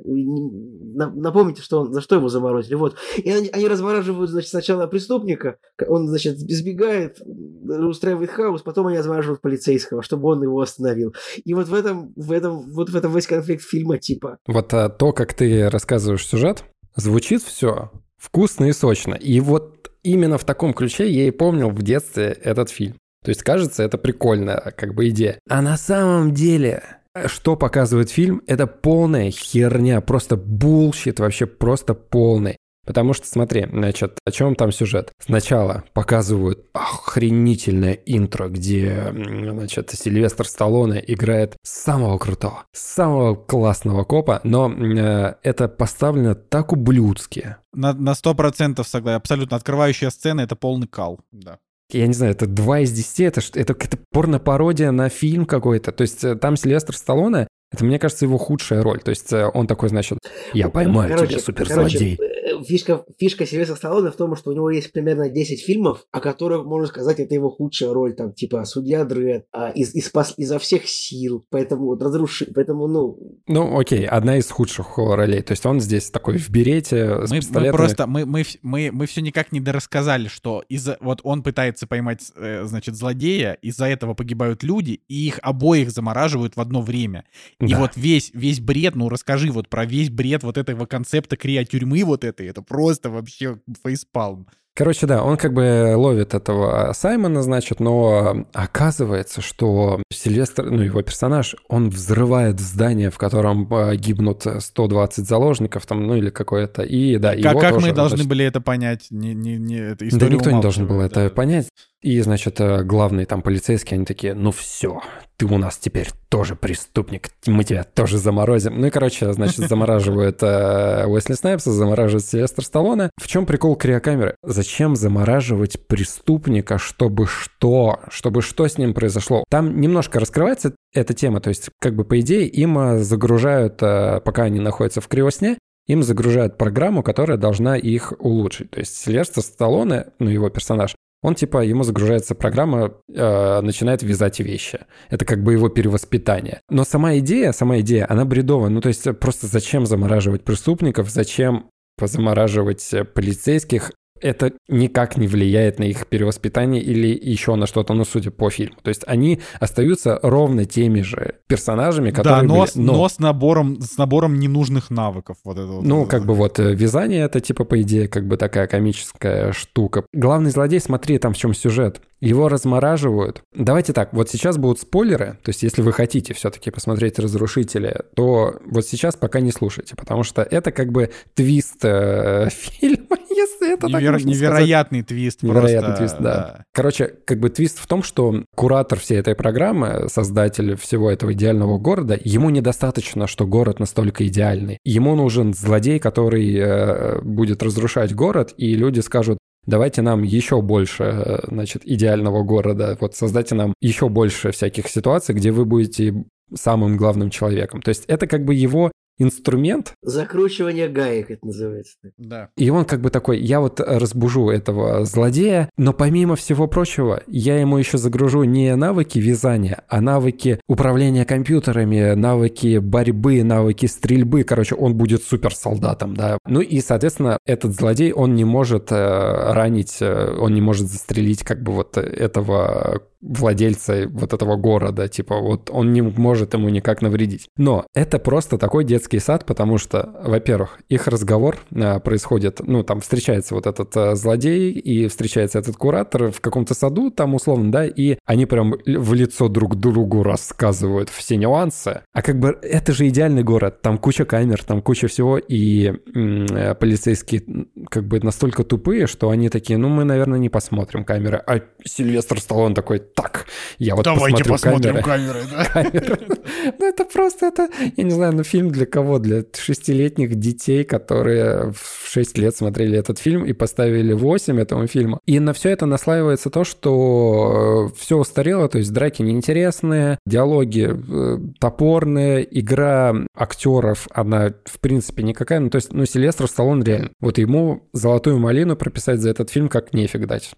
[0.95, 2.75] Напомните, что он, за что его заморозили.
[2.75, 2.95] Вот.
[3.17, 5.57] И они, они размораживают, значит, сначала преступника,
[5.87, 7.19] он, значит, избегает,
[7.65, 11.15] устраивает хаос, потом они размораживают полицейского, чтобы он его остановил.
[11.43, 14.37] И вот в этом, в этом, вот в этом весь конфликт фильма, типа.
[14.47, 16.63] Вот а, то, как ты рассказываешь сюжет,
[16.95, 17.91] звучит все
[18.23, 19.15] вкусно и сочно.
[19.15, 22.95] И вот именно в таком ключе я и помнил в детстве этот фильм.
[23.23, 25.39] То есть, кажется, это прикольная как бы идея.
[25.49, 26.83] А на самом деле,
[27.25, 32.57] что показывает фильм, это полная херня, просто bullshit, вообще просто полный.
[32.85, 35.11] Потому что, смотри, значит, о чем там сюжет?
[35.19, 44.71] Сначала показывают охренительное интро, где, значит, Сильвестр Сталлоне играет самого крутого, самого классного копа, но
[44.71, 47.55] э, это поставлено так ублюдски.
[47.73, 49.17] На, на 100% согласен.
[49.17, 51.19] Абсолютно открывающая сцена— это полный кал.
[51.31, 51.59] Да
[51.91, 55.91] я не знаю, это 2 из 10, это, это какая-то порно-пародия на фильм какой-то.
[55.91, 59.01] То есть э, там Сильвестр Сталлоне, это, мне кажется, его худшая роль.
[59.01, 60.19] То есть э, он такой, значит,
[60.53, 62.17] я поймаю короче, тебя, суперзлодей.
[62.17, 62.33] Короче,
[62.63, 66.65] фишка, фишка Сильвестра Сталлоне в том, что у него есть примерно 10 фильмов, о которых,
[66.65, 70.87] можно сказать, это его худшая роль, там, типа, Судья Дред, а, из, из, изо всех
[70.87, 73.17] сил, поэтому вот разруши, поэтому, ну...
[73.47, 77.37] Ну, окей, одна из худших ролей, то есть он здесь такой в берете, с мы,
[77.37, 77.71] пистолетами.
[77.71, 81.87] Мы просто, мы, мы, мы, мы все никак не дорассказали, что из-за, вот он пытается
[81.87, 87.25] поймать, э, значит, злодея, из-за этого погибают люди, и их обоих замораживают в одно время.
[87.65, 87.79] И да.
[87.79, 92.23] вот весь, весь бред, ну, расскажи вот про весь бред вот этого концепта криотюрьмы вот
[92.23, 94.47] этой, это просто вообще фейспалм.
[94.75, 101.03] Короче, да, он как бы ловит этого Саймона, значит, но оказывается, что Сильвестр, ну, его
[101.03, 107.17] персонаж, он взрывает здание, в котором э, гибнут 120 заложников, там, ну, или какое-то, и
[107.17, 108.29] да, Как, как тоже, мы должны значит...
[108.29, 109.05] были это понять?
[109.11, 111.05] Не, не, не, это да никто не должен был да.
[111.05, 111.69] это понять.
[112.01, 115.01] И, значит, э, главные там полицейские, они такие, ну все,
[115.43, 118.79] ты у нас теперь тоже преступник, мы тебя тоже заморозим.
[118.79, 123.09] Ну и, короче, значит, замораживают э, Уэсли Снайпса, замораживают Сильвестр Сталлоне.
[123.21, 124.35] В чем прикол криокамеры?
[124.43, 127.99] Зачем замораживать преступника, чтобы что?
[128.09, 129.43] Чтобы что с ним произошло?
[129.49, 134.21] Там немножко раскрывается эта тема, то есть, как бы, по идее, им э, загружают, э,
[134.23, 135.57] пока они находятся в криосне,
[135.87, 138.71] им загружают программу, которая должна их улучшить.
[138.71, 144.39] То есть Сильвестр Сталлоне, ну, его персонаж, он типа, ему загружается программа, э, начинает вязать
[144.39, 144.81] вещи.
[145.09, 146.59] Это как бы его перевоспитание.
[146.69, 148.69] Но сама идея, сама идея, она бредовая.
[148.69, 153.91] Ну то есть просто зачем замораживать преступников, зачем позамораживать полицейских,
[154.23, 158.77] это никак не влияет на их перевоспитание или еще на что-то, ну, судя по фильму.
[158.81, 162.71] То есть они остаются ровно теми же персонажами, которые да, но, были...
[162.75, 162.93] но...
[162.93, 165.37] но с набором, с набором ненужных навыков.
[165.43, 165.83] Вот это вот.
[165.83, 170.05] Ну, как бы вот э, вязание— это, типа, по идее, как бы такая комическая штука.
[170.13, 172.01] Главный злодей, смотри, там в чем сюжет.
[172.23, 173.43] Его размораживают.
[173.53, 178.59] Давайте так, вот сейчас будут спойлеры, то есть если вы хотите все-таки посмотреть «Разрушители», то
[178.65, 183.87] вот сейчас пока не слушайте, потому что это как бы твист э, фильма, если это
[183.87, 184.13] Невер...
[184.13, 185.07] так Невероятный сказать.
[185.07, 185.43] твист.
[185.43, 186.33] Невероятный просто, твист, да.
[186.33, 186.65] да.
[186.73, 191.77] Короче, как бы твист в том, что куратор всей этой программы, создатель всего этого идеального
[191.77, 194.77] города, ему недостаточно, что город настолько идеальный.
[194.85, 201.03] Ему нужен злодей, который э, будет разрушать город, и люди скажут, давайте нам еще больше,
[201.03, 206.97] э, значит, идеального города, вот создайте нам еще больше всяких ситуаций, где вы будете самым
[206.97, 207.81] главным человеком.
[207.81, 208.91] То есть это как бы его
[209.23, 209.93] инструмент.
[210.01, 211.97] Закручивание гаек это называется.
[212.17, 212.49] Да.
[212.57, 217.59] И он как бы такой, я вот разбужу этого злодея, но помимо всего прочего, я
[217.59, 224.43] ему еще загружу не навыки вязания, а навыки управления компьютерами, навыки борьбы, навыки стрельбы.
[224.43, 226.37] Короче, он будет суперсолдатом, да.
[226.45, 231.43] Ну и, соответственно, этот злодей, он не может э, ранить, э, он не может застрелить
[231.43, 237.01] как бы вот этого владельца вот этого города, типа вот он не может ему никак
[237.01, 237.47] навредить.
[237.57, 243.01] Но это просто такой детский сад, потому что, во-первых, их разговор а, происходит, ну там
[243.01, 247.85] встречается вот этот а, злодей и встречается этот куратор в каком-то саду там условно, да,
[247.85, 252.01] и они прям в лицо друг другу рассказывают все нюансы.
[252.11, 256.75] А как бы это же идеальный город, там куча камер, там куча всего, и м-
[256.75, 257.43] полицейские
[257.89, 261.37] как бы настолько тупые, что они такие, ну мы, наверное, не посмотрим камеры.
[261.45, 263.45] А Сильвестр Сталлоне такой, так,
[263.77, 265.41] я вот Давайте посмотрю посмотрим камеры.
[265.73, 266.37] камеры, да?
[266.79, 269.19] Ну, это просто, это, я не знаю, ну, фильм для кого?
[269.19, 275.19] Для шестилетних детей, которые в 6 лет смотрели этот фильм и поставили 8 этому фильму.
[275.25, 280.89] И на все это наслаивается то, что э, все устарело, то есть драки неинтересные, диалоги
[280.93, 285.59] э, топорные, игра актеров, она, в принципе, никакая.
[285.59, 287.11] Ну, то есть, ну, Сильвестр Сталлоне реально.
[287.19, 290.53] Вот ему золотую малину прописать за этот фильм как нефиг дать.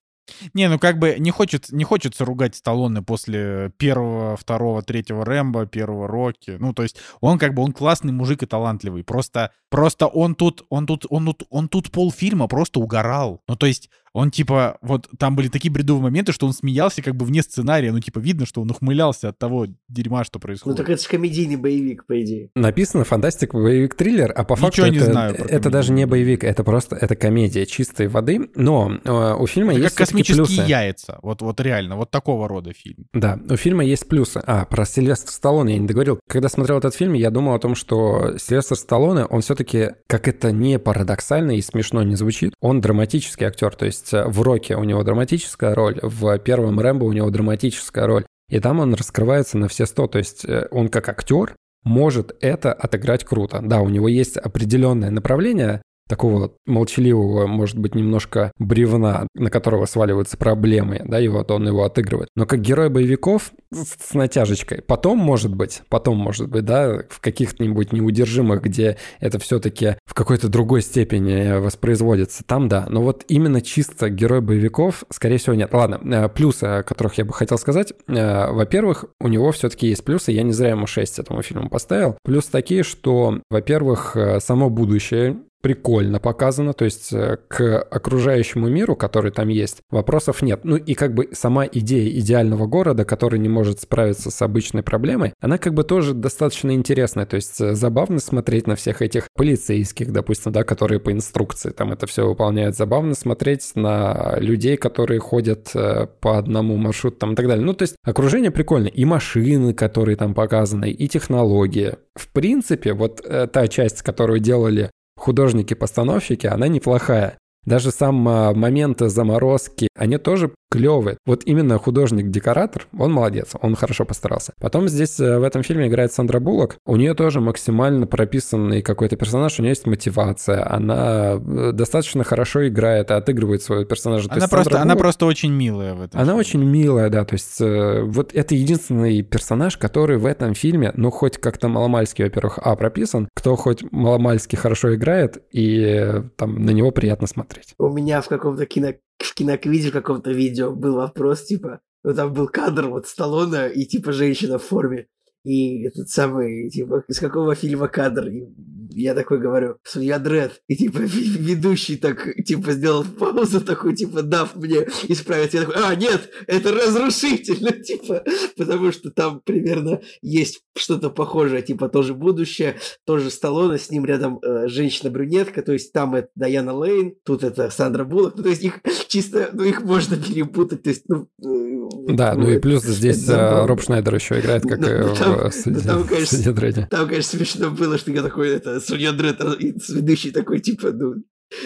[0.54, 5.68] Не, ну как бы не хочется, не хочется ругать Сталлоне после первого, второго, третьего Рэмбо,
[5.68, 6.58] первого Рокки.
[6.60, 9.04] Ну, то есть он как бы, он классный мужик и талантливый.
[9.04, 13.42] Просто, просто он тут, он тут, он тут, он тут полфильма просто угорал.
[13.48, 17.16] Ну, то есть он типа, вот там были такие бредовые моменты, что он смеялся как
[17.16, 20.78] бы вне сценария, ну типа видно, что он ухмылялся от того дерьма, что происходит.
[20.78, 22.50] Ну так это же комедийный боевик, по идее.
[22.56, 26.64] Написано фантастик боевик-триллер, а по факту Ничего это, не знаю это даже не боевик, это
[26.64, 30.62] просто это комедия чистой воды, но э, у фильма это есть как космические плюсы.
[30.62, 33.08] яйца, вот, вот реально, вот такого рода фильм.
[33.14, 34.42] Да, у фильма есть плюсы.
[34.46, 36.20] А, про Сильвестра Сталлоне я не договорил.
[36.28, 40.52] Когда смотрел этот фильм, я думал о том, что Сильвестр Сталлоне, он все-таки, как это
[40.52, 45.04] не парадоксально и смешно не звучит, он драматический актер, то есть в Роке у него
[45.04, 48.26] драматическая роль, в первом Рэмбо у него драматическая роль.
[48.50, 50.08] И там он раскрывается на все сто.
[50.08, 53.62] То есть э, он как актер может это отыграть круто.
[53.64, 60.38] Да, у него есть определенное направление, такого молчаливого, может быть, немножко бревна, на которого сваливаются
[60.38, 62.30] проблемы, да, и вот он его отыгрывает.
[62.36, 64.82] Но как герой боевиков с натяжечкой.
[64.82, 70.48] Потом, может быть, потом, может быть, да, в каких-нибудь неудержимых, где это все-таки в какой-то
[70.48, 72.86] другой степени воспроизводится, там да.
[72.90, 75.74] Но вот именно чисто герой боевиков, скорее всего, нет.
[75.74, 77.94] Ладно, э, плюсы, о которых я бы хотел сказать.
[78.08, 80.32] Э, во-первых, у него все-таки есть плюсы.
[80.32, 82.18] Я не зря ему 6 этому фильму поставил.
[82.24, 88.96] Плюс такие, что, во-первых, э, само будущее прикольно показано, то есть э, к окружающему миру,
[88.96, 90.60] который там есть, вопросов нет.
[90.64, 95.34] Ну и как бы сама идея идеального города, который не может справиться с обычной проблемой,
[95.42, 100.12] она как бы тоже достаточно интересная, то есть э, забавно смотреть на всех этих полицейских,
[100.12, 105.72] допустим, да, которые по инструкции там это все выполняют, забавно смотреть на людей, которые ходят
[105.74, 107.66] э, по одному маршруту там и так далее.
[107.66, 111.96] Ну то есть окружение прикольное, и машины, которые там показаны, и технологии.
[112.14, 114.92] В принципе, вот та часть, которую делали
[115.26, 117.40] художники-постановщики, она неплохая.
[117.66, 121.18] Даже сам а, момент заморозки, они тоже клевые.
[121.26, 124.54] Вот именно художник-декоратор, он молодец, он хорошо постарался.
[124.60, 126.78] Потом здесь э, в этом фильме играет Сандра Буллок.
[126.86, 130.70] У нее тоже максимально прописанный какой-то персонаж, у нее есть мотивация.
[130.70, 134.28] Она э, достаточно хорошо играет и отыгрывает своего персонажа.
[134.30, 136.40] Она, просто, Буллок, она просто очень милая в этом Она фильме.
[136.40, 137.24] очень милая, да.
[137.24, 142.24] То есть э, вот это единственный персонаж, который в этом фильме, ну, хоть как-то маломальски,
[142.24, 147.76] во-первых, а, прописан, кто хоть маломальски хорошо играет, и там на него приятно смотреть.
[147.78, 152.34] У меня в каком-то кино в киноквизе в каком-то видео был вопрос, типа, ну там
[152.34, 155.08] был кадр вот Сталлоне и типа женщина в форме.
[155.46, 158.30] И этот самый, типа, из какого фильма кадр?
[158.30, 158.48] И
[158.90, 164.56] я такой говорю, судья Дред, и типа ведущий так, типа, сделал паузу такую, типа, дав
[164.56, 165.54] мне исправить.
[165.54, 168.24] Я такой, а, нет, это разрушитель, ну, типа,
[168.58, 174.40] потому что там примерно есть что-то похожее, типа, тоже будущее, тоже Сталлоне, с ним рядом
[174.42, 178.64] э, женщина-брюнетка, то есть там это Даяна Лейн, тут это Сандра Буллок, ну, то есть
[178.64, 178.80] их
[179.16, 181.30] чисто, ну, их можно перепутать, то есть, ну...
[181.42, 185.54] Э, да, ну, и плюс здесь это, Роб Шнайдер еще играет, как ну, там, в
[185.54, 186.88] Судье, там, конечно, Дредде.
[186.92, 191.16] Там, конечно, смешно было, что я такой, это, Судья Дред, и ведущий такой, типа, ну,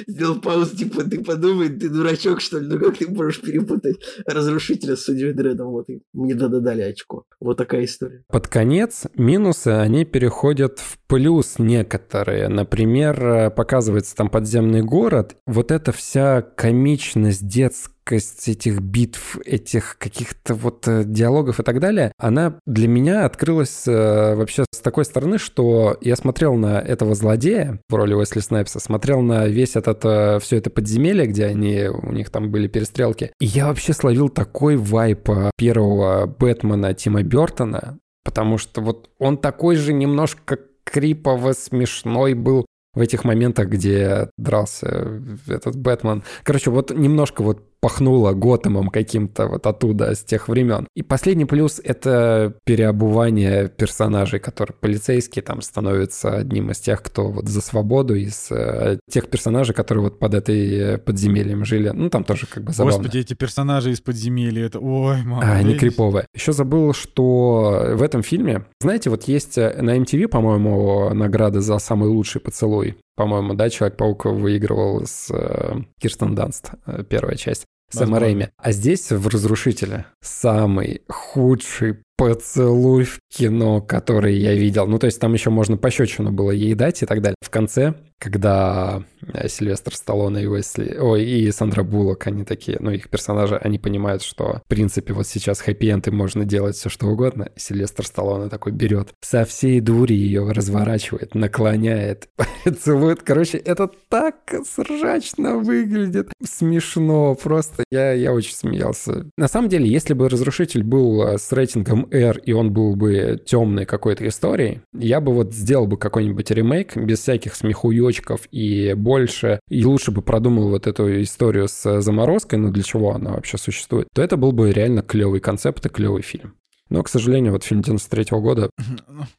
[0.08, 2.68] сделал паузу, типа, ты подумай, ты дурачок, что ли?
[2.68, 5.70] Ну как ты можешь перепутать разрушителя с судьей Дредом?
[5.70, 7.26] Вот и мне додали очко.
[7.40, 8.24] Вот такая история.
[8.28, 12.48] Под конец минусы, они переходят в плюс некоторые.
[12.50, 15.36] Например, показывается там подземный город.
[15.46, 21.80] Вот эта вся комичность детская легкость этих битв, этих каких-то вот э, диалогов и так
[21.80, 27.16] далее, она для меня открылась э, вообще с такой стороны, что я смотрел на этого
[27.16, 31.88] злодея в роли Уэсли Снайпса, смотрел на весь этот, э, все это подземелье, где они,
[31.88, 38.00] у них там были перестрелки, и я вообще словил такой вайп первого Бэтмена Тима Бертона,
[38.24, 42.66] потому что вот он такой же немножко крипово смешной был
[42.96, 46.24] в этих моментах, где дрался этот Бэтмен.
[46.44, 50.88] Короче, вот немножко вот пахнуло Готэмом каким-то вот оттуда, с тех времен.
[50.96, 57.48] И последний плюс— это переобувание персонажей, которые полицейские там становятся одним из тех, кто вот
[57.48, 61.90] за свободу, из э, тех персонажей, которые вот под этой э, подземельем жили.
[61.90, 62.98] Ну, там тоже как бы забавно.
[62.98, 64.80] Господи, эти персонажи из подземелья, это...
[64.80, 65.44] Ой, мама.
[65.44, 66.26] А, они криповые.
[66.34, 71.78] Еще забыл, что в этом фильме, знаете, вот есть э, на MTV, по-моему, награда за
[71.80, 77.66] самый лучший поцелуй по-моему, да, Человек-паук выигрывал с э, Кирстен Данст, э, первая часть.
[77.92, 78.48] Сэма Рэйми.
[78.56, 84.88] А здесь в «Разрушителе» самый худший поцелуй в кино, который я видел.
[84.88, 87.38] Ну, то есть там еще можно пощечину было ей дать и так далее.
[87.42, 89.02] В конце когда
[89.34, 93.80] э, Сильвестр Сталлоне и Уэсли, ой, и Сандра Буллок, они такие, ну, их персонажи, они
[93.80, 97.50] понимают, что, в принципе, вот сейчас хэппи-энд можно делать все что угодно.
[97.56, 102.28] Сильвестр Сталлоне такой берет, со всей дури ее разворачивает, наклоняет,
[102.82, 103.24] целует.
[103.24, 104.36] Короче, это так
[104.66, 106.30] срачно выглядит.
[106.44, 107.86] Смешно просто.
[107.90, 109.28] Я, я очень смеялся.
[109.38, 113.42] На самом деле, если бы Разрушитель был э, с рейтингом R, и он был бы
[113.46, 118.94] темной какой-то историей, я бы вот сделал бы какой-нибудь ремейк без всяких смехуё крючков и
[118.94, 123.58] больше, и лучше бы продумал вот эту историю с заморозкой, ну для чего она вообще
[123.58, 126.56] существует, то это был бы реально клевый концепт и клевый фильм.
[126.90, 128.70] Но, к сожалению, вот фильм 93 -го года,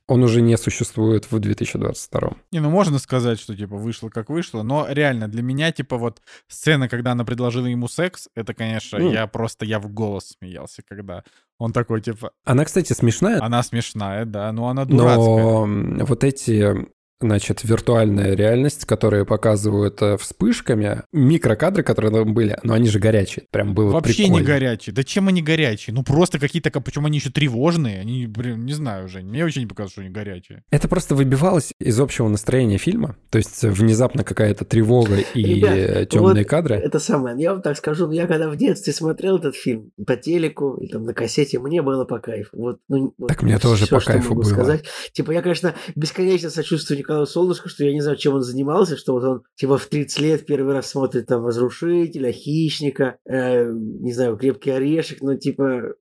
[0.07, 2.37] он уже не существует в 2022.
[2.53, 6.21] Не, ну можно сказать, что, типа, вышло как вышло, но реально для меня, типа, вот
[6.49, 9.13] сцена, когда она предложила ему секс, это, конечно, mm.
[9.13, 11.25] я просто, я в голос смеялся, когда
[11.59, 12.31] он такой, типа...
[12.45, 13.41] Она, кстати, смешная.
[13.43, 15.67] Она смешная, да, но она дурацкая.
[15.67, 16.87] Но вот эти
[17.21, 23.47] значит, виртуальная реальность, которые показывают э, вспышками, микрокадры, которые там были, но они же горячие,
[23.51, 24.41] прям было Вообще прикольно.
[24.41, 24.95] не горячие.
[24.95, 25.95] Да чем они горячие?
[25.95, 28.01] Ну просто какие-то, почему они еще тревожные?
[28.01, 30.65] Они, блин, не знаю уже, мне вообще не показалось, что они горячие.
[30.71, 36.45] Это просто выбивалось из общего настроения фильма, то есть внезапно какая-то тревога и Ребят, темные
[36.45, 36.77] вот кадры.
[36.77, 40.77] Это самое, я вам так скажу, я когда в детстве смотрел этот фильм по телеку
[40.81, 42.57] или там на кассете, мне было по кайфу.
[42.57, 44.45] Вот, ну, так вот мне тоже по кайфу было.
[44.45, 44.85] Сказать.
[45.13, 49.15] Типа я, конечно, бесконечно сочувствую Николаю Солнышко, что я не знаю, чем он занимался, что
[49.15, 54.37] вот он типа в 30 лет первый раз смотрит там Разрушителя, Хищника, э, не знаю,
[54.37, 55.95] Крепкий Орешек, но типа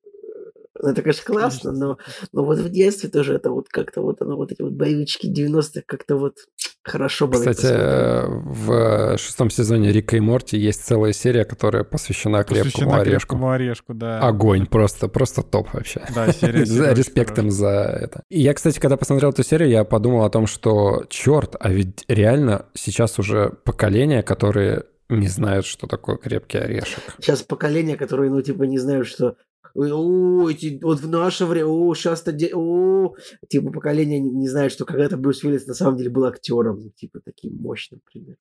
[0.82, 1.98] это, конечно, классно, но,
[2.32, 5.82] но вот в детстве тоже это вот как-то вот оно, вот эти вот боевички 90-х
[5.86, 6.36] как-то вот
[6.84, 7.40] хорошо было.
[7.40, 12.96] Кстати, э, в шестом сезоне Рика и Морти есть целая серия, которая посвящена крепкому посвящена
[12.98, 13.20] орешку.
[13.20, 14.20] крепкому орешку, да.
[14.20, 16.02] Огонь, просто, просто топ вообще.
[16.14, 16.66] Да, серия.
[16.70, 18.24] За респектом за это.
[18.30, 22.06] И я, кстати, когда посмотрел эту серию, я подумал о том, что, черт, а ведь
[22.08, 27.00] реально сейчас уже поколение, которые не знают, что такое крепкий орешек.
[27.20, 29.36] Сейчас поколение, которые, ну, типа, не знают, что
[29.76, 33.16] о, эти, вот в наше время, о, сейчас-то, о,
[33.48, 37.20] типа, поколение не, не знает, что когда-то Брюс Уиллис на самом деле был актером, типа,
[37.24, 38.38] таким мощным, например.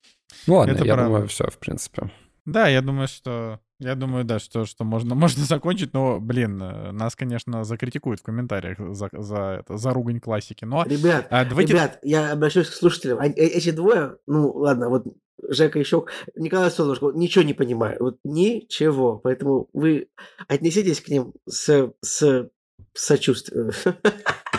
[0.47, 1.11] Ну ладно, Это я правда.
[1.11, 2.11] думаю, все, в принципе.
[2.45, 6.91] Да, я думаю, что я думаю, да, что, что можно, можно закончить, но, блин, э,
[6.91, 10.65] нас, конечно, закритикуют в комментариях за, за, это, за ругань классики.
[10.65, 11.73] Но, ребят, а, давайте...
[11.73, 13.19] ребят, я обращаюсь к слушателям.
[13.19, 15.05] Э, эти двое, ну ладно, вот
[15.47, 17.97] Жека еще, Николай Солнышко, ничего не понимаю.
[17.99, 19.17] Вот ничего.
[19.17, 20.09] Поэтому вы
[20.47, 22.49] отнеситесь к ним с, с
[22.93, 23.71] сочувствием.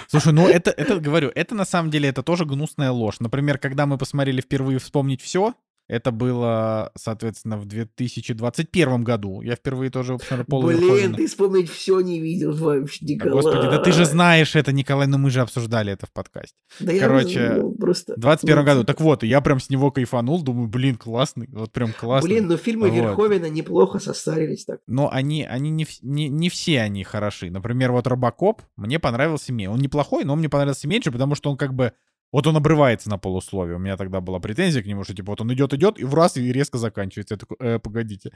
[0.08, 3.20] Слушай, ну это, это, говорю, это на самом деле, это тоже гнусная ложь.
[3.20, 5.54] Например, когда мы посмотрели впервые «Вспомнить все»,
[5.90, 9.42] Это было, соответственно, в 2021 году.
[9.42, 13.34] Я впервые тоже, общем, Пола Блин, Верховена- ты вспомнить все не видел вообще, Да, Николай.
[13.34, 16.54] Господи, да ты же знаешь это, Николай, но мы же обсуждали это в подкасте.
[16.78, 18.14] Да я короче, ну, просто...
[18.14, 18.84] В 21 ну, году.
[18.84, 22.30] Так вот, я прям с него кайфанул, думаю, блин, классный, вот прям классный.
[22.30, 22.96] Блин, ну фильмы Вот.
[22.96, 24.78] Верховена неплохо состарились так.
[24.86, 27.50] Но они, они не, не, не все они хороши.
[27.50, 29.72] Например, вот Робокоп мне понравился меньше.
[29.72, 31.94] Он неплохой, но он мне понравился меньше, потому что он как бы...
[32.32, 33.76] Вот он обрывается на полусловие.
[33.76, 36.14] У меня тогда была претензия к нему, что типа вот он идет, идет, и в
[36.14, 37.34] раз и резко заканчивается.
[37.34, 38.30] Я такой, э, погодите.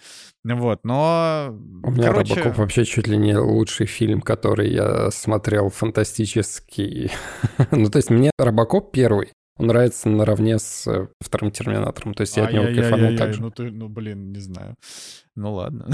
[0.44, 1.48] Вот, но...
[1.82, 7.10] У меня короче, Робокоп вообще чуть ли не лучший фильм, который я смотрел фантастический.
[7.70, 12.14] ну, то есть мне Робокоп первый, он нравится наравне с э, вторым Терминатором.
[12.14, 13.42] То есть я от него кайфанул ай-яй-яй-яй, так же.
[13.42, 14.74] Ну, ты, ну, блин, не знаю.
[15.36, 15.88] Ну, ладно.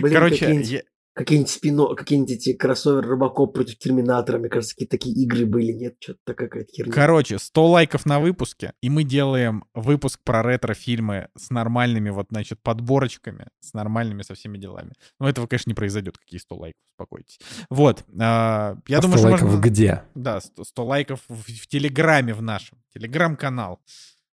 [0.00, 0.82] Блин, Короче, я-
[1.14, 5.96] Какие-нибудь спино, какие-нибудь эти кроссовер Робокоп против Терминатора, мне кажется, какие-то такие игры были, нет?
[6.00, 6.92] Что-то какая-то херня.
[6.92, 12.62] Короче, 100 лайков на выпуске, и мы делаем выпуск про ретро-фильмы с нормальными, вот, значит,
[12.62, 14.92] подборочками, с нормальными со всеми делами.
[15.20, 17.38] Но этого, конечно, не произойдет, какие 100 лайков, успокойтесь.
[17.68, 19.60] Вот, а, я А думаю, 100 что лайков можно...
[19.60, 20.02] где?
[20.14, 23.80] Да, 100, 100 лайков в, в Телеграме в нашем, Телеграм-канал.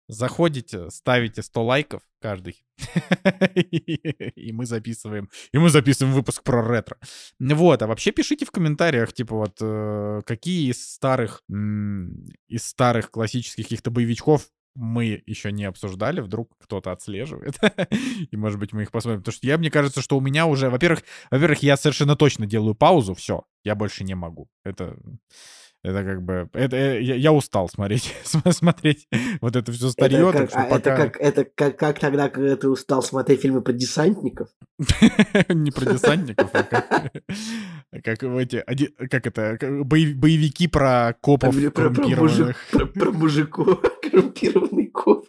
[0.09, 2.65] Заходите, ставите 100 лайков каждый,
[3.55, 6.97] и мы записываем, и мы записываем выпуск про ретро.
[7.39, 13.65] Вот, а вообще пишите в комментариях, типа вот, э, какие из старых, из старых классических
[13.65, 14.49] каких-то боевичков
[14.79, 17.59] мы еще не обсуждали, вдруг кто-то отслеживает,
[18.31, 19.21] и, может быть, мы их посмотрим.
[19.21, 22.75] Потому что я, мне кажется, что у меня уже, во-первых, во-первых, я совершенно точно делаю
[22.75, 24.49] паузу, все, я больше не могу.
[24.65, 24.97] Это,
[25.85, 29.07] это как бы, это, э, я, я устал смотреть, см- смотреть
[29.41, 30.77] вот это все старье, это как, а пока...
[30.77, 34.49] это как, это как, как тогда, когда ты устал смотреть фильмы про десантников?
[35.49, 37.03] Не про десантников, а как,
[37.93, 38.63] эти,
[39.09, 42.57] как это, боевики про копов мужик- коррумпированных.
[42.95, 45.27] про мужиков, коррумпированный коп.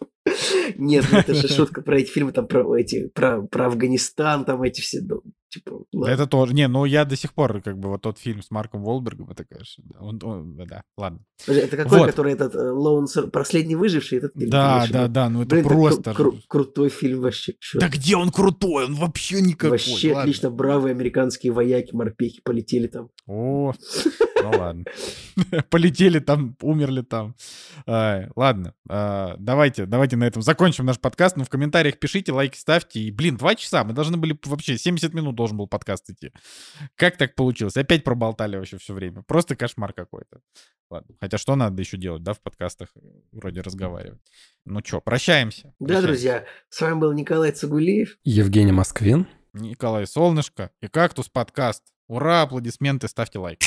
[0.76, 4.62] Нет, ну это же шутка про эти фильмы, там про эти, про, про Афганистан, там
[4.62, 6.12] эти все, ну, типа, ладно.
[6.12, 8.82] Это тоже, не, ну я до сих пор, как бы, вот тот фильм с Марком
[8.82, 11.20] Волбергом, это, конечно, да, он, он- да, ладно.
[11.46, 12.06] Это какой, Вот.
[12.10, 14.18] который этот э, Лоун Сор- последний выживший?
[14.18, 15.12] Этот фильм, Да, конечно, да, был.
[15.14, 16.10] да, ну это Блин, это кру- просто...
[16.12, 17.54] кру- крутой фильм вообще.
[17.74, 18.84] Да где он крутой?
[18.86, 19.70] Он вообще никакой.
[19.70, 20.22] Вообще ладно.
[20.22, 23.08] отлично, бравые американские вояки, морпехи полетели там.
[23.26, 23.72] О,
[24.42, 24.84] ну ладно.
[25.70, 27.34] Полетели там, умерли там.
[27.86, 31.36] Ладно, а, давайте, давайте на этом закончим наш подкаст.
[31.36, 33.00] Ну, в комментариях пишите, лайки ставьте.
[33.00, 33.84] И, блин, два часа.
[33.84, 36.32] Мы должны были вообще 70 минут должен был подкаст идти.
[36.96, 37.76] Как так получилось?
[37.76, 39.22] Опять проболтали вообще все время.
[39.22, 40.40] Просто кошмар какой-то.
[40.90, 41.14] Ладно.
[41.20, 42.88] Хотя что надо еще делать, да, в подкастах?
[43.32, 44.20] Вроде разговаривать.
[44.64, 45.72] Ну что, прощаемся.
[45.78, 48.18] Да, друзья, с вами был Николай Цугулиев.
[48.24, 49.26] Евгений Москвин.
[49.52, 51.82] Николай Солнышко и Кактус подкаст.
[52.08, 53.60] Ура, аплодисменты, ставьте лайк.